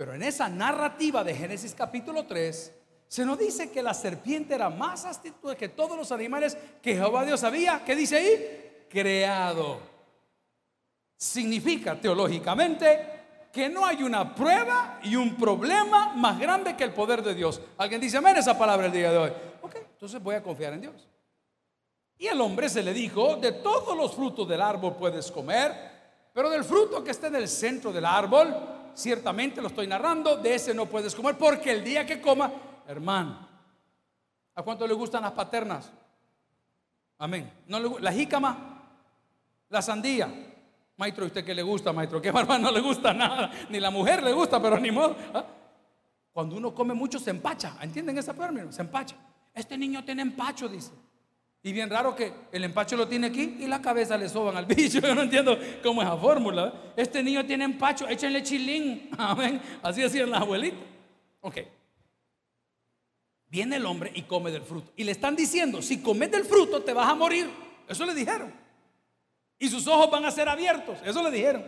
Pero 0.00 0.14
en 0.14 0.22
esa 0.22 0.48
narrativa 0.48 1.22
de 1.22 1.34
Génesis 1.34 1.74
capítulo 1.74 2.24
3, 2.24 2.72
se 3.06 3.22
nos 3.22 3.38
dice 3.38 3.70
que 3.70 3.82
la 3.82 3.92
serpiente 3.92 4.54
era 4.54 4.70
más 4.70 5.04
astuta 5.04 5.54
que 5.54 5.68
todos 5.68 5.94
los 5.94 6.10
animales 6.10 6.56
que 6.80 6.94
Jehová 6.94 7.22
Dios 7.26 7.44
había, 7.44 7.84
¿qué 7.84 7.94
dice 7.94 8.16
ahí? 8.16 8.86
Creado. 8.88 9.78
Significa 11.18 12.00
teológicamente 12.00 13.50
que 13.52 13.68
no 13.68 13.84
hay 13.84 14.02
una 14.02 14.34
prueba 14.34 15.00
y 15.02 15.16
un 15.16 15.36
problema 15.36 16.14
más 16.14 16.40
grande 16.40 16.74
que 16.74 16.84
el 16.84 16.94
poder 16.94 17.22
de 17.22 17.34
Dios. 17.34 17.60
¿Alguien 17.76 18.00
dice 18.00 18.16
amén 18.16 18.38
esa 18.38 18.56
palabra 18.56 18.86
el 18.86 18.92
día 18.92 19.12
de 19.12 19.18
hoy? 19.18 19.32
Ok, 19.60 19.76
entonces 19.76 20.22
voy 20.22 20.34
a 20.34 20.42
confiar 20.42 20.72
en 20.72 20.80
Dios. 20.80 21.08
Y 22.16 22.26
al 22.26 22.40
hombre 22.40 22.70
se 22.70 22.82
le 22.82 22.94
dijo, 22.94 23.36
de 23.36 23.52
todos 23.52 23.94
los 23.94 24.14
frutos 24.14 24.48
del 24.48 24.62
árbol 24.62 24.96
puedes 24.96 25.30
comer, 25.30 25.74
pero 26.32 26.48
del 26.48 26.64
fruto 26.64 27.04
que 27.04 27.10
está 27.10 27.26
en 27.26 27.36
el 27.36 27.48
centro 27.48 27.92
del 27.92 28.06
árbol, 28.06 28.79
ciertamente 28.94 29.60
lo 29.60 29.68
estoy 29.68 29.86
narrando, 29.86 30.36
de 30.36 30.54
ese 30.54 30.74
no 30.74 30.86
puedes 30.86 31.14
comer, 31.14 31.36
porque 31.36 31.72
el 31.72 31.84
día 31.84 32.06
que 32.06 32.20
coma, 32.20 32.52
hermano, 32.86 33.48
¿a 34.54 34.62
cuánto 34.62 34.86
le 34.86 34.94
gustan 34.94 35.22
las 35.22 35.32
paternas? 35.32 35.90
Amén. 37.18 37.52
¿No 37.66 37.98
la 37.98 38.12
jícama, 38.12 38.80
la 39.68 39.82
sandía. 39.82 40.28
Maestro, 40.96 41.24
¿usted 41.26 41.44
qué 41.44 41.54
le 41.54 41.62
gusta, 41.62 41.92
maestro? 41.92 42.20
Que 42.20 42.30
barba 42.32 42.58
no 42.58 42.70
le 42.70 42.80
gusta 42.80 43.12
nada. 43.12 43.50
Ni 43.70 43.80
la 43.80 43.90
mujer 43.90 44.22
le 44.22 44.32
gusta, 44.32 44.60
pero 44.60 44.78
ni 44.78 44.90
modo. 44.90 45.16
¿ah? 45.34 45.44
Cuando 46.32 46.56
uno 46.56 46.74
come 46.74 46.94
mucho 46.94 47.18
se 47.18 47.30
empacha. 47.30 47.76
¿Entienden 47.80 48.18
ese 48.18 48.32
término? 48.34 48.70
Se 48.72 48.82
empacha. 48.82 49.16
Este 49.54 49.76
niño 49.76 50.04
tiene 50.04 50.22
empacho, 50.22 50.68
dice. 50.68 50.92
Y 51.62 51.72
bien 51.72 51.90
raro 51.90 52.16
que 52.16 52.32
el 52.52 52.64
empacho 52.64 52.96
lo 52.96 53.06
tiene 53.06 53.26
aquí 53.26 53.56
y 53.60 53.66
la 53.66 53.82
cabeza 53.82 54.16
le 54.16 54.28
soban 54.28 54.56
al 54.56 54.66
bicho. 54.66 55.00
Yo 55.00 55.14
no 55.14 55.22
entiendo 55.22 55.58
cómo 55.82 56.00
es 56.02 56.08
la 56.08 56.16
fórmula. 56.16 56.92
Este 56.96 57.22
niño 57.22 57.44
tiene 57.44 57.64
empacho, 57.64 58.08
échenle 58.08 58.42
chilín. 58.42 59.10
Amén. 59.18 59.60
Así 59.82 60.02
hacían 60.02 60.30
las 60.30 60.40
abuelitas. 60.40 60.80
Ok. 61.40 61.58
Viene 63.48 63.76
el 63.76 63.84
hombre 63.84 64.10
y 64.14 64.22
come 64.22 64.50
del 64.50 64.62
fruto. 64.62 64.92
Y 64.96 65.04
le 65.04 65.12
están 65.12 65.36
diciendo, 65.36 65.82
si 65.82 66.00
comes 66.00 66.30
del 66.30 66.44
fruto 66.44 66.82
te 66.82 66.92
vas 66.92 67.08
a 67.08 67.14
morir. 67.14 67.50
Eso 67.88 68.06
le 68.06 68.14
dijeron. 68.14 68.52
Y 69.58 69.68
sus 69.68 69.86
ojos 69.86 70.10
van 70.10 70.24
a 70.24 70.30
ser 70.30 70.48
abiertos. 70.48 70.98
Eso 71.04 71.22
le 71.22 71.30
dijeron. 71.30 71.64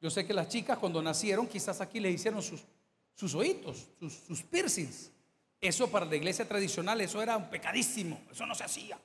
Yo 0.00 0.08
sé 0.08 0.24
que 0.24 0.32
las 0.32 0.48
chicas 0.48 0.78
cuando 0.78 1.02
nacieron 1.02 1.46
quizás 1.46 1.80
aquí 1.80 1.98
le 1.98 2.10
hicieron 2.10 2.42
sus, 2.42 3.34
oídos, 3.34 3.88
sus 4.26 4.42
piercings. 4.42 5.10
Eso 5.60 5.90
para 5.90 6.06
la 6.06 6.16
iglesia 6.16 6.48
tradicional, 6.48 7.00
eso 7.00 7.20
era 7.20 7.36
un 7.36 7.50
pecadísimo, 7.50 8.20
eso 8.30 8.46
no 8.46 8.54
se 8.54 8.64
hacía. 8.64 8.98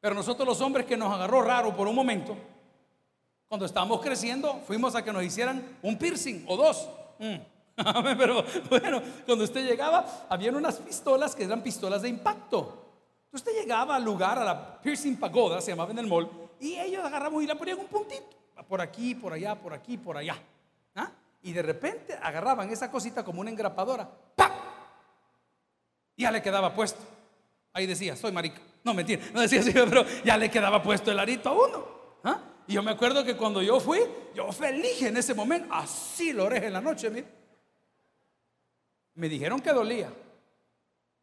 Pero 0.00 0.14
nosotros 0.14 0.46
los 0.46 0.60
hombres 0.60 0.86
que 0.86 0.96
nos 0.96 1.12
agarró 1.12 1.42
raro 1.42 1.76
por 1.76 1.88
un 1.88 1.94
momento, 1.94 2.36
cuando 3.48 3.66
estábamos 3.66 4.00
creciendo, 4.00 4.62
fuimos 4.66 4.94
a 4.94 5.02
que 5.02 5.12
nos 5.12 5.24
hicieran 5.24 5.78
un 5.82 5.98
piercing 5.98 6.44
o 6.46 6.56
dos. 6.56 6.88
Mm. 7.18 7.36
Pero 8.18 8.44
bueno, 8.68 9.02
cuando 9.26 9.44
usted 9.44 9.66
llegaba, 9.66 10.26
habían 10.28 10.54
unas 10.54 10.76
pistolas 10.76 11.34
que 11.34 11.44
eran 11.44 11.62
pistolas 11.62 12.02
de 12.02 12.08
impacto. 12.08 12.86
Usted 13.32 13.52
llegaba 13.52 13.96
al 13.96 14.04
lugar, 14.04 14.38
a 14.38 14.44
la 14.44 14.80
piercing 14.80 15.16
pagoda, 15.16 15.60
se 15.60 15.72
llamaba 15.72 15.90
en 15.90 15.98
el 15.98 16.06
mall, 16.06 16.30
y 16.60 16.74
ellos 16.76 17.04
agarraban 17.04 17.42
y 17.42 17.46
la 17.46 17.56
ponían 17.56 17.78
un 17.78 17.86
puntito, 17.86 18.36
por 18.68 18.80
aquí, 18.80 19.14
por 19.14 19.32
allá, 19.32 19.54
por 19.56 19.72
aquí, 19.72 19.98
por 19.98 20.16
allá. 20.16 20.36
¿Ah? 20.94 21.10
Y 21.42 21.52
de 21.52 21.62
repente 21.62 22.18
agarraban 22.22 22.70
esa 22.70 22.90
cosita 22.90 23.24
como 23.24 23.40
una 23.40 23.50
engrapadora, 23.50 24.08
¡pam! 24.36 24.59
Ya 26.20 26.30
le 26.30 26.42
quedaba 26.42 26.74
puesto. 26.74 27.00
Ahí 27.72 27.86
decía, 27.86 28.16
soy 28.16 28.32
marica. 28.32 28.60
No, 28.82 28.94
mentira, 28.94 29.22
no 29.32 29.40
decía 29.40 29.60
así, 29.60 29.72
pero 29.72 30.04
ya 30.24 30.36
le 30.36 30.50
quedaba 30.50 30.82
puesto 30.82 31.10
el 31.10 31.18
arito 31.18 31.50
a 31.50 31.52
uno. 31.52 31.86
¿ah? 32.24 32.40
Y 32.66 32.74
yo 32.74 32.82
me 32.82 32.92
acuerdo 32.92 33.24
que 33.24 33.36
cuando 33.36 33.62
yo 33.62 33.80
fui, 33.80 34.00
yo 34.34 34.50
feliz 34.52 35.02
en 35.02 35.16
ese 35.16 35.34
momento, 35.34 35.72
así 35.74 36.32
lo 36.32 36.44
oré 36.44 36.66
en 36.66 36.72
la 36.72 36.80
noche, 36.80 37.10
Me 39.14 39.28
dijeron 39.28 39.60
que 39.60 39.72
dolía. 39.72 40.10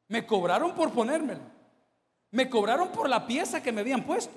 Me 0.09 0.25
cobraron 0.25 0.73
por 0.73 0.91
ponérmelo. 0.91 1.41
Me 2.31 2.49
cobraron 2.49 2.89
por 2.89 3.09
la 3.09 3.25
pieza 3.25 3.63
que 3.63 3.71
me 3.71 3.81
habían 3.81 4.03
puesto. 4.03 4.33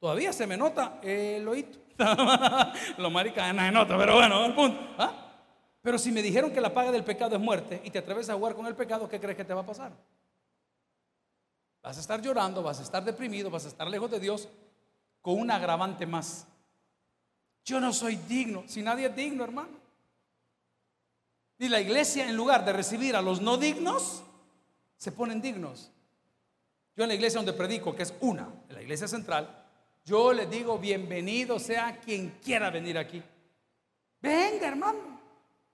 Todavía 0.00 0.32
se 0.32 0.46
me 0.46 0.56
nota 0.56 0.98
el 1.02 1.46
oído. 1.46 1.80
lo 2.98 3.10
marica 3.10 3.52
no 3.52 3.62
se 3.62 3.70
nota, 3.70 3.96
pero 3.96 4.16
bueno, 4.16 4.44
el 4.44 4.54
punto. 4.54 4.78
¿ah? 4.98 5.21
Pero 5.82 5.98
si 5.98 6.12
me 6.12 6.22
dijeron 6.22 6.52
que 6.52 6.60
la 6.60 6.72
paga 6.72 6.92
del 6.92 7.04
pecado 7.04 7.34
es 7.34 7.42
muerte 7.42 7.82
y 7.84 7.90
te 7.90 7.98
atreves 7.98 8.30
a 8.30 8.34
jugar 8.34 8.54
con 8.54 8.66
el 8.66 8.76
pecado, 8.76 9.08
¿qué 9.08 9.20
crees 9.20 9.36
que 9.36 9.44
te 9.44 9.52
va 9.52 9.62
a 9.62 9.66
pasar? 9.66 9.92
Vas 11.82 11.96
a 11.96 12.00
estar 12.00 12.22
llorando, 12.22 12.62
vas 12.62 12.78
a 12.78 12.84
estar 12.84 13.04
deprimido, 13.04 13.50
vas 13.50 13.64
a 13.64 13.68
estar 13.68 13.88
lejos 13.88 14.08
de 14.08 14.20
Dios 14.20 14.48
con 15.20 15.38
un 15.40 15.50
agravante 15.50 16.06
más. 16.06 16.46
Yo 17.64 17.80
no 17.80 17.92
soy 17.92 18.14
digno, 18.16 18.62
si 18.68 18.80
nadie 18.80 19.06
es 19.06 19.16
digno, 19.16 19.42
hermano. 19.42 19.82
Y 21.58 21.68
la 21.68 21.80
iglesia, 21.80 22.28
en 22.28 22.36
lugar 22.36 22.64
de 22.64 22.72
recibir 22.72 23.16
a 23.16 23.22
los 23.22 23.40
no 23.40 23.56
dignos, 23.56 24.22
se 24.96 25.10
ponen 25.10 25.42
dignos. 25.42 25.90
Yo 26.96 27.04
en 27.04 27.08
la 27.08 27.14
iglesia 27.14 27.38
donde 27.38 27.52
predico, 27.52 27.94
que 27.94 28.04
es 28.04 28.14
una, 28.20 28.48
en 28.68 28.74
la 28.74 28.82
iglesia 28.82 29.08
central, 29.08 29.64
yo 30.04 30.32
les 30.32 30.48
digo, 30.48 30.78
bienvenido 30.78 31.58
sea 31.58 32.00
quien 32.00 32.38
quiera 32.42 32.70
venir 32.70 32.98
aquí. 32.98 33.22
Venga, 34.20 34.68
hermano. 34.68 35.11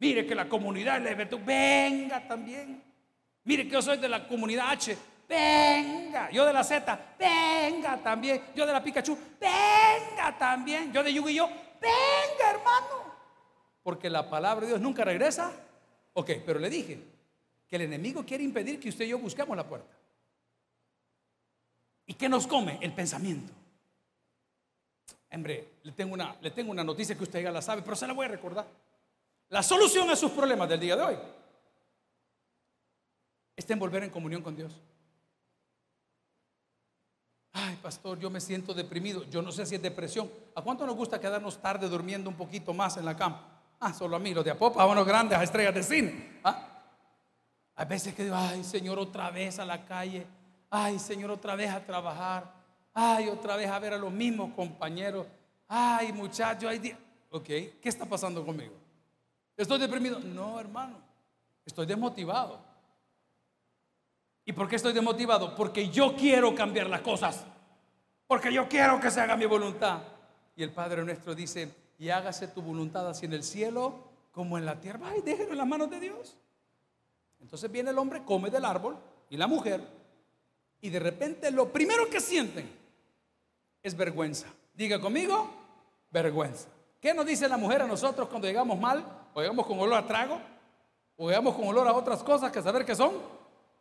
Mire 0.00 0.26
que 0.26 0.34
la 0.34 0.48
comunidad 0.48 1.00
LGBT, 1.00 1.44
venga 1.44 2.26
también. 2.26 2.82
Mire 3.44 3.64
que 3.64 3.70
yo 3.70 3.82
soy 3.82 3.98
de 3.98 4.08
la 4.08 4.28
comunidad 4.28 4.70
H, 4.70 4.96
venga. 5.28 6.30
Yo 6.30 6.44
de 6.44 6.52
la 6.52 6.62
Z, 6.62 7.14
venga 7.18 7.96
también. 7.98 8.42
Yo 8.54 8.66
de 8.66 8.72
la 8.72 8.82
Pikachu, 8.82 9.18
venga 9.40 10.36
también. 10.38 10.92
Yo 10.92 11.02
de 11.02 11.12
Yu 11.12 11.28
yo, 11.28 11.48
venga, 11.80 12.50
hermano. 12.50 13.08
Porque 13.82 14.08
la 14.08 14.28
palabra 14.28 14.62
de 14.62 14.72
Dios 14.72 14.80
nunca 14.80 15.04
regresa. 15.04 15.52
Ok, 16.12 16.30
pero 16.44 16.58
le 16.58 16.70
dije 16.70 17.00
que 17.68 17.76
el 17.76 17.82
enemigo 17.82 18.24
quiere 18.24 18.44
impedir 18.44 18.78
que 18.78 18.88
usted 18.88 19.04
y 19.04 19.08
yo 19.08 19.18
busquemos 19.18 19.56
la 19.56 19.66
puerta. 19.66 19.94
¿Y 22.06 22.14
qué 22.14 22.28
nos 22.28 22.46
come? 22.46 22.78
El 22.80 22.92
pensamiento. 22.92 23.52
Hombre, 25.30 25.68
le 25.82 25.92
tengo 25.92 26.14
una, 26.14 26.36
le 26.40 26.50
tengo 26.50 26.70
una 26.70 26.82
noticia 26.82 27.16
que 27.16 27.22
usted 27.22 27.42
ya 27.42 27.50
la 27.50 27.60
sabe, 27.60 27.82
pero 27.82 27.96
se 27.96 28.06
la 28.06 28.14
voy 28.14 28.26
a 28.26 28.28
recordar. 28.28 28.66
La 29.50 29.62
solución 29.62 30.10
a 30.10 30.16
sus 30.16 30.30
problemas 30.32 30.68
del 30.68 30.80
día 30.80 30.96
de 30.96 31.02
hoy 31.02 31.16
está 33.56 33.72
en 33.72 33.78
volver 33.78 34.04
en 34.04 34.10
comunión 34.10 34.42
con 34.42 34.54
Dios. 34.54 34.72
Ay, 37.52 37.76
pastor, 37.82 38.18
yo 38.18 38.30
me 38.30 38.40
siento 38.40 38.74
deprimido. 38.74 39.24
Yo 39.24 39.42
no 39.42 39.50
sé 39.50 39.64
si 39.66 39.74
es 39.74 39.82
depresión. 39.82 40.30
¿A 40.54 40.62
cuánto 40.62 40.86
nos 40.86 40.94
gusta 40.94 41.18
quedarnos 41.18 41.60
tarde 41.60 41.88
durmiendo 41.88 42.28
un 42.28 42.36
poquito 42.36 42.74
más 42.74 42.96
en 42.98 43.04
la 43.04 43.16
cama? 43.16 43.62
Ah, 43.80 43.92
solo 43.92 44.16
a 44.16 44.18
mí, 44.18 44.34
los 44.34 44.44
de 44.44 44.50
Apopa, 44.50 44.94
los 44.94 45.06
grandes, 45.06 45.38
a 45.38 45.42
estrellas 45.42 45.74
de 45.74 45.82
cine. 45.82 46.40
¿Ah? 46.44 46.82
Hay 47.74 47.86
veces 47.86 48.14
que 48.14 48.24
digo, 48.24 48.36
ay, 48.36 48.62
Señor, 48.64 48.98
otra 48.98 49.30
vez 49.30 49.58
a 49.58 49.64
la 49.64 49.84
calle. 49.84 50.26
Ay, 50.70 50.98
Señor, 50.98 51.30
otra 51.30 51.56
vez 51.56 51.70
a 51.70 51.84
trabajar. 51.84 52.52
Ay, 52.92 53.28
otra 53.28 53.56
vez 53.56 53.68
a 53.68 53.78
ver 53.78 53.94
a 53.94 53.98
los 53.98 54.12
mismos 54.12 54.52
compañeros. 54.54 55.26
Ay, 55.66 56.12
muchachos, 56.12 56.70
hay 56.70 56.96
Ok, 57.30 57.44
¿qué 57.44 57.80
está 57.84 58.06
pasando 58.06 58.44
conmigo? 58.44 58.87
¿Estoy 59.58 59.78
deprimido? 59.78 60.20
No, 60.20 60.58
hermano. 60.58 60.96
Estoy 61.66 61.84
desmotivado. 61.84 62.60
¿Y 64.44 64.52
por 64.52 64.68
qué 64.68 64.76
estoy 64.76 64.92
desmotivado? 64.94 65.54
Porque 65.54 65.90
yo 65.90 66.14
quiero 66.16 66.54
cambiar 66.54 66.88
las 66.88 67.02
cosas. 67.02 67.44
Porque 68.26 68.52
yo 68.52 68.68
quiero 68.68 69.00
que 69.00 69.10
se 69.10 69.20
haga 69.20 69.36
mi 69.36 69.44
voluntad. 69.44 70.00
Y 70.56 70.62
el 70.62 70.70
Padre 70.70 71.04
nuestro 71.04 71.34
dice, 71.34 71.74
y 71.98 72.08
hágase 72.08 72.48
tu 72.48 72.62
voluntad 72.62 73.06
así 73.08 73.26
en 73.26 73.32
el 73.32 73.42
cielo 73.42 73.94
como 74.32 74.56
en 74.56 74.64
la 74.64 74.80
tierra. 74.80 75.00
Ay, 75.10 75.22
déjenlo 75.22 75.52
en 75.52 75.58
las 75.58 75.66
manos 75.66 75.90
de 75.90 76.00
Dios. 76.00 76.36
Entonces 77.40 77.70
viene 77.70 77.90
el 77.90 77.98
hombre, 77.98 78.22
come 78.24 78.50
del 78.50 78.64
árbol 78.64 78.96
y 79.28 79.36
la 79.36 79.48
mujer. 79.48 79.86
Y 80.80 80.88
de 80.90 81.00
repente 81.00 81.50
lo 81.50 81.72
primero 81.72 82.08
que 82.08 82.20
sienten 82.20 82.70
es 83.82 83.96
vergüenza. 83.96 84.46
Diga 84.72 85.00
conmigo, 85.00 85.50
vergüenza. 86.10 86.68
¿Qué 87.00 87.12
nos 87.12 87.26
dice 87.26 87.48
la 87.48 87.56
mujer 87.56 87.82
a 87.82 87.86
nosotros 87.86 88.28
cuando 88.28 88.46
llegamos 88.46 88.78
mal? 88.78 89.04
O 89.38 89.40
llegamos 89.40 89.66
con 89.66 89.78
olor 89.78 89.94
a 89.94 90.04
trago, 90.04 90.40
o 91.16 91.28
llegamos 91.28 91.54
con 91.54 91.68
olor 91.68 91.86
a 91.86 91.92
otras 91.92 92.24
cosas 92.24 92.50
que 92.50 92.60
saber 92.60 92.84
qué 92.84 92.96
son. 92.96 93.12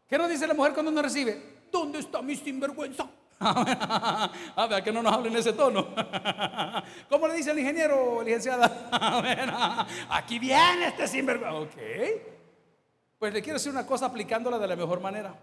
¿Qué 0.07 0.15
nos 0.15 0.29
dice 0.29 0.45
la 0.45 0.53
mujer 0.53 0.71
cuando 0.71 0.91
nos 0.91 1.01
recibe? 1.01 1.63
¿Dónde 1.71 1.97
está 1.97 2.21
mi 2.21 2.35
sinvergüenza? 2.35 3.09
a 3.39 4.67
ver, 4.69 4.83
que 4.83 4.91
no 4.91 5.01
nos 5.01 5.11
hablen 5.11 5.33
en 5.33 5.39
ese 5.39 5.53
tono. 5.53 5.87
¿Cómo 7.09 7.27
le 7.27 7.33
dice 7.33 7.49
el 7.49 7.57
ingeniero, 7.57 8.21
licenciada? 8.21 9.87
Aquí 10.11 10.37
viene 10.37 10.89
este 10.89 11.07
sinvergüenza. 11.07 11.57
Ok. 11.57 11.75
Pues 13.17 13.33
le 13.33 13.41
quiero 13.41 13.57
decir 13.57 13.71
una 13.71 13.87
cosa 13.87 14.05
aplicándola 14.05 14.59
de 14.59 14.67
la 14.67 14.75
mejor 14.75 14.99
manera. 14.99 15.33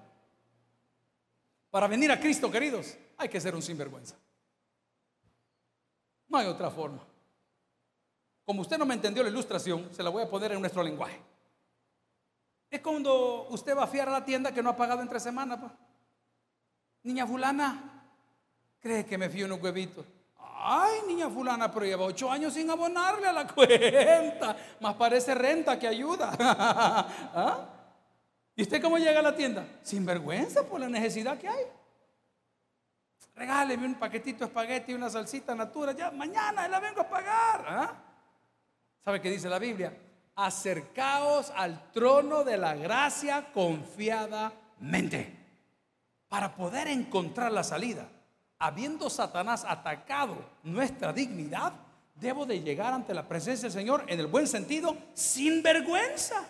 Para 1.72 1.88
venir 1.88 2.12
a 2.12 2.20
Cristo, 2.20 2.52
queridos, 2.52 2.96
hay 3.16 3.28
que 3.28 3.40
ser 3.40 3.52
un 3.52 3.62
sinvergüenza. 3.62 4.14
No 6.28 6.38
hay 6.38 6.46
otra 6.46 6.70
forma. 6.70 7.04
Como 8.44 8.62
usted 8.62 8.78
no 8.78 8.86
me 8.86 8.94
entendió 8.94 9.22
la 9.22 9.30
ilustración, 9.30 9.88
se 9.92 10.02
la 10.02 10.10
voy 10.10 10.22
a 10.22 10.28
poner 10.28 10.52
en 10.52 10.60
nuestro 10.60 10.82
lenguaje. 10.82 11.20
Es 12.70 12.80
cuando 12.80 13.46
usted 13.50 13.76
va 13.76 13.84
a 13.84 13.86
fiar 13.86 14.08
a 14.08 14.12
la 14.12 14.24
tienda 14.24 14.52
que 14.52 14.62
no 14.62 14.70
ha 14.70 14.76
pagado 14.76 15.00
entre 15.00 15.18
semanas. 15.20 15.58
Pues. 15.60 15.72
Niña 17.04 17.26
fulana, 17.26 18.02
cree 18.80 19.06
que 19.06 19.16
me 19.16 19.30
fío 19.30 19.46
unos 19.46 19.62
huevitos. 19.62 20.04
Ay, 20.66 21.00
niña 21.06 21.28
fulana, 21.28 21.70
pero 21.70 21.86
lleva 21.86 22.04
ocho 22.04 22.30
años 22.30 22.54
sin 22.54 22.70
abonarle 22.70 23.26
a 23.26 23.32
la 23.32 23.46
cuenta. 23.54 24.56
Más 24.80 24.94
parece 24.94 25.34
renta 25.34 25.78
que 25.78 25.86
ayuda. 25.86 26.34
¿Ah? 26.38 27.68
¿Y 28.56 28.62
usted 28.62 28.80
cómo 28.80 28.98
llega 28.98 29.20
a 29.20 29.22
la 29.22 29.34
tienda? 29.34 29.66
Sin 29.82 30.04
vergüenza 30.04 30.62
por 30.64 30.80
la 30.80 30.88
necesidad 30.88 31.38
que 31.38 31.48
hay 31.48 31.64
regáleme 33.34 33.86
un 33.86 33.94
paquetito 33.94 34.40
de 34.40 34.44
espagueti 34.46 34.92
y 34.92 34.94
una 34.94 35.10
salsita 35.10 35.54
natura, 35.54 35.92
ya 35.92 36.10
mañana 36.10 36.68
la 36.68 36.80
vengo 36.80 37.00
a 37.00 37.08
pagar. 37.08 37.64
¿ah? 37.68 37.92
¿Sabe 39.04 39.20
qué 39.20 39.30
dice 39.30 39.50
la 39.50 39.58
Biblia? 39.58 39.94
Acercaos 40.34 41.52
al 41.54 41.92
trono 41.92 42.42
de 42.42 42.56
la 42.56 42.74
gracia 42.74 43.52
confiadamente 43.52 45.44
para 46.28 46.56
poder 46.56 46.88
encontrar 46.88 47.52
la 47.52 47.62
salida. 47.62 48.08
Habiendo 48.58 49.10
Satanás 49.10 49.64
atacado 49.68 50.36
nuestra 50.62 51.12
dignidad, 51.12 51.74
debo 52.14 52.46
de 52.46 52.60
llegar 52.60 52.94
ante 52.94 53.12
la 53.12 53.28
presencia 53.28 53.68
del 53.68 53.78
Señor 53.78 54.04
en 54.08 54.20
el 54.20 54.26
buen 54.26 54.46
sentido, 54.46 54.96
sin 55.12 55.62
vergüenza. 55.62 56.48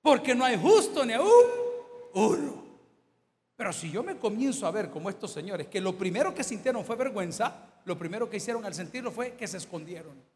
Porque 0.00 0.34
no 0.34 0.44
hay 0.44 0.56
justo 0.56 1.04
ni 1.04 1.12
aún 1.12 1.28
uno. 2.14 2.62
Pero 3.56 3.72
si 3.72 3.90
yo 3.90 4.04
me 4.04 4.16
comienzo 4.16 4.66
a 4.66 4.70
ver 4.70 4.90
como 4.90 5.10
estos 5.10 5.32
señores, 5.32 5.66
que 5.66 5.80
lo 5.80 5.98
primero 5.98 6.32
que 6.32 6.44
sintieron 6.44 6.84
fue 6.84 6.94
vergüenza, 6.94 7.52
lo 7.84 7.98
primero 7.98 8.30
que 8.30 8.36
hicieron 8.36 8.64
al 8.64 8.74
sentirlo 8.74 9.10
fue 9.10 9.32
que 9.32 9.48
se 9.48 9.56
escondieron. 9.56 10.31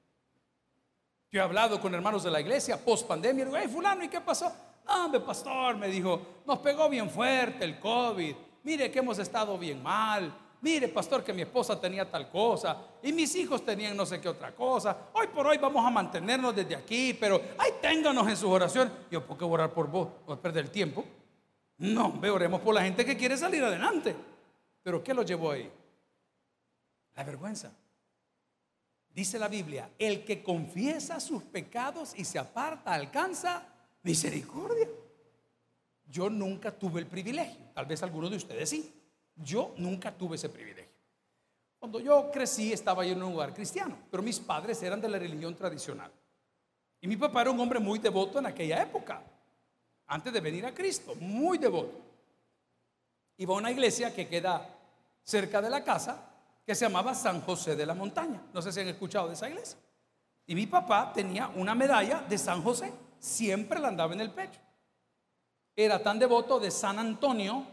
Yo 1.31 1.41
he 1.41 1.43
hablado 1.43 1.81
con 1.81 1.95
hermanos 1.95 2.23
de 2.23 2.31
la 2.31 2.41
iglesia 2.41 2.83
post 2.83 3.07
pandemia, 3.07 3.45
digo, 3.45 3.57
hey 3.57 3.69
fulano, 3.69 4.05
¿y 4.05 4.09
qué 4.09 4.21
pasó? 4.21 4.53
No, 4.87 5.09
mi 5.09 5.19
pastor 5.19 5.77
me 5.77 5.89
dijo, 5.89 6.21
nos 6.47 6.59
pegó 6.61 6.89
bien 6.89 7.11
fuerte 7.11 7.65
el 7.65 7.81
COVID, 7.81 8.35
mire 8.63 8.91
que 8.91 9.01
hemos 9.01 9.19
estado 9.19 9.59
bien 9.59 9.83
mal, 9.83 10.33
mire 10.61 10.89
pastor 10.89 11.25
que 11.25 11.33
mi 11.33 11.43
esposa 11.43 11.81
tenía 11.81 12.09
tal 12.09 12.31
cosa 12.31 12.77
y 13.03 13.13
mis 13.13 13.35
hijos 13.35 13.65
tenían 13.65 13.97
no 13.97 14.07
sé 14.07 14.21
qué 14.21 14.29
otra 14.29 14.55
cosa, 14.55 14.97
hoy 15.13 15.27
por 15.27 15.47
hoy 15.47 15.59
vamos 15.59 15.85
a 15.85 15.91
mantenernos 15.91 16.55
desde 16.55 16.77
aquí, 16.77 17.15
pero 17.15 17.41
ahí 17.59 17.73
ténganos 17.83 18.29
en 18.29 18.37
sus 18.37 18.51
oraciones. 18.51 18.93
Yo, 19.11 19.27
¿por 19.27 19.37
qué 19.37 19.45
orar 19.45 19.73
por 19.73 19.89
vos? 19.89 20.09
Voy 20.25 20.37
a 20.37 20.41
perder 20.41 20.67
el 20.67 20.71
tiempo. 20.71 21.05
No, 21.79 22.13
ve, 22.19 22.31
oremos 22.31 22.61
por 22.61 22.75
la 22.75 22.83
gente 22.83 23.05
que 23.05 23.17
quiere 23.17 23.37
salir 23.37 23.63
adelante. 23.63 24.17
Pero 24.83 25.03
¿qué 25.03 25.13
lo 25.13 25.23
llevó 25.23 25.51
ahí? 25.51 25.71
La 27.15 27.25
vergüenza. 27.25 27.73
Dice 29.17 29.39
la 29.39 29.49
Biblia, 29.49 29.89
el 29.99 30.27
que 30.27 30.43
confiesa 30.43 31.19
sus 31.21 31.43
pecados 31.43 32.13
y 32.19 32.25
se 32.27 32.39
aparta 32.39 32.93
alcanza 32.93 33.67
misericordia. 34.03 34.87
Yo 36.07 36.29
nunca 36.29 36.71
tuve 36.71 37.01
el 37.01 37.07
privilegio, 37.07 37.57
tal 37.73 37.87
vez 37.87 38.03
algunos 38.03 38.31
de 38.31 38.37
ustedes 38.37 38.69
sí. 38.69 38.93
Yo 39.35 39.73
nunca 39.79 40.13
tuve 40.13 40.37
ese 40.37 40.51
privilegio. 40.51 40.93
Cuando 41.79 41.99
yo 41.99 42.31
crecí 42.31 42.75
estaba 42.75 43.07
yo 43.07 43.13
en 43.13 43.23
un 43.23 43.33
lugar 43.33 43.55
cristiano, 43.55 43.97
pero 44.11 44.23
mis 44.23 44.39
padres 44.39 44.83
eran 44.83 45.01
de 45.01 45.09
la 45.09 45.19
religión 45.19 45.57
tradicional. 45.57 46.13
Y 47.01 47.09
mi 47.09 47.17
papá 47.17 47.41
era 47.41 47.53
un 47.53 47.61
hombre 47.61 47.79
muy 47.79 47.99
devoto 47.99 48.39
en 48.39 48.45
aquella 48.45 48.83
época 48.83 49.23
antes 50.09 50.31
de 50.31 50.41
venir 50.43 50.67
a 50.67 50.75
Cristo, 50.75 51.15
muy 51.15 51.57
devoto. 51.57 51.99
Iba 53.39 53.55
a 53.55 53.59
una 53.59 53.71
iglesia 53.71 54.15
que 54.15 54.29
queda 54.29 54.69
cerca 55.25 55.63
de 55.63 55.71
la 55.71 55.83
casa, 55.83 56.36
que 56.67 56.75
se 56.75 56.85
llamaba 56.85 57.15
San 57.15 57.41
José 57.43 57.77
de 57.77 57.87
la 57.87 57.95
Montaña. 57.95 58.43
No 58.53 58.61
sé 58.61 58.73
si 58.73 58.81
han 58.81 58.89
escuchado 58.89 59.29
de 59.29 59.35
esa 59.35 59.49
iglesia. 59.49 59.79
Y 60.47 60.55
mi 60.55 60.67
papá 60.67 61.13
tenía 61.13 61.49
una 61.55 61.75
medalla 61.75 62.25
de 62.29 62.37
San 62.37 62.63
José, 62.63 62.93
siempre 63.21 63.79
la 63.79 63.89
andaba 63.89 64.13
en 64.15 64.21
el 64.21 64.31
pecho. 64.33 64.61
Era 65.75 66.03
tan 66.03 66.19
devoto 66.19 66.59
de 66.59 66.71
San 66.71 66.99
Antonio 66.99 67.65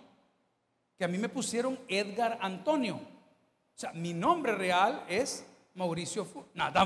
que 0.98 1.06
a 1.06 1.08
mí 1.08 1.18
me 1.18 1.30
pusieron 1.30 1.80
Edgar 1.88 2.38
Antonio. 2.42 2.96
O 2.96 3.80
sea, 3.80 3.92
mi 3.94 4.14
nombre 4.14 4.54
real 4.54 5.04
es 5.08 5.46
Mauricio 5.74 6.24
Fu. 6.26 6.46
Nada, 6.54 6.86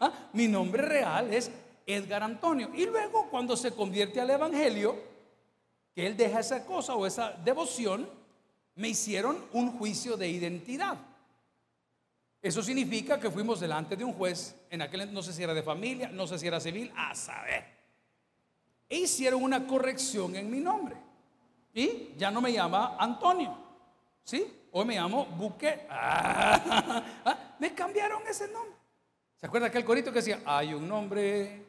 ¿Ah? 0.00 0.12
mi 0.34 0.46
nombre 0.46 0.82
real 0.82 1.32
es 1.32 1.50
Edgar 1.86 2.22
Antonio. 2.22 2.70
Y 2.74 2.84
luego 2.84 3.28
cuando 3.30 3.56
se 3.56 3.72
convierte 3.72 4.20
al 4.20 4.30
Evangelio, 4.30 4.96
que 5.94 6.06
él 6.06 6.16
deja 6.16 6.40
esa 6.40 6.66
cosa 6.66 6.94
o 6.94 7.06
esa 7.06 7.32
devoción, 7.32 8.08
me 8.78 8.88
hicieron 8.88 9.44
un 9.52 9.72
juicio 9.76 10.16
de 10.16 10.28
identidad. 10.28 10.96
Eso 12.40 12.62
significa 12.62 13.18
que 13.18 13.30
fuimos 13.30 13.58
delante 13.58 13.96
de 13.96 14.04
un 14.04 14.12
juez, 14.12 14.54
en 14.70 14.80
aquel 14.82 15.12
no 15.12 15.20
sé 15.20 15.32
si 15.32 15.42
era 15.42 15.52
de 15.52 15.64
familia, 15.64 16.08
no 16.08 16.28
sé 16.28 16.38
si 16.38 16.46
era 16.46 16.60
civil, 16.60 16.92
a 16.96 17.12
saber. 17.14 17.64
E 18.88 18.98
hicieron 18.98 19.42
una 19.42 19.66
corrección 19.66 20.36
en 20.36 20.48
mi 20.48 20.60
nombre. 20.60 20.94
Y 21.74 22.14
ya 22.16 22.30
no 22.30 22.40
me 22.40 22.52
llama 22.52 22.96
Antonio, 22.98 23.58
¿sí? 24.22 24.46
Hoy 24.70 24.84
me 24.84 24.94
llamo 24.94 25.26
Buque. 25.26 25.86
Ah, 25.90 27.56
me 27.58 27.74
cambiaron 27.74 28.22
ese 28.28 28.46
nombre. 28.48 28.76
¿Se 29.36 29.46
acuerda 29.46 29.66
aquel 29.66 29.84
corito 29.84 30.12
que 30.12 30.20
decía, 30.20 30.40
hay 30.46 30.72
un 30.72 30.88
nombre 30.88 31.64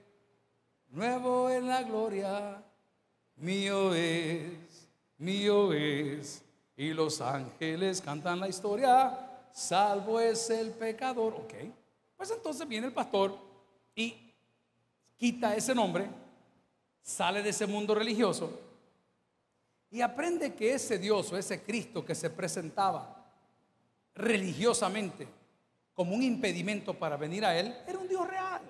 nuevo 0.89 1.49
en 1.49 1.67
la 1.67 1.81
gloria, 1.81 2.63
mío 3.37 3.95
es, 3.95 4.87
mío 5.17 5.73
es. 5.73 6.43
Y 6.79 6.93
los 6.93 7.19
ángeles 7.19 7.99
cantan 7.99 8.39
la 8.39 8.47
historia, 8.47 9.43
salvo 9.51 10.17
es 10.17 10.49
el 10.49 10.71
pecador. 10.71 11.33
Ok, 11.33 11.53
pues 12.15 12.31
entonces 12.31 12.65
viene 12.65 12.87
el 12.87 12.93
pastor 12.93 13.37
y 13.93 14.33
quita 15.17 15.53
ese 15.57 15.75
nombre, 15.75 16.07
sale 17.01 17.43
de 17.43 17.49
ese 17.49 17.67
mundo 17.67 17.93
religioso 17.93 18.57
y 19.91 19.99
aprende 19.99 20.53
que 20.55 20.73
ese 20.73 20.97
Dios 20.97 21.29
o 21.33 21.37
ese 21.37 21.61
Cristo 21.61 22.05
que 22.05 22.15
se 22.15 22.29
presentaba 22.29 23.29
religiosamente 24.15 25.27
como 25.93 26.15
un 26.15 26.23
impedimento 26.23 26.93
para 26.93 27.17
venir 27.17 27.43
a 27.43 27.59
Él, 27.59 27.75
era 27.85 27.99
un 27.99 28.07
Dios 28.07 28.25
real. 28.25 28.61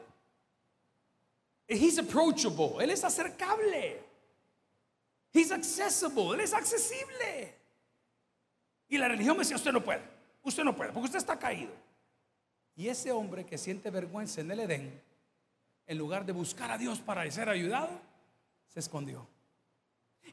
He's 1.67 1.99
approachable, 1.99 2.83
Él 2.83 2.89
es 2.89 3.03
acercable. 3.03 4.01
He's 5.31 5.51
accessible, 5.51 6.33
Él 6.33 6.39
es 6.39 6.53
accesible. 6.55 7.58
Y 8.89 8.97
la 8.97 9.07
religión 9.07 9.37
me 9.37 9.43
decía, 9.43 9.55
usted 9.55 9.71
no 9.71 9.83
puede, 9.83 10.01
usted 10.43 10.63
no 10.63 10.75
puede, 10.75 10.91
porque 10.91 11.05
usted 11.05 11.19
está 11.19 11.37
caído. 11.37 11.71
Y 12.75 12.87
ese 12.87 13.11
hombre 13.11 13.45
que 13.45 13.57
siente 13.57 13.89
vergüenza 13.91 14.41
en 14.41 14.51
el 14.51 14.59
Edén, 14.61 15.01
en 15.85 15.97
lugar 15.97 16.25
de 16.25 16.33
buscar 16.33 16.71
a 16.71 16.77
Dios 16.77 16.99
para 16.99 17.29
ser 17.31 17.49
ayudado, 17.49 17.89
se 18.67 18.79
escondió. 18.79 19.27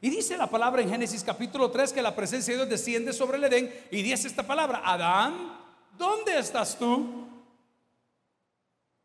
Y 0.01 0.09
dice 0.09 0.37
la 0.37 0.47
palabra 0.47 0.81
en 0.81 0.89
Génesis 0.89 1.23
capítulo 1.23 1.71
3 1.71 1.93
que 1.93 2.01
la 2.01 2.15
presencia 2.15 2.53
de 2.53 2.59
Dios 2.59 2.69
desciende 2.69 3.13
sobre 3.13 3.37
el 3.37 3.43
Edén 3.43 3.73
y 3.91 4.01
dice 4.01 4.27
esta 4.27 4.45
palabra, 4.45 4.81
Adán, 4.83 5.57
¿dónde 5.97 6.37
estás 6.37 6.77
tú? 6.77 7.27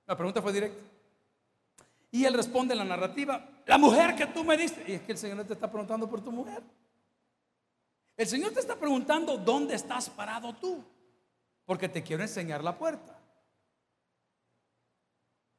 La 0.06 0.16
pregunta 0.16 0.42
fue 0.42 0.52
directa. 0.52 0.82
Y 2.10 2.24
él 2.26 2.34
responde 2.34 2.74
en 2.74 2.78
la 2.78 2.84
narrativa, 2.84 3.48
la 3.64 3.78
mujer 3.78 4.14
que 4.14 4.26
tú 4.26 4.44
me 4.44 4.56
diste. 4.56 4.84
Y 4.86 4.92
es 4.92 5.02
que 5.02 5.12
el 5.12 5.18
Señor 5.18 5.44
te 5.46 5.54
está 5.54 5.70
preguntando 5.70 6.08
por 6.08 6.22
tu 6.22 6.30
mujer. 6.30 6.62
El 8.16 8.26
Señor 8.26 8.52
te 8.52 8.60
está 8.60 8.76
preguntando 8.76 9.38
dónde 9.38 9.74
estás 9.74 10.10
parado 10.10 10.52
tú. 10.54 10.84
Porque 11.64 11.88
te 11.88 12.02
quiero 12.02 12.22
enseñar 12.22 12.62
la 12.62 12.76
puerta. 12.76 13.18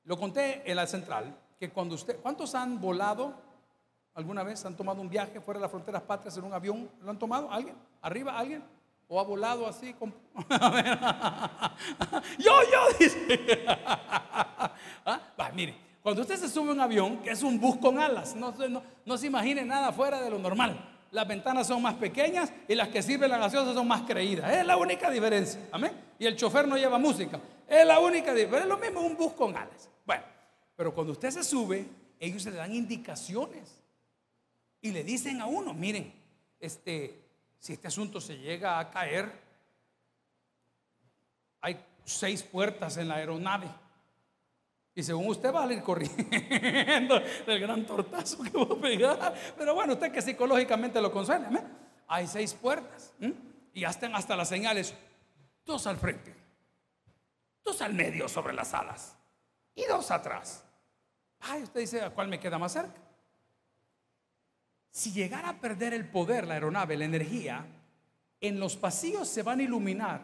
Lo 0.03 0.17
conté 0.17 0.69
en 0.69 0.75
la 0.75 0.85
central, 0.85 1.35
que 1.57 1.69
cuando 1.69 1.95
usted, 1.95 2.19
¿cuántos 2.19 2.53
han 2.55 2.79
volado 2.79 3.33
alguna 4.13 4.43
vez? 4.43 4.65
¿Han 4.65 4.75
tomado 4.75 5.01
un 5.01 5.09
viaje 5.09 5.39
fuera 5.39 5.59
de 5.59 5.61
las 5.61 5.71
fronteras 5.71 6.01
patrias 6.01 6.35
en 6.37 6.43
un 6.43 6.53
avión? 6.53 6.91
¿Lo 7.01 7.09
han 7.09 7.17
tomado? 7.17 7.49
¿Alguien? 7.49 7.75
¿Arriba? 8.01 8.37
¿Alguien? 8.37 8.63
¿O 9.07 9.19
ha 9.19 9.23
volado 9.23 9.65
así? 9.65 9.95
yo, 9.99 10.11
yo, 12.71 12.97
dice. 12.99 13.65
¿Ah? 15.05 15.21
mire, 15.53 15.77
cuando 16.01 16.21
usted 16.21 16.35
se 16.35 16.49
sube 16.49 16.69
a 16.69 16.73
un 16.73 16.81
avión, 16.81 17.19
que 17.19 17.31
es 17.31 17.41
un 17.43 17.59
bus 17.59 17.77
con 17.77 17.97
alas, 17.97 18.35
no, 18.35 18.51
no, 18.51 18.83
no 19.05 19.17
se 19.17 19.27
imagine 19.27 19.63
nada 19.63 19.93
fuera 19.93 20.19
de 20.19 20.29
lo 20.29 20.37
normal. 20.37 20.92
Las 21.13 21.27
ventanas 21.27 21.67
son 21.67 21.79
más 21.79 21.93
pequeñas 21.93 22.51
y 22.67 22.73
las 22.73 22.87
que 22.87 23.03
sirven 23.03 23.29
la 23.29 23.37
gaseosa 23.37 23.71
son 23.71 23.87
más 23.87 24.01
creídas. 24.01 24.51
Es 24.51 24.65
la 24.65 24.77
única 24.77 25.11
diferencia. 25.11 25.61
Amén. 25.71 25.91
Y 26.17 26.25
el 26.25 26.35
chofer 26.35 26.67
no 26.67 26.75
lleva 26.75 26.97
música. 26.97 27.39
Es 27.67 27.85
la 27.85 27.99
única 27.99 28.33
diferencia. 28.33 28.63
Es 28.63 28.67
lo 28.67 28.79
mismo 28.79 29.01
un 29.01 29.15
bus 29.15 29.33
con 29.33 29.55
alas. 29.55 29.91
Bueno, 30.07 30.23
pero 30.75 30.91
cuando 30.91 31.13
usted 31.13 31.29
se 31.29 31.43
sube, 31.43 31.87
ellos 32.19 32.43
le 32.45 32.53
dan 32.53 32.73
indicaciones 32.73 33.79
y 34.81 34.91
le 34.91 35.03
dicen 35.03 35.39
a 35.39 35.45
uno, 35.45 35.71
miren, 35.71 36.11
este, 36.59 37.21
si 37.59 37.73
este 37.73 37.87
asunto 37.87 38.19
se 38.19 38.39
llega 38.39 38.79
a 38.79 38.89
caer, 38.89 39.31
hay 41.61 41.79
seis 42.05 42.41
puertas 42.41 42.97
en 42.97 43.07
la 43.07 43.15
aeronave. 43.17 43.67
Y 44.95 45.01
según 45.01 45.27
usted 45.27 45.51
va 45.51 45.63
a 45.63 45.73
ir 45.73 45.81
corriendo 45.81 47.19
del 47.47 47.59
gran 47.59 47.85
tortazo 47.85 48.43
que 48.43 48.51
va 48.51 48.75
a 48.75 48.79
pegar. 48.79 49.33
Pero 49.57 49.73
bueno, 49.73 49.93
usted 49.93 50.11
que 50.11 50.21
psicológicamente 50.21 51.01
lo 51.01 51.11
consuela. 51.11 51.49
Hay 52.07 52.27
seis 52.27 52.53
puertas. 52.53 53.11
Y 53.73 53.83
están 53.83 54.13
hasta 54.15 54.35
las 54.35 54.49
señales. 54.49 54.93
Dos 55.65 55.87
al 55.87 55.97
frente. 55.97 56.35
Dos 57.63 57.81
al 57.81 57.93
medio 57.93 58.27
sobre 58.29 58.53
las 58.53 58.73
alas. 58.73 59.15
Y 59.73 59.85
dos 59.85 60.11
atrás. 60.11 60.63
Ay, 61.39 61.63
usted 61.63 61.79
dice, 61.79 62.01
¿a 62.01 62.11
cuál 62.11 62.27
me 62.27 62.39
queda 62.39 62.59
más 62.59 62.73
cerca? 62.73 63.01
Si 64.91 65.11
llegara 65.11 65.49
a 65.49 65.59
perder 65.59 65.93
el 65.95 66.07
poder, 66.07 66.45
la 66.45 66.53
aeronave, 66.53 66.95
la 66.95 67.05
energía, 67.05 67.65
en 68.39 68.59
los 68.59 68.75
pasillos 68.75 69.27
se 69.27 69.41
van 69.41 69.59
a 69.59 69.63
iluminar 69.63 70.21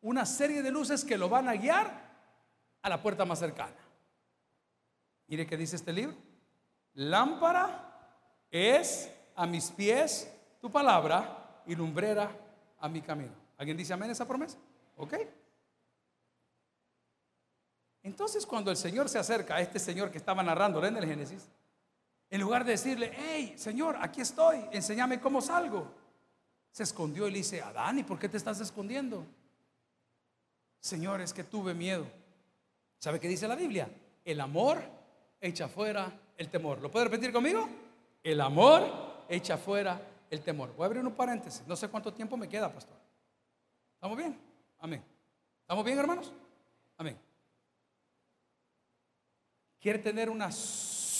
una 0.00 0.24
serie 0.24 0.62
de 0.62 0.70
luces 0.70 1.04
que 1.04 1.18
lo 1.18 1.28
van 1.28 1.48
a 1.48 1.54
guiar 1.54 2.08
a 2.80 2.88
la 2.88 3.02
puerta 3.02 3.24
más 3.26 3.38
cercana. 3.38 3.74
Mire 5.28 5.46
qué 5.46 5.56
dice 5.56 5.76
este 5.76 5.92
libro. 5.92 6.16
Lámpara 6.94 7.84
es 8.50 9.10
a 9.36 9.46
mis 9.46 9.70
pies 9.70 10.32
tu 10.60 10.70
palabra 10.70 11.62
y 11.66 11.74
lumbrera 11.74 12.30
a 12.80 12.88
mi 12.88 13.00
camino. 13.02 13.32
¿Alguien 13.56 13.76
dice 13.76 13.92
amén 13.92 14.10
esa 14.10 14.26
promesa? 14.26 14.58
¿Ok? 14.96 15.14
Entonces 18.02 18.46
cuando 18.46 18.70
el 18.70 18.76
Señor 18.76 19.08
se 19.08 19.18
acerca 19.18 19.56
a 19.56 19.60
este 19.60 19.78
Señor 19.78 20.10
que 20.10 20.18
estaba 20.18 20.42
narrando 20.42 20.84
en 20.84 20.96
el 20.96 21.04
Génesis, 21.04 21.48
en 22.30 22.40
lugar 22.40 22.64
de 22.64 22.72
decirle, 22.72 23.12
hey, 23.14 23.54
Señor, 23.56 23.96
aquí 24.00 24.20
estoy, 24.20 24.64
enséñame 24.72 25.20
cómo 25.20 25.40
salgo. 25.40 25.90
Se 26.70 26.82
escondió 26.82 27.26
y 27.26 27.32
le 27.32 27.38
dice, 27.38 27.60
Adán, 27.62 27.98
¿y 27.98 28.02
por 28.02 28.18
qué 28.18 28.28
te 28.28 28.36
estás 28.36 28.60
escondiendo? 28.60 29.26
Señor, 30.80 31.20
es 31.20 31.32
que 31.32 31.44
tuve 31.44 31.74
miedo. 31.74 32.06
¿Sabe 32.98 33.20
qué 33.20 33.28
dice 33.28 33.48
la 33.48 33.56
Biblia? 33.56 33.90
El 34.24 34.40
amor 34.40 34.97
echa 35.40 35.68
fuera 35.68 36.12
el 36.36 36.48
temor. 36.48 36.80
¿Lo 36.80 36.90
puede 36.90 37.06
repetir 37.06 37.32
conmigo? 37.32 37.68
El 38.22 38.40
amor 38.40 39.24
echa 39.28 39.56
fuera 39.56 40.00
el 40.30 40.40
temor. 40.42 40.74
Voy 40.74 40.84
a 40.84 40.86
abrir 40.86 41.04
un 41.04 41.12
paréntesis. 41.12 41.66
No 41.66 41.76
sé 41.76 41.88
cuánto 41.88 42.12
tiempo 42.12 42.36
me 42.36 42.48
queda, 42.48 42.72
pastor. 42.72 42.96
¿Estamos 43.94 44.16
bien? 44.16 44.38
Amén. 44.78 45.02
¿Estamos 45.62 45.84
bien, 45.84 45.98
hermanos? 45.98 46.32
Amén. 46.96 47.18
¿Quiere 49.80 49.98
tener 49.98 50.28
una 50.28 50.50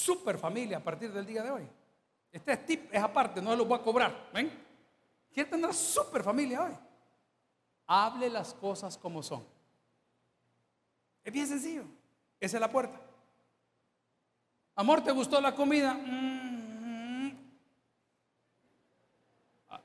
super 0.09 0.39
familia 0.39 0.79
a 0.79 0.81
partir 0.83 1.13
del 1.13 1.27
día 1.27 1.43
de 1.43 1.51
hoy. 1.51 1.69
Este 2.33 2.57
tip 2.57 2.95
es 2.95 3.03
aparte, 3.03 3.43
no 3.43 3.55
lo 3.55 3.67
voy 3.67 3.79
a 3.79 3.83
cobrar. 3.83 4.31
¿Ven? 4.33 4.51
Quiere 5.31 5.51
tener 5.51 5.67
una 5.67 5.75
super 5.75 6.23
familia 6.23 6.63
hoy. 6.63 6.73
Hable 7.87 8.31
las 8.31 8.55
cosas 8.55 8.97
como 8.97 9.23
son. 9.23 9.45
Es 11.23 11.33
bien 11.33 11.47
sencillo. 11.47 11.85
Esa 12.41 12.57
es 12.57 12.61
la 12.61 12.71
puerta. 12.71 12.99
Amor, 14.79 15.03
¿te 15.03 15.11
gustó 15.11 15.41
la 15.41 15.57
comida? 15.57 15.93
Mm. 15.93 17.33
Ah, 19.71 19.81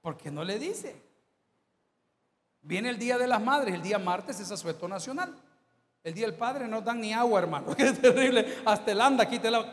¿Por 0.00 0.16
qué 0.16 0.30
no 0.30 0.44
le 0.44 0.56
dice? 0.56 1.02
Viene 2.62 2.90
el 2.90 2.98
Día 2.98 3.18
de 3.18 3.26
las 3.26 3.42
Madres, 3.42 3.74
el 3.74 3.82
día 3.82 3.98
martes 3.98 4.38
es 4.38 4.52
asueto 4.52 4.86
nacional. 4.86 5.34
El 6.04 6.14
día 6.14 6.26
del 6.26 6.36
padre 6.36 6.68
no 6.68 6.80
dan 6.80 7.00
ni 7.00 7.12
agua, 7.12 7.40
hermano. 7.40 7.74
Que 7.76 7.88
es 7.88 8.00
terrible. 8.00 8.58
Hasta 8.64 8.92
el 8.92 9.00
anda, 9.00 9.28
quita 9.28 9.48
el 9.48 9.56
agua. 9.56 9.72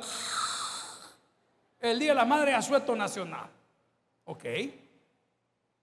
El 1.79 1.99
día 1.99 2.09
de 2.09 2.15
la 2.15 2.25
madre 2.25 2.55
asueto 2.55 2.95
nacional. 2.95 3.47
Ok. 4.23 4.43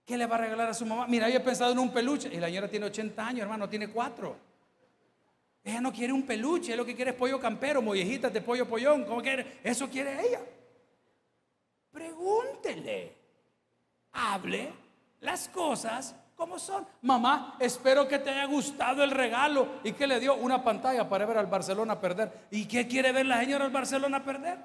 ¿Qué 0.05 0.17
le 0.17 0.25
va 0.25 0.35
a 0.35 0.39
regalar 0.39 0.69
a 0.69 0.73
su 0.73 0.85
mamá? 0.85 1.07
Mira, 1.07 1.29
yo 1.29 1.37
he 1.37 1.39
pensado 1.39 1.71
en 1.71 1.79
un 1.79 1.93
peluche. 1.93 2.27
Y 2.27 2.41
la 2.41 2.47
señora 2.47 2.67
tiene 2.67 2.87
80 2.87 3.25
años, 3.25 3.43
hermano, 3.43 3.69
tiene 3.69 3.89
4. 3.89 4.52
Ella 5.63 5.79
no 5.79 5.93
quiere 5.93 6.11
un 6.11 6.23
peluche, 6.23 6.75
lo 6.75 6.85
que 6.85 6.95
quiere 6.95 7.11
es 7.11 7.17
pollo 7.17 7.39
campero, 7.39 7.81
mollejitas 7.81 8.33
de 8.33 8.41
pollo 8.41 8.67
pollón. 8.67 9.05
¿Cómo 9.05 9.21
quiere? 9.21 9.59
Eso 9.63 9.89
quiere 9.89 10.19
ella. 10.27 10.41
Pregúntele. 11.91 13.15
Hable 14.11 14.73
las 15.21 15.47
cosas 15.47 16.15
como 16.35 16.59
son. 16.59 16.85
Mamá, 17.01 17.55
espero 17.59 18.07
que 18.07 18.19
te 18.19 18.29
haya 18.29 18.45
gustado 18.45 19.03
el 19.03 19.11
regalo. 19.11 19.79
¿Y 19.83 19.93
que 19.93 20.05
le 20.05 20.19
dio? 20.19 20.35
Una 20.35 20.63
pantalla 20.63 21.07
para 21.07 21.25
ver 21.25 21.37
al 21.37 21.47
Barcelona 21.47 21.99
perder. 21.99 22.47
¿Y 22.51 22.65
qué 22.65 22.87
quiere 22.87 23.13
ver 23.13 23.25
la 23.25 23.39
señora 23.39 23.63
al 23.63 23.71
Barcelona 23.71 24.23
perder? 24.23 24.59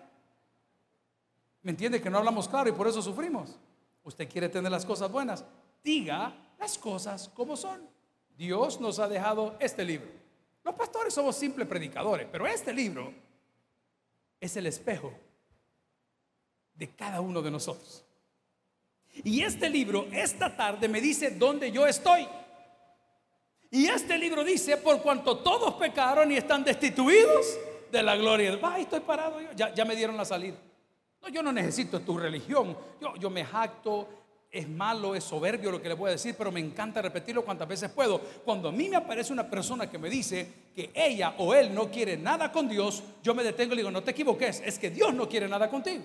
¿Me 1.62 1.70
entiende 1.70 2.00
que 2.00 2.10
no 2.10 2.18
hablamos 2.18 2.48
claro 2.48 2.68
y 2.68 2.72
por 2.72 2.88
eso 2.88 3.00
sufrimos? 3.02 3.56
Usted 4.02 4.28
quiere 4.28 4.48
tener 4.48 4.72
las 4.72 4.84
cosas 4.84 5.12
buenas. 5.12 5.44
Diga 5.84 6.34
las 6.58 6.76
cosas 6.76 7.28
como 7.28 7.56
son. 7.56 7.88
Dios 8.36 8.80
nos 8.80 8.98
ha 8.98 9.08
dejado 9.08 9.56
este 9.60 9.84
libro. 9.84 10.17
Los 10.68 10.76
pastores 10.76 11.14
somos 11.14 11.34
simples 11.34 11.66
predicadores, 11.66 12.28
pero 12.30 12.46
este 12.46 12.74
libro 12.74 13.10
es 14.38 14.54
el 14.54 14.66
espejo 14.66 15.14
de 16.74 16.90
cada 16.90 17.22
uno 17.22 17.40
de 17.40 17.50
nosotros. 17.50 18.04
Y 19.24 19.42
este 19.42 19.70
libro 19.70 20.06
esta 20.12 20.54
tarde 20.54 20.86
me 20.86 21.00
dice 21.00 21.30
dónde 21.30 21.72
yo 21.72 21.86
estoy. 21.86 22.28
Y 23.70 23.86
este 23.86 24.18
libro 24.18 24.44
dice, 24.44 24.76
por 24.76 25.00
cuanto 25.00 25.38
todos 25.38 25.72
pecaron 25.76 26.30
y 26.32 26.36
están 26.36 26.62
destituidos 26.64 27.58
de 27.90 28.02
la 28.02 28.14
gloria. 28.16 28.58
Ay, 28.62 28.82
estoy 28.82 29.00
parado 29.00 29.40
yo. 29.40 29.48
Ya, 29.74 29.84
me 29.86 29.96
dieron 29.96 30.18
la 30.18 30.26
salida. 30.26 30.58
No, 31.22 31.30
yo 31.30 31.42
no 31.42 31.50
necesito 31.50 31.98
tu 32.00 32.18
religión. 32.18 32.76
Yo, 33.00 33.16
yo 33.16 33.30
me 33.30 33.42
jacto 33.42 34.06
es 34.50 34.68
malo, 34.68 35.14
es 35.14 35.24
soberbio 35.24 35.70
lo 35.70 35.82
que 35.82 35.88
le 35.88 35.94
voy 35.94 36.08
a 36.08 36.12
decir, 36.12 36.34
pero 36.36 36.50
me 36.50 36.60
encanta 36.60 37.02
repetirlo 37.02 37.44
cuantas 37.44 37.68
veces 37.68 37.90
puedo. 37.90 38.18
Cuando 38.44 38.68
a 38.68 38.72
mí 38.72 38.88
me 38.88 38.96
aparece 38.96 39.32
una 39.32 39.48
persona 39.48 39.90
que 39.90 39.98
me 39.98 40.08
dice 40.08 40.46
que 40.74 40.90
ella 40.94 41.34
o 41.38 41.54
él 41.54 41.74
no 41.74 41.90
quiere 41.90 42.16
nada 42.16 42.50
con 42.50 42.68
Dios, 42.68 43.02
yo 43.22 43.34
me 43.34 43.44
detengo 43.44 43.74
y 43.74 43.76
le 43.76 43.82
digo, 43.82 43.90
no 43.90 44.02
te 44.02 44.12
equivoques, 44.12 44.62
es 44.64 44.78
que 44.78 44.90
Dios 44.90 45.12
no 45.12 45.28
quiere 45.28 45.48
nada 45.48 45.68
contigo. 45.68 46.04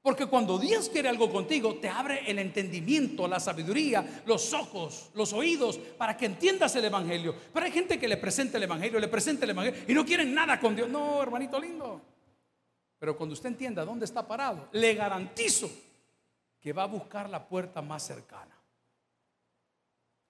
Porque 0.00 0.26
cuando 0.26 0.58
Dios 0.58 0.88
quiere 0.88 1.08
algo 1.08 1.30
contigo, 1.30 1.76
te 1.76 1.88
abre 1.88 2.24
el 2.26 2.40
entendimiento, 2.40 3.28
la 3.28 3.38
sabiduría, 3.38 4.22
los 4.26 4.52
ojos, 4.52 5.10
los 5.14 5.32
oídos, 5.32 5.78
para 5.96 6.16
que 6.16 6.26
entiendas 6.26 6.74
el 6.74 6.86
Evangelio. 6.86 7.36
Pero 7.52 7.66
hay 7.66 7.70
gente 7.70 8.00
que 8.00 8.08
le 8.08 8.16
presenta 8.16 8.56
el 8.56 8.64
Evangelio, 8.64 8.98
le 8.98 9.06
presenta 9.06 9.44
el 9.44 9.50
Evangelio 9.50 9.80
y 9.86 9.94
no 9.94 10.04
quieren 10.04 10.34
nada 10.34 10.58
con 10.58 10.74
Dios. 10.74 10.88
No, 10.88 11.22
hermanito 11.22 11.60
lindo. 11.60 12.00
Pero 12.98 13.16
cuando 13.16 13.34
usted 13.34 13.50
entienda 13.50 13.84
dónde 13.84 14.04
está 14.04 14.26
parado, 14.26 14.68
le 14.72 14.94
garantizo 14.94 15.70
que 16.62 16.72
va 16.72 16.84
a 16.84 16.86
buscar 16.86 17.28
la 17.28 17.46
puerta 17.46 17.82
más 17.82 18.04
cercana. 18.04 18.56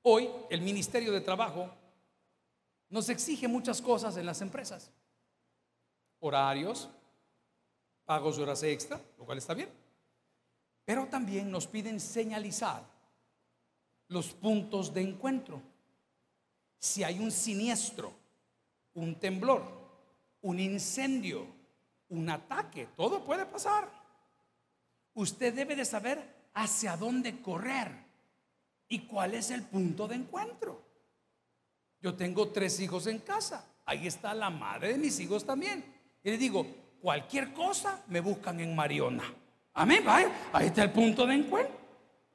Hoy 0.01 0.29
el 0.51 0.63
Ministerio 0.63 1.13
de 1.13 1.21
Trabajo 1.21 1.71
nos 2.89 3.09
exige 3.11 3.47
muchas 3.47 3.83
cosas 3.83 4.17
en 4.17 4.27
las 4.27 4.41
empresas. 4.41 4.91
Horarios, 6.21 6.89
pagos 8.07 8.37
de 8.37 8.43
horas 8.43 8.63
extra, 8.63 8.99
lo 9.19 9.27
cual 9.27 9.39
está 9.39 9.53
bien. 9.53 9.69
Pero 10.87 11.07
también 11.07 11.51
nos 11.51 11.67
piden 11.67 12.01
señalizar 12.01 12.83
los 14.09 14.33
puntos 14.33 14.93
de 14.93 15.03
encuentro. 15.03 15.63
Si 16.79 17.05
hay 17.05 17.19
un 17.19 17.31
siniestro, 17.31 18.13
un 18.95 19.15
temblor, 19.21 19.63
un 20.41 20.59
incendio, 20.59 21.47
un 22.09 22.29
ataque, 22.29 22.89
todo 22.97 23.23
puede 23.23 23.47
pasar. 23.47 24.02
Usted 25.15 25.55
debe 25.55 25.77
de 25.77 25.85
saber 25.85 26.51
hacia 26.55 26.97
dónde 26.97 27.41
correr 27.41 27.91
y 28.89 29.01
cuál 29.01 29.35
es 29.35 29.51
el 29.51 29.63
punto 29.63 30.09
de 30.09 30.17
encuentro. 30.17 30.83
Yo 32.01 32.15
tengo 32.15 32.49
tres 32.49 32.81
hijos 32.81 33.07
en 33.07 33.21
casa. 33.21 33.65
Ahí 33.85 34.07
está 34.07 34.35
la 34.35 34.51
madre 34.51 34.93
de 34.93 34.99
mis 34.99 35.19
hijos 35.21 35.45
también. 35.45 35.85
Y 36.23 36.31
le 36.31 36.39
digo, 36.39 36.67
cualquier 37.01 37.53
cosa 37.53 38.03
me 38.09 38.21
buscan 38.21 38.61
en 38.61 38.75
Mariona. 38.75 39.25
Amén, 39.75 40.05
vaya, 40.05 40.31
ahí 40.53 40.67
está 40.67 40.83
el 40.83 40.93
punto 40.93 41.27
de 41.27 41.35
encuentro. 41.35 41.75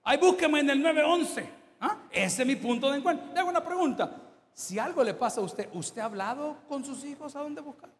Ahí 0.03 0.17
búsqueme 0.17 0.61
en 0.61 0.69
el 0.69 0.81
911. 0.81 1.49
¿Ah? 1.81 1.97
Ese 2.09 2.41
es 2.41 2.47
mi 2.47 2.55
punto 2.55 2.89
de 2.89 2.97
encuentro. 2.97 3.33
Le 3.33 3.39
hago 3.39 3.49
una 3.49 3.63
pregunta. 3.63 4.09
Si 4.53 4.79
algo 4.79 5.03
le 5.03 5.13
pasa 5.13 5.41
a 5.41 5.43
usted, 5.43 5.69
¿usted 5.73 6.01
ha 6.01 6.05
hablado 6.05 6.57
con 6.67 6.83
sus 6.83 7.03
hijos 7.05 7.35
a 7.35 7.41
dónde 7.41 7.61
buscar? 7.61 7.91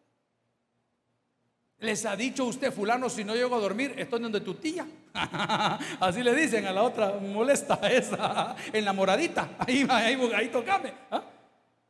¿Les 1.80 2.04
ha 2.06 2.16
dicho 2.16 2.44
usted, 2.44 2.72
fulano, 2.72 3.08
si 3.08 3.22
no 3.22 3.34
llego 3.34 3.54
a 3.54 3.60
dormir, 3.60 3.94
estoy 3.96 4.20
donde 4.20 4.40
tu 4.40 4.54
tía? 4.54 4.86
Así 6.00 6.22
le 6.22 6.34
dicen 6.34 6.66
a 6.66 6.72
la 6.72 6.82
otra 6.82 7.14
molesta, 7.20 7.78
esa 7.88 8.56
enamoradita. 8.72 9.50
Ahí, 9.58 9.86
ahí, 9.88 10.32
ahí 10.34 10.48
tocame. 10.48 10.92
¿Ah? 11.10 11.22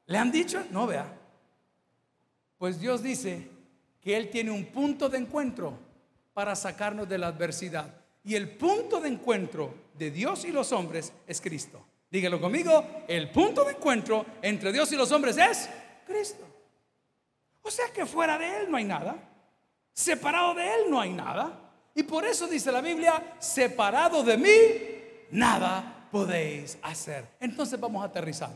¿Le 0.07 0.19
han 0.19 0.31
dicho? 0.31 0.63
No, 0.71 0.87
vea. 0.87 1.07
Pues 2.59 2.79
Dios 2.79 3.03
dice, 3.03 3.49
que 4.01 4.17
Él 4.17 4.31
tiene 4.31 4.51
un 4.51 4.67
punto 4.67 5.09
de 5.09 5.19
encuentro 5.19 5.79
para 6.33 6.55
sacarnos 6.55 7.09
de 7.09 7.19
la 7.19 7.29
adversidad. 7.29 7.95
Y 8.25 8.35
el 8.35 8.51
punto 8.51 9.01
de 9.01 9.09
encuentro 9.09 9.75
de 9.97 10.11
Dios 10.11 10.45
y 10.45 10.53
los 10.53 10.73
hombres 10.73 11.13
es 11.27 11.41
Cristo. 11.41 11.85
Dígalo 12.11 12.41
conmigo, 12.41 13.05
el 13.07 13.31
punto 13.31 13.65
de 13.65 13.73
encuentro 13.73 14.25
entre 14.43 14.73
Dios 14.73 14.91
y 14.93 14.97
los 14.97 15.11
hombres 15.13 15.37
es 15.37 15.69
Cristo. 16.07 16.45
O 17.63 17.71
sea 17.71 17.93
que 17.93 18.07
fuera 18.07 18.39
de 18.39 18.61
Él 18.61 18.71
no 18.71 18.77
hay 18.77 18.85
nada. 18.85 19.17
Separado 19.99 20.55
de 20.55 20.63
Él 20.63 20.81
no 20.91 21.01
hay 21.01 21.13
nada. 21.13 21.51
Y 21.93 22.05
por 22.05 22.25
eso 22.25 22.47
dice 22.47 22.71
la 22.71 22.81
Biblia, 22.81 23.35
separado 23.41 24.23
de 24.23 24.39
mí, 24.39 25.27
nada 25.33 26.07
podéis 26.13 26.79
hacer. 26.83 27.31
Entonces 27.41 27.81
vamos 27.81 28.01
a 28.05 28.07
aterrizar. 28.07 28.51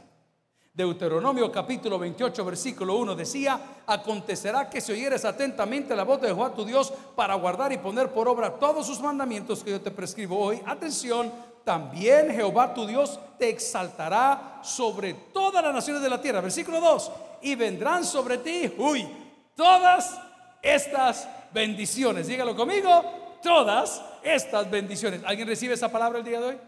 Deuteronomio 0.72 1.51
capítulo 1.51 1.99
28 1.99 2.45
versículo 2.45 2.95
1 2.95 3.16
decía, 3.16 3.61
acontecerá 3.84 4.70
que 4.70 4.80
si 4.80 4.93
oyeres 4.93 5.24
atentamente 5.24 5.97
la 5.97 6.05
voz 6.05 6.20
de 6.20 6.28
Jehová 6.28 6.55
tu 6.55 6.64
Dios 6.64 6.93
para 7.16 7.34
guardar 7.34 7.72
y 7.72 7.78
poner 7.78 8.12
por 8.12 8.28
obra 8.28 8.57
todos 8.61 8.86
sus 8.86 9.01
mandamientos 9.01 9.64
que 9.64 9.72
yo 9.72 9.80
te 9.80 9.90
prescribo 9.90 10.38
hoy, 10.38 10.62
atención, 10.64 11.32
también 11.64 12.30
Jehová 12.30 12.72
tu 12.72 12.86
Dios 12.86 13.18
te 13.40 13.49
exaltará 13.49 14.61
sobre 14.62 15.14
todas 15.14 15.64
las 15.64 15.74
naciones 15.74 16.03
de 16.05 16.09
la 16.09 16.20
tierra. 16.20 16.40
Versículo 16.40 16.80
2, 16.80 17.11
y 17.43 17.57
vendrán 17.57 18.05
sobre 18.05 18.38
ti, 18.38 18.72
uy, 18.78 19.09
todas 19.57 20.20
estas 20.62 21.28
bendiciones. 21.52 22.28
Dígalo 22.28 22.56
conmigo, 22.56 23.38
todas 23.42 24.02
estas 24.22 24.70
bendiciones. 24.70 25.22
¿Alguien 25.24 25.48
recibe 25.48 25.74
esa 25.74 25.90
palabra 25.90 26.20
el 26.20 26.24
día 26.24 26.40
de 26.40 26.46
hoy? 26.46 26.58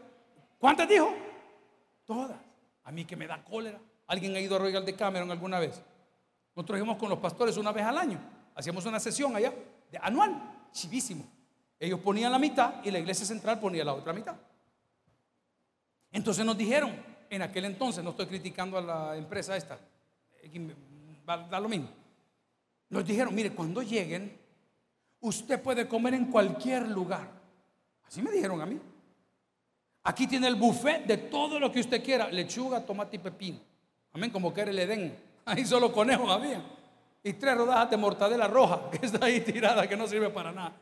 ¿Cuántas 0.59 0.88
dijo? 0.88 1.14
Todas. 2.05 2.36
A 2.84 2.92
mí 2.92 3.05
que 3.05 3.16
me 3.16 3.26
da 3.26 3.42
cólera. 3.42 3.78
¿Alguien 4.07 4.34
ha 4.34 4.40
ido 4.40 4.57
a 4.57 4.59
Royal 4.59 4.84
de 4.84 4.95
Cameron 4.95 5.30
alguna 5.30 5.59
vez? 5.59 5.80
Nosotros 6.55 6.78
íbamos 6.78 6.99
con 6.99 7.09
los 7.09 7.18
pastores 7.18 7.57
una 7.57 7.72
vez 7.72 7.84
al 7.84 7.97
año. 7.97 8.18
Hacíamos 8.55 8.84
una 8.86 9.01
sesión 9.01 9.34
allá, 9.34 9.53
de 9.90 9.99
anual, 9.99 10.68
chivísimo. 10.72 11.24
Ellos 11.80 12.01
ponían 12.01 12.30
la 12.30 12.38
mitad 12.38 12.84
y 12.84 12.90
la 12.90 12.99
iglesia 12.99 13.26
central 13.26 13.59
ponía 13.59 13.84
la 13.84 13.95
otra 13.95 14.12
mitad. 14.12 14.36
Entonces 16.12 16.45
nos 16.45 16.57
dijeron, 16.57 16.95
en 17.28 17.42
aquel 17.42 17.64
entonces, 17.64 18.05
no 18.05 18.11
estoy 18.11 18.26
criticando 18.26 18.78
a 18.78 18.80
la 18.80 19.16
empresa 19.16 19.57
esta, 19.57 19.78
da 21.26 21.59
lo 21.59 21.68
mismo. 21.68 21.88
Nos 22.95 23.05
dijeron, 23.05 23.34
mire, 23.34 23.51
cuando 23.51 23.82
lleguen, 23.82 24.38
usted 25.18 25.61
puede 25.61 25.88
comer 25.88 26.14
en 26.14 26.26
cualquier 26.26 26.88
lugar. 26.88 27.28
Así 28.05 28.22
me 28.22 28.30
dijeron 28.30 28.61
a 28.61 28.66
mí. 28.66 28.78
Aquí 30.05 30.28
tiene 30.28 30.47
el 30.47 30.55
buffet 30.55 31.05
de 31.05 31.16
todo 31.16 31.59
lo 31.59 31.72
que 31.72 31.80
usted 31.80 32.05
quiera, 32.05 32.30
lechuga, 32.30 32.86
tomate 32.86 33.16
y 33.16 33.18
pepino. 33.18 33.59
Amén, 34.12 34.30
como 34.30 34.55
que 34.55 34.61
era 34.61 34.70
el 34.70 34.78
Edén. 34.78 35.18
Ahí 35.45 35.64
solo 35.64 35.92
conejos 35.92 36.30
había. 36.30 36.64
Y 37.24 37.32
tres 37.32 37.57
rodajas 37.57 37.90
de 37.90 37.97
mortadela 37.97 38.47
roja 38.47 38.88
que 38.92 39.05
está 39.05 39.26
ahí 39.26 39.40
tirada, 39.40 39.88
que 39.88 39.97
no 39.97 40.07
sirve 40.07 40.30
para 40.30 40.53
nada. 40.53 40.76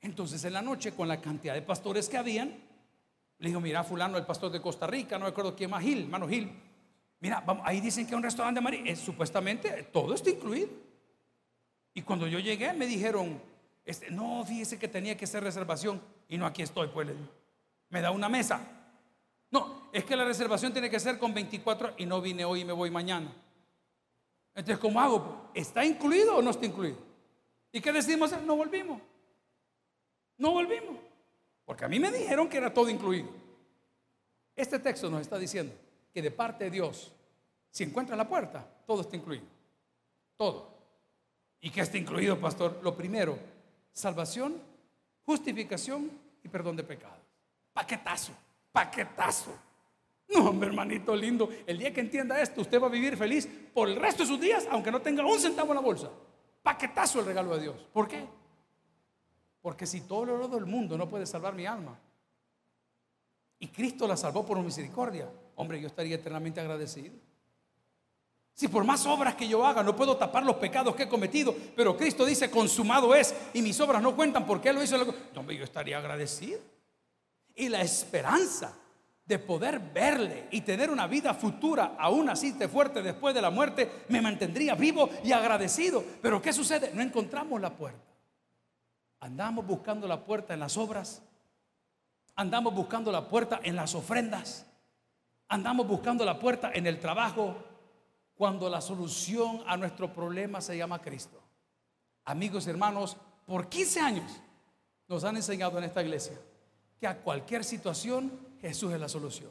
Entonces 0.00 0.42
en 0.42 0.54
la 0.54 0.62
noche, 0.62 0.92
con 0.92 1.06
la 1.06 1.20
cantidad 1.20 1.52
de 1.52 1.60
pastores 1.60 2.08
que 2.08 2.16
habían, 2.16 2.54
le 3.40 3.48
digo, 3.48 3.60
mira, 3.60 3.84
fulano, 3.84 4.16
el 4.16 4.24
pastor 4.24 4.50
de 4.50 4.62
Costa 4.62 4.86
Rica, 4.86 5.18
no 5.18 5.26
recuerdo 5.26 5.54
quién 5.54 5.68
más, 5.68 5.82
Gil, 5.82 6.04
hermano 6.04 6.26
Gil. 6.26 6.50
Mira, 7.20 7.44
ahí 7.62 7.82
dicen 7.82 8.06
que 8.06 8.12
es 8.12 8.16
un 8.16 8.22
restaurante 8.22 8.58
de 8.58 8.64
María. 8.64 8.80
Es, 8.86 9.00
supuestamente 9.00 9.82
todo 9.92 10.14
está 10.14 10.30
incluido. 10.30 10.85
Y 11.96 12.02
cuando 12.02 12.26
yo 12.26 12.38
llegué, 12.38 12.74
me 12.74 12.86
dijeron, 12.86 13.40
este, 13.82 14.10
no, 14.10 14.44
fíjese 14.44 14.78
que 14.78 14.86
tenía 14.86 15.16
que 15.16 15.24
hacer 15.24 15.42
reservación. 15.42 15.98
Y 16.28 16.36
no, 16.36 16.44
aquí 16.44 16.60
estoy, 16.60 16.88
pues 16.88 17.08
Me 17.88 18.02
da 18.02 18.10
una 18.10 18.28
mesa. 18.28 18.60
No, 19.50 19.88
es 19.94 20.04
que 20.04 20.14
la 20.14 20.26
reservación 20.26 20.74
tiene 20.74 20.90
que 20.90 21.00
ser 21.00 21.18
con 21.18 21.32
24 21.32 21.94
y 21.96 22.04
no 22.04 22.20
vine 22.20 22.44
hoy 22.44 22.60
y 22.60 22.64
me 22.66 22.74
voy 22.74 22.90
mañana. 22.90 23.32
Entonces, 24.54 24.78
¿cómo 24.78 25.00
hago? 25.00 25.50
¿Está 25.54 25.86
incluido 25.86 26.36
o 26.36 26.42
no 26.42 26.50
está 26.50 26.66
incluido? 26.66 26.98
¿Y 27.72 27.80
qué 27.80 27.90
decidimos? 27.92 28.30
No 28.42 28.56
volvimos. 28.56 29.00
No 30.36 30.50
volvimos. 30.50 30.98
Porque 31.64 31.86
a 31.86 31.88
mí 31.88 31.98
me 31.98 32.12
dijeron 32.12 32.46
que 32.46 32.58
era 32.58 32.74
todo 32.74 32.90
incluido. 32.90 33.30
Este 34.54 34.78
texto 34.80 35.08
nos 35.08 35.22
está 35.22 35.38
diciendo 35.38 35.72
que 36.12 36.20
de 36.20 36.30
parte 36.30 36.64
de 36.64 36.70
Dios, 36.72 37.10
si 37.70 37.84
encuentra 37.84 38.16
la 38.16 38.28
puerta, 38.28 38.68
todo 38.86 39.00
está 39.00 39.16
incluido. 39.16 39.46
Todo. 40.36 40.75
¿Y 41.60 41.70
qué 41.70 41.80
está 41.80 41.98
incluido, 41.98 42.38
pastor? 42.38 42.80
Lo 42.82 42.96
primero, 42.96 43.38
salvación, 43.92 44.60
justificación 45.24 46.10
y 46.44 46.48
perdón 46.48 46.76
de 46.76 46.84
pecados. 46.84 47.18
Paquetazo 47.72 48.32
paquetazo. 48.76 49.56
No, 50.28 50.50
hombre, 50.50 50.68
hermanito 50.68 51.16
lindo. 51.16 51.48
El 51.66 51.78
día 51.78 51.94
que 51.94 52.02
entienda 52.02 52.38
esto, 52.42 52.60
usted 52.60 52.78
va 52.78 52.88
a 52.88 52.90
vivir 52.90 53.16
feliz 53.16 53.48
por 53.72 53.88
el 53.88 53.96
resto 53.96 54.22
de 54.22 54.28
sus 54.28 54.38
días, 54.38 54.68
aunque 54.70 54.90
no 54.90 55.00
tenga 55.00 55.24
un 55.24 55.40
centavo 55.40 55.68
en 55.70 55.76
la 55.76 55.80
bolsa. 55.80 56.10
Paquetazo 56.62 57.20
el 57.20 57.26
regalo 57.26 57.56
de 57.56 57.62
Dios. 57.62 57.86
¿Por 57.90 58.06
qué? 58.06 58.26
Porque 59.62 59.86
si 59.86 60.02
todo 60.02 60.24
el 60.24 60.30
oro 60.30 60.48
del 60.48 60.66
mundo 60.66 60.98
no 60.98 61.08
puede 61.08 61.24
salvar 61.24 61.54
mi 61.54 61.64
alma, 61.64 61.98
y 63.58 63.68
Cristo 63.68 64.06
la 64.06 64.18
salvó 64.18 64.44
por 64.44 64.60
misericordia, 64.60 65.26
hombre, 65.54 65.80
yo 65.80 65.86
estaría 65.86 66.16
eternamente 66.16 66.60
agradecido. 66.60 67.14
Si 68.56 68.68
por 68.68 68.84
más 68.84 69.04
obras 69.04 69.34
que 69.34 69.46
yo 69.46 69.66
haga 69.66 69.82
no 69.82 69.94
puedo 69.94 70.16
tapar 70.16 70.42
los 70.42 70.56
pecados 70.56 70.96
que 70.96 71.02
he 71.02 71.08
cometido, 71.08 71.54
pero 71.76 71.94
Cristo 71.94 72.24
dice 72.24 72.50
consumado 72.50 73.14
es 73.14 73.34
y 73.52 73.60
mis 73.60 73.78
obras 73.80 74.00
no 74.00 74.16
cuentan 74.16 74.46
porque 74.46 74.70
Él 74.70 74.76
lo 74.76 74.82
hizo, 74.82 74.96
hombre, 75.36 75.58
yo 75.58 75.64
estaría 75.64 75.98
agradecido 75.98 76.58
y 77.54 77.68
la 77.68 77.82
esperanza 77.82 78.72
de 79.26 79.38
poder 79.38 79.78
verle 79.78 80.48
y 80.52 80.62
tener 80.62 80.90
una 80.90 81.06
vida 81.06 81.34
futura, 81.34 81.96
aún 81.98 82.30
así 82.30 82.52
de 82.52 82.66
fuerte 82.66 83.02
después 83.02 83.34
de 83.34 83.42
la 83.42 83.50
muerte, 83.50 84.04
me 84.08 84.22
mantendría 84.22 84.74
vivo 84.74 85.10
y 85.22 85.32
agradecido. 85.32 86.02
Pero 86.22 86.40
¿qué 86.40 86.54
sucede? 86.54 86.92
No 86.94 87.02
encontramos 87.02 87.60
la 87.60 87.76
puerta. 87.76 88.00
Andamos 89.20 89.66
buscando 89.66 90.08
la 90.08 90.24
puerta 90.24 90.54
en 90.54 90.60
las 90.60 90.78
obras, 90.78 91.22
andamos 92.36 92.74
buscando 92.74 93.12
la 93.12 93.28
puerta 93.28 93.60
en 93.62 93.76
las 93.76 93.94
ofrendas, 93.94 94.64
andamos 95.48 95.86
buscando 95.86 96.24
la 96.24 96.38
puerta 96.38 96.70
en 96.72 96.86
el 96.86 97.00
trabajo, 97.00 97.56
cuando 98.36 98.68
la 98.68 98.80
solución 98.80 99.62
a 99.66 99.76
nuestro 99.76 100.12
problema 100.12 100.60
se 100.60 100.76
llama 100.76 101.00
Cristo. 101.00 101.40
Amigos 102.26 102.66
y 102.66 102.70
hermanos, 102.70 103.16
por 103.46 103.68
15 103.68 104.00
años 104.00 104.32
nos 105.08 105.24
han 105.24 105.36
enseñado 105.36 105.78
en 105.78 105.84
esta 105.84 106.02
iglesia 106.02 106.38
que 107.00 107.06
a 107.06 107.18
cualquier 107.18 107.64
situación 107.64 108.32
Jesús 108.60 108.92
es 108.92 109.00
la 109.00 109.08
solución. 109.08 109.50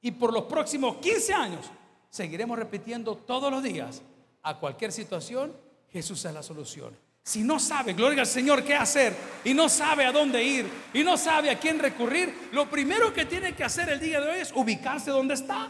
Y 0.00 0.10
por 0.12 0.32
los 0.32 0.44
próximos 0.44 0.96
15 0.96 1.34
años 1.34 1.66
seguiremos 2.10 2.58
repitiendo 2.58 3.16
todos 3.16 3.50
los 3.50 3.62
días, 3.62 4.02
a 4.42 4.58
cualquier 4.58 4.92
situación 4.92 5.52
Jesús 5.90 6.24
es 6.24 6.32
la 6.32 6.42
solución. 6.42 6.96
Si 7.22 7.42
no 7.42 7.58
sabe, 7.58 7.92
gloria 7.92 8.20
al 8.20 8.26
Señor, 8.26 8.62
qué 8.62 8.76
hacer 8.76 9.16
y 9.44 9.52
no 9.52 9.68
sabe 9.68 10.04
a 10.04 10.12
dónde 10.12 10.42
ir 10.44 10.70
y 10.94 11.02
no 11.02 11.16
sabe 11.16 11.50
a 11.50 11.58
quién 11.58 11.80
recurrir, 11.80 12.50
lo 12.52 12.70
primero 12.70 13.12
que 13.12 13.24
tiene 13.24 13.54
que 13.54 13.64
hacer 13.64 13.88
el 13.88 13.98
día 13.98 14.20
de 14.20 14.30
hoy 14.30 14.38
es 14.38 14.52
ubicarse 14.54 15.10
donde 15.10 15.34
está. 15.34 15.68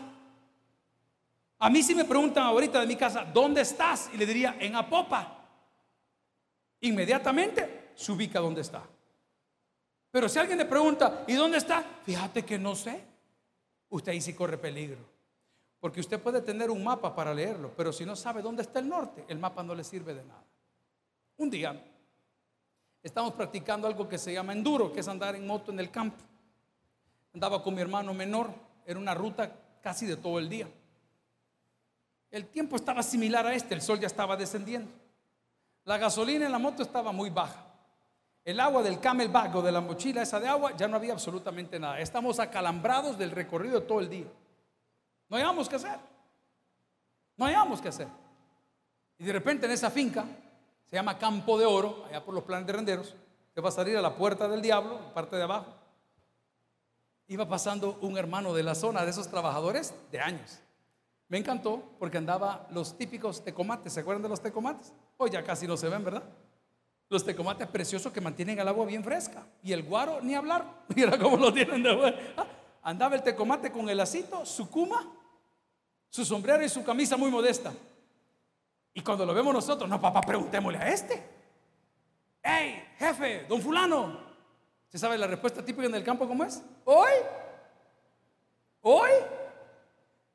A 1.59 1.71
mí 1.71 1.83
si 1.83 1.95
me 1.95 2.05
preguntan 2.05 2.45
ahorita 2.45 2.81
de 2.81 2.87
mi 2.87 2.97
casa, 2.97 3.25
¿dónde 3.25 3.63
estás? 3.63 4.11
Y 4.13 4.17
le 4.17 4.27
diría, 4.27 4.57
en 4.61 4.77
Apopa. 4.77 5.33
Inmediatamente 6.81 7.93
se 7.95 8.13
ubica 8.13 8.41
donde 8.41 8.61
está. 8.61 8.83
Pero 10.11 10.29
si 10.29 10.39
alguien 10.39 10.59
le 10.59 10.67
pregunta, 10.67 11.25
¿y 11.27 11.35
dónde 11.35 11.59
está? 11.59 11.83
Fíjate 12.05 12.45
que 12.45 12.59
no 12.59 12.75
sé. 12.75 13.03
Usted 13.89 14.13
ahí 14.13 14.21
sí 14.21 14.35
corre 14.35 14.59
peligro. 14.59 14.99
Porque 15.81 16.01
usted 16.01 16.21
puede 16.21 16.41
tener 16.41 16.71
un 16.71 16.83
mapa 16.83 17.15
para 17.15 17.33
leerlo, 17.33 17.73
pero 17.77 17.93
si 17.93 18.05
no 18.05 18.17
sabe 18.17 18.43
dónde 18.43 18.63
está 18.63 18.79
el 18.79 18.89
norte, 18.89 19.25
el 19.29 19.39
mapa 19.39 19.63
no 19.63 19.75
le 19.75 19.85
sirve 19.85 20.15
de 20.15 20.25
nada. 20.25 20.45
Un 21.37 21.51
día 21.51 21.81
estamos 23.03 23.35
practicando 23.35 23.87
algo 23.87 24.09
que 24.09 24.19
se 24.19 24.33
llama 24.33 24.53
enduro, 24.53 24.93
que 24.93 25.01
es 25.01 25.09
andar 25.09 25.37
en 25.37 25.47
moto 25.47 25.71
en 25.71 25.81
el 25.81 25.91
campo. 25.91 26.25
Andaba 27.35 27.63
con 27.63 27.75
mi 27.75 27.83
hermano 27.83 28.15
menor, 28.15 28.51
era 28.85 28.99
una 28.99 29.15
ruta 29.15 29.53
casi 29.83 30.07
de 30.07 30.17
todo 30.17 30.39
el 30.39 30.49
día. 30.49 30.69
El 32.31 32.47
tiempo 32.47 32.77
estaba 32.77 33.03
similar 33.03 33.47
a 33.47 33.55
este, 33.55 33.75
el 33.75 33.83
sol 33.83 34.01
ya 34.01 34.07
estaba 34.07 34.37
descendiendo. 34.37 34.91
La 35.85 35.99
gasolina 35.99 36.47
en 36.47 36.53
la 36.53 36.59
moto 36.59 36.83
estaba 36.83 37.13
muy 37.13 37.31
baja. 37.31 37.65
El 38.45 38.61
agua 38.61 38.83
del 38.83 39.01
camelback 39.01 39.55
o 39.57 39.63
de 39.63 39.73
la 39.73 39.81
mochila 39.81 40.23
esa 40.23 40.39
de 40.39 40.49
agua 40.49 40.77
ya 40.77 40.87
no 40.87 40.97
había 40.97 41.13
absolutamente 41.13 41.79
nada. 41.79 42.01
Estamos 42.01 42.39
acalambrados 42.39 43.19
del 43.19 43.31
recorrido 43.31 43.83
todo 43.83 44.01
el 44.01 44.09
día. 44.09 44.27
No 45.29 45.37
hayamos 45.37 45.69
que 45.69 45.77
hacer. 45.77 45.99
No 47.37 47.47
hayamos 47.47 47.81
que 47.81 47.89
hacer. 47.89 48.09
Y 49.19 49.25
de 49.25 49.33
repente 49.33 49.67
en 49.67 49.73
esa 49.73 49.91
finca, 49.91 50.25
se 50.85 50.97
llama 50.97 51.19
Campo 51.19 51.59
de 51.59 51.67
Oro, 51.67 52.05
allá 52.09 52.25
por 52.25 52.35
los 52.35 52.45
planes 52.45 52.67
de 52.67 52.73
renderos, 52.73 53.15
que 53.55 53.61
va 53.61 53.71
a 53.71 53.73
salir 53.73 53.97
a 53.97 54.03
la 54.03 54.15
puerta 54.15 54.47
del 54.49 54.63
diablo, 54.63 55.13
parte 55.13 55.37
de 55.37 55.43
abajo. 55.43 55.75
Iba 57.29 57.49
pasando 57.49 57.99
un 58.03 58.17
hermano 58.17 58.55
de 58.55 58.63
la 58.63 58.75
zona, 58.75 59.05
de 59.05 59.11
esos 59.11 59.29
trabajadores 59.29 59.95
de 60.13 60.21
años. 60.21 60.61
Me 61.29 61.39
encantó 61.39 61.83
porque 61.99 62.19
andaba 62.19 62.67
los 62.71 62.97
típicos 62.97 63.43
tecomates. 63.43 63.93
¿Se 63.93 64.01
acuerdan 64.01 64.23
de 64.23 64.29
los 64.29 64.41
tecomates? 64.41 64.93
Hoy 65.17 65.31
ya 65.31 65.43
casi 65.43 65.67
no 65.67 65.77
se 65.77 65.89
ven, 65.89 66.05
¿verdad? 66.05 66.23
Los 67.09 67.25
tecomates 67.25 67.67
preciosos 67.69 68.13
que 68.13 68.21
mantienen 68.21 68.59
el 68.59 68.69
agua 68.69 68.87
bien 68.87 69.03
fresca. 69.03 69.45
Y 69.63 69.73
el 69.73 69.83
guaro, 69.83 70.21
ni 70.21 70.35
hablar. 70.35 70.85
Mira 70.95 71.19
cómo 71.19 71.37
lo 71.37 71.53
tienen 71.53 71.83
de 71.83 71.95
bueno. 71.95 72.17
Ah, 72.37 72.47
andaba 72.83 73.17
el 73.17 73.23
tecomate 73.23 73.73
con 73.73 73.89
el 73.89 73.97
lacito, 73.97 74.47
su 74.47 74.71
cuma, 74.71 75.05
su 76.09 76.25
sombrero 76.25 76.65
y 76.65 76.69
su 76.69 76.85
camisa 76.85 77.17
muy 77.17 77.31
modesta. 77.31 77.73
Y 78.95 79.03
cuando 79.03 79.27
lo 79.27 79.35
vemos 79.35 79.53
nosotros, 79.53 79.91
no, 79.91 80.01
papá, 80.01 80.21
preguntémosle 80.21 80.79
a 80.79 80.89
este. 80.89 81.23
¡Hey, 82.43 82.83
jefe, 82.99 83.45
don 83.49 83.61
fulano! 83.61 84.27
¿Se 84.89 84.99
sabe 84.99 85.19
la 85.19 85.27
respuesta 85.27 85.65
típica 85.65 85.87
en 85.87 85.95
el 85.97 86.05
campo 86.05 86.27
cómo 86.27 86.45
es? 86.45 86.63
¿Hoy? 86.85 87.11
¿Hoy? 88.81 89.11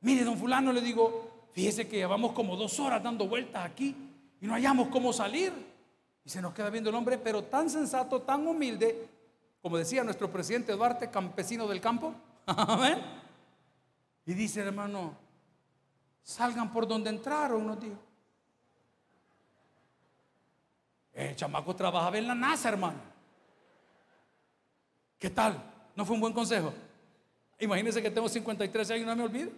Mire, 0.02 0.24
don 0.24 0.38
fulano, 0.38 0.74
le 0.74 0.82
digo, 0.82 1.48
fíjese 1.54 1.88
que 1.88 1.98
llevamos 1.98 2.34
como 2.34 2.56
dos 2.56 2.80
horas 2.80 3.02
dando 3.04 3.28
vueltas 3.28 3.66
aquí 3.66 3.96
y 4.40 4.46
no 4.48 4.54
hallamos 4.54 4.90
cómo 4.90 5.14
salir. 5.14 5.54
Y 6.24 6.30
se 6.30 6.42
nos 6.42 6.54
queda 6.54 6.70
viendo 6.70 6.90
el 6.90 6.96
hombre, 6.96 7.18
pero 7.18 7.44
tan 7.44 7.70
sensato, 7.70 8.22
tan 8.22 8.46
humilde, 8.46 9.08
como 9.62 9.78
decía 9.78 10.04
nuestro 10.04 10.32
presidente 10.32 10.74
Duarte, 10.74 11.10
campesino 11.10 11.68
del 11.68 11.80
campo. 11.82 12.14
Amén. 12.46 13.00
Y 14.26 14.34
dice, 14.34 14.62
hermano, 14.62 15.16
salgan 16.24 16.72
por 16.72 16.88
donde 16.88 17.10
entraron, 17.10 17.66
nos 17.66 17.80
dijo. 17.80 17.98
El 21.14 21.36
chamaco 21.36 21.76
trabajaba 21.76 22.18
en 22.18 22.28
la 22.28 22.36
NASA, 22.36 22.70
hermano. 22.70 23.00
¿Qué 25.20 25.30
tal? 25.30 25.62
¿No 25.96 26.06
fue 26.06 26.16
un 26.16 26.22
buen 26.22 26.34
consejo? 26.34 26.74
Imagínense 27.60 28.02
que 28.02 28.10
tengo 28.10 28.28
53 28.28 28.92
años 28.92 29.04
y 29.04 29.06
no 29.06 29.16
me 29.16 29.24
olvido. 29.24 29.52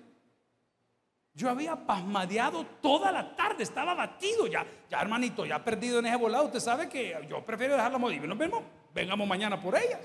Yo 1.36 1.50
había 1.50 1.76
pasmadeado 1.76 2.64
toda 2.82 3.12
la 3.12 3.36
tarde, 3.36 3.64
estaba 3.64 3.96
batido 3.96 4.46
ya, 4.46 4.66
ya 4.88 5.02
hermanito, 5.02 5.46
ya 5.46 5.64
perdido 5.64 6.00
en 6.00 6.06
ese 6.06 6.16
volado. 6.16 6.46
Usted 6.46 6.60
sabe 6.60 6.88
que 6.88 7.26
yo 7.28 7.44
prefiero 7.44 7.76
dejarla 7.76 7.98
morir. 7.98 8.28
Nos 8.28 8.38
vemos, 8.38 8.64
vengamos 8.94 9.28
mañana 9.28 9.60
por 9.60 9.76
ella. 9.76 10.00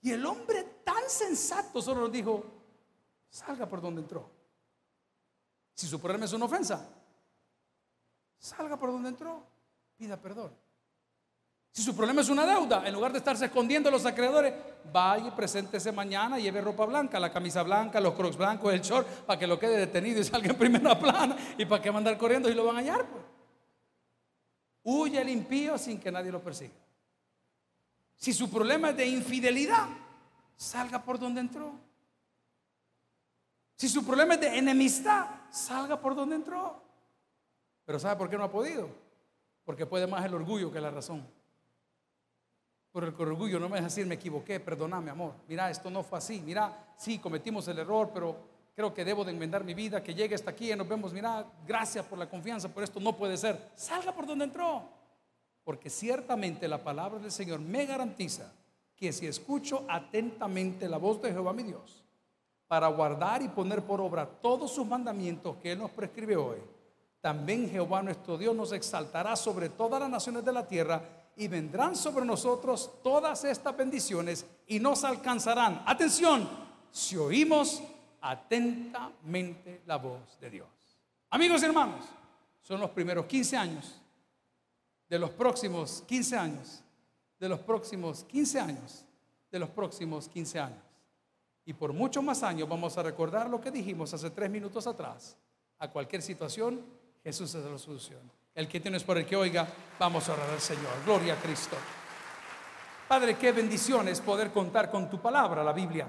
Y 0.00 0.10
el 0.10 0.26
hombre 0.26 0.80
tan 0.84 1.08
sensato 1.08 1.80
solo 1.80 2.02
nos 2.02 2.12
dijo, 2.12 2.44
salga 3.28 3.68
por 3.68 3.80
donde 3.80 4.02
entró. 4.02 4.28
Si 5.72 5.86
su 5.86 6.00
problema 6.00 6.24
es 6.24 6.32
una 6.32 6.46
ofensa, 6.46 6.88
salga 8.36 8.76
por 8.76 8.90
donde 8.90 9.10
entró, 9.10 9.46
pida 9.96 10.20
perdón. 10.20 10.52
Si 11.74 11.82
su 11.82 11.96
problema 11.96 12.20
es 12.20 12.28
una 12.28 12.46
deuda, 12.46 12.86
en 12.86 12.94
lugar 12.94 13.10
de 13.10 13.18
estarse 13.18 13.46
escondiendo 13.46 13.90
los 13.90 14.06
acreedores, 14.06 14.54
vaya 14.92 15.26
y 15.26 15.30
preséntese 15.32 15.90
mañana, 15.90 16.38
lleve 16.38 16.60
ropa 16.60 16.84
blanca, 16.84 17.18
la 17.18 17.32
camisa 17.32 17.64
blanca, 17.64 18.00
los 18.00 18.14
crocs 18.14 18.36
blancos, 18.36 18.72
el 18.72 18.80
short, 18.80 19.04
para 19.26 19.36
que 19.36 19.48
lo 19.48 19.58
quede 19.58 19.78
detenido 19.78 20.20
y 20.20 20.24
salga 20.24 20.50
en 20.50 20.56
primera 20.56 20.96
plana. 20.96 21.36
¿Y 21.58 21.64
para 21.64 21.82
qué 21.82 21.90
mandar 21.90 22.16
corriendo 22.16 22.48
y 22.48 22.54
lo 22.54 22.64
van 22.64 22.76
a 22.76 22.78
hallar? 22.78 23.04
Pues? 23.08 23.24
Huye 24.84 25.20
el 25.20 25.28
impío 25.28 25.76
sin 25.76 25.98
que 25.98 26.12
nadie 26.12 26.30
lo 26.30 26.40
persiga. 26.40 26.74
Si 28.18 28.32
su 28.32 28.48
problema 28.48 28.90
es 28.90 28.96
de 28.96 29.06
infidelidad, 29.08 29.88
salga 30.54 31.02
por 31.02 31.18
donde 31.18 31.40
entró. 31.40 31.72
Si 33.74 33.88
su 33.88 34.06
problema 34.06 34.34
es 34.34 34.40
de 34.42 34.58
enemistad, 34.58 35.26
salga 35.50 36.00
por 36.00 36.14
donde 36.14 36.36
entró. 36.36 36.80
Pero 37.84 37.98
¿sabe 37.98 38.14
por 38.14 38.30
qué 38.30 38.38
no 38.38 38.44
ha 38.44 38.50
podido? 38.52 38.88
Porque 39.64 39.86
puede 39.86 40.06
más 40.06 40.24
el 40.24 40.34
orgullo 40.34 40.70
que 40.70 40.80
la 40.80 40.92
razón. 40.92 41.26
Por 42.94 43.02
el 43.02 43.12
orgullo 43.18 43.58
no 43.58 43.68
me 43.68 43.74
deja 43.74 43.88
decir, 43.88 44.06
me 44.06 44.14
equivoqué, 44.14 44.60
perdóname, 44.60 45.10
amor. 45.10 45.34
Mira, 45.48 45.68
esto 45.68 45.90
no 45.90 46.04
fue 46.04 46.16
así. 46.16 46.40
Mira, 46.40 46.94
sí, 46.96 47.18
cometimos 47.18 47.66
el 47.66 47.80
error, 47.80 48.12
pero 48.14 48.36
creo 48.72 48.94
que 48.94 49.04
debo 49.04 49.24
de 49.24 49.32
enmendar 49.32 49.64
mi 49.64 49.74
vida, 49.74 50.00
que 50.00 50.14
llegue 50.14 50.36
hasta 50.36 50.52
aquí 50.52 50.70
y 50.70 50.76
nos 50.76 50.88
vemos. 50.88 51.12
Mira, 51.12 51.44
gracias 51.66 52.06
por 52.06 52.16
la 52.16 52.30
confianza, 52.30 52.72
por 52.72 52.84
esto 52.84 53.00
no 53.00 53.16
puede 53.16 53.36
ser. 53.36 53.72
Salga 53.74 54.12
por 54.12 54.26
donde 54.26 54.44
entró. 54.44 54.84
Porque 55.64 55.90
ciertamente 55.90 56.68
la 56.68 56.84
palabra 56.84 57.18
del 57.18 57.32
Señor 57.32 57.58
me 57.58 57.84
garantiza 57.84 58.52
que 58.94 59.12
si 59.12 59.26
escucho 59.26 59.84
atentamente 59.88 60.88
la 60.88 60.98
voz 60.98 61.20
de 61.20 61.32
Jehová 61.32 61.52
mi 61.52 61.64
Dios, 61.64 62.04
para 62.68 62.86
guardar 62.86 63.42
y 63.42 63.48
poner 63.48 63.82
por 63.82 64.00
obra 64.00 64.24
todos 64.24 64.72
sus 64.72 64.86
mandamientos 64.86 65.56
que 65.56 65.72
Él 65.72 65.80
nos 65.80 65.90
prescribe 65.90 66.36
hoy, 66.36 66.58
también 67.20 67.68
Jehová 67.68 68.04
nuestro 68.04 68.38
Dios 68.38 68.54
nos 68.54 68.70
exaltará 68.70 69.34
sobre 69.34 69.68
todas 69.68 69.98
las 69.98 70.10
naciones 70.10 70.44
de 70.44 70.52
la 70.52 70.68
tierra 70.68 71.23
y 71.36 71.48
vendrán 71.48 71.96
sobre 71.96 72.24
nosotros 72.24 73.02
todas 73.02 73.44
estas 73.44 73.76
bendiciones 73.76 74.46
y 74.66 74.78
nos 74.78 75.04
alcanzarán. 75.04 75.82
Atención, 75.86 76.48
si 76.90 77.16
oímos 77.16 77.82
atentamente 78.20 79.82
la 79.86 79.96
voz 79.96 80.38
de 80.40 80.50
Dios. 80.50 80.68
Amigos 81.30 81.62
y 81.62 81.66
hermanos, 81.66 82.04
son 82.62 82.80
los 82.80 82.90
primeros 82.90 83.26
15 83.26 83.56
años, 83.56 84.00
de 85.08 85.18
los 85.18 85.30
próximos 85.30 86.02
15 86.06 86.36
años, 86.36 86.82
de 87.38 87.48
los 87.48 87.60
próximos 87.60 88.24
15 88.24 88.60
años, 88.60 89.04
de 89.50 89.58
los 89.58 89.68
próximos 89.70 90.28
15 90.28 90.58
años. 90.60 90.82
Y 91.66 91.72
por 91.72 91.92
muchos 91.92 92.22
más 92.22 92.42
años 92.42 92.68
vamos 92.68 92.96
a 92.96 93.02
recordar 93.02 93.48
lo 93.48 93.60
que 93.60 93.70
dijimos 93.70 94.12
hace 94.14 94.30
tres 94.30 94.50
minutos 94.50 94.86
atrás. 94.86 95.36
A 95.78 95.90
cualquier 95.90 96.22
situación, 96.22 96.84
Jesús 97.22 97.54
es 97.54 97.64
la 97.64 97.78
solución. 97.78 98.20
El 98.54 98.68
que 98.68 98.78
tienes 98.78 99.02
por 99.02 99.18
el 99.18 99.26
que 99.26 99.34
oiga, 99.34 99.66
vamos 99.98 100.28
a 100.28 100.32
orar 100.32 100.50
al 100.50 100.60
Señor. 100.60 100.92
Gloria 101.04 101.34
a 101.34 101.36
Cristo. 101.36 101.76
Padre, 103.08 103.36
qué 103.36 103.50
bendición 103.50 104.06
es 104.08 104.20
poder 104.20 104.52
contar 104.52 104.90
con 104.90 105.10
tu 105.10 105.20
palabra, 105.20 105.64
la 105.64 105.72
Biblia. 105.72 106.08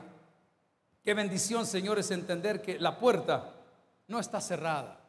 Qué 1.03 1.13
bendición, 1.13 1.65
Señor, 1.65 1.99
es 1.99 2.11
entender 2.11 2.61
que 2.61 2.79
la 2.79 2.97
puerta 2.97 3.51
no 4.07 4.19
está 4.19 4.39
cerrada. 4.39 4.99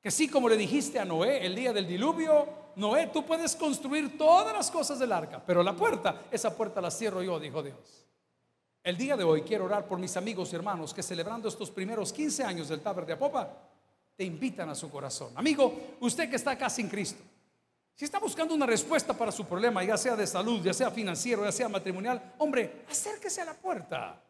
Que 0.00 0.10
sí, 0.12 0.28
como 0.28 0.48
le 0.48 0.56
dijiste 0.56 0.98
a 0.98 1.04
Noé 1.04 1.44
el 1.44 1.56
día 1.56 1.72
del 1.72 1.86
diluvio, 1.86 2.46
Noé, 2.76 3.08
tú 3.08 3.26
puedes 3.26 3.56
construir 3.56 4.16
todas 4.16 4.54
las 4.54 4.70
cosas 4.70 5.00
del 5.00 5.12
arca, 5.12 5.42
pero 5.44 5.62
la 5.64 5.74
puerta, 5.74 6.22
esa 6.30 6.56
puerta 6.56 6.80
la 6.80 6.90
cierro 6.92 7.22
yo, 7.22 7.40
dijo 7.40 7.62
Dios. 7.62 8.06
El 8.84 8.96
día 8.96 9.16
de 9.16 9.24
hoy 9.24 9.42
quiero 9.42 9.64
orar 9.64 9.86
por 9.86 9.98
mis 9.98 10.16
amigos 10.16 10.52
y 10.52 10.56
hermanos 10.56 10.94
que 10.94 11.02
celebrando 11.02 11.48
estos 11.48 11.70
primeros 11.70 12.12
15 12.12 12.44
años 12.44 12.68
del 12.68 12.80
Taber 12.80 13.04
de 13.04 13.14
Apopa, 13.14 13.67
te 14.18 14.24
invitan 14.24 14.68
a 14.68 14.74
su 14.74 14.90
corazón. 14.90 15.30
Amigo, 15.36 15.94
usted 16.00 16.28
que 16.28 16.34
está 16.34 16.50
acá 16.50 16.68
sin 16.68 16.88
Cristo, 16.88 17.22
si 17.94 18.04
está 18.04 18.18
buscando 18.18 18.52
una 18.52 18.66
respuesta 18.66 19.16
para 19.16 19.30
su 19.30 19.44
problema, 19.44 19.84
ya 19.84 19.96
sea 19.96 20.16
de 20.16 20.26
salud, 20.26 20.60
ya 20.60 20.74
sea 20.74 20.90
financiero, 20.90 21.44
ya 21.44 21.52
sea 21.52 21.68
matrimonial, 21.68 22.34
hombre, 22.38 22.84
acérquese 22.90 23.42
a 23.42 23.44
la 23.44 23.54
puerta. 23.54 24.20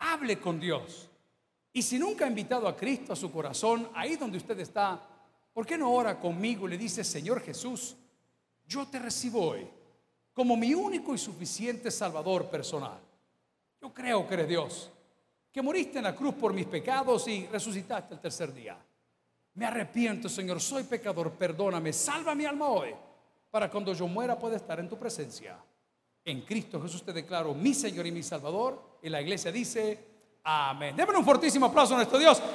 Hable 0.00 0.40
con 0.40 0.58
Dios. 0.58 1.08
Y 1.72 1.82
si 1.82 2.00
nunca 2.00 2.24
ha 2.24 2.28
invitado 2.28 2.66
a 2.66 2.76
Cristo 2.76 3.12
a 3.12 3.16
su 3.16 3.30
corazón, 3.30 3.88
ahí 3.94 4.16
donde 4.16 4.38
usted 4.38 4.58
está, 4.58 5.00
¿por 5.52 5.64
qué 5.64 5.78
no 5.78 5.92
ora 5.92 6.18
conmigo 6.18 6.66
y 6.66 6.70
le 6.70 6.78
dice, 6.78 7.04
Señor 7.04 7.40
Jesús, 7.42 7.94
yo 8.66 8.88
te 8.88 8.98
recibo 8.98 9.50
hoy 9.50 9.68
como 10.32 10.56
mi 10.56 10.74
único 10.74 11.14
y 11.14 11.18
suficiente 11.18 11.92
Salvador 11.92 12.50
personal. 12.50 12.98
Yo 13.80 13.94
creo 13.94 14.26
que 14.26 14.34
eres 14.34 14.48
Dios, 14.48 14.90
que 15.52 15.62
moriste 15.62 15.98
en 15.98 16.04
la 16.04 16.16
cruz 16.16 16.34
por 16.34 16.52
mis 16.52 16.66
pecados 16.66 17.28
y 17.28 17.46
resucitaste 17.46 18.14
el 18.14 18.20
tercer 18.20 18.52
día. 18.52 18.76
Me 19.56 19.64
arrepiento, 19.64 20.28
Señor, 20.28 20.60
soy 20.60 20.84
pecador, 20.84 21.32
perdóname, 21.32 21.92
salva 21.92 22.34
mi 22.34 22.44
alma 22.44 22.68
hoy, 22.68 22.94
para 23.50 23.70
cuando 23.70 23.94
yo 23.94 24.06
muera 24.06 24.38
pueda 24.38 24.56
estar 24.56 24.78
en 24.78 24.88
tu 24.88 24.98
presencia. 24.98 25.58
En 26.24 26.42
Cristo 26.42 26.82
Jesús 26.82 27.02
te 27.02 27.12
declaro 27.12 27.54
mi 27.54 27.72
Señor 27.72 28.06
y 28.06 28.12
mi 28.12 28.22
Salvador. 28.22 28.98
Y 29.02 29.08
la 29.08 29.22
iglesia 29.22 29.50
dice, 29.52 29.98
amén. 30.42 30.94
Démosle 30.96 31.20
un 31.20 31.24
fortísimo 31.24 31.66
aplauso 31.66 31.94
a 31.94 31.98
nuestro 31.98 32.18
Dios. 32.18 32.42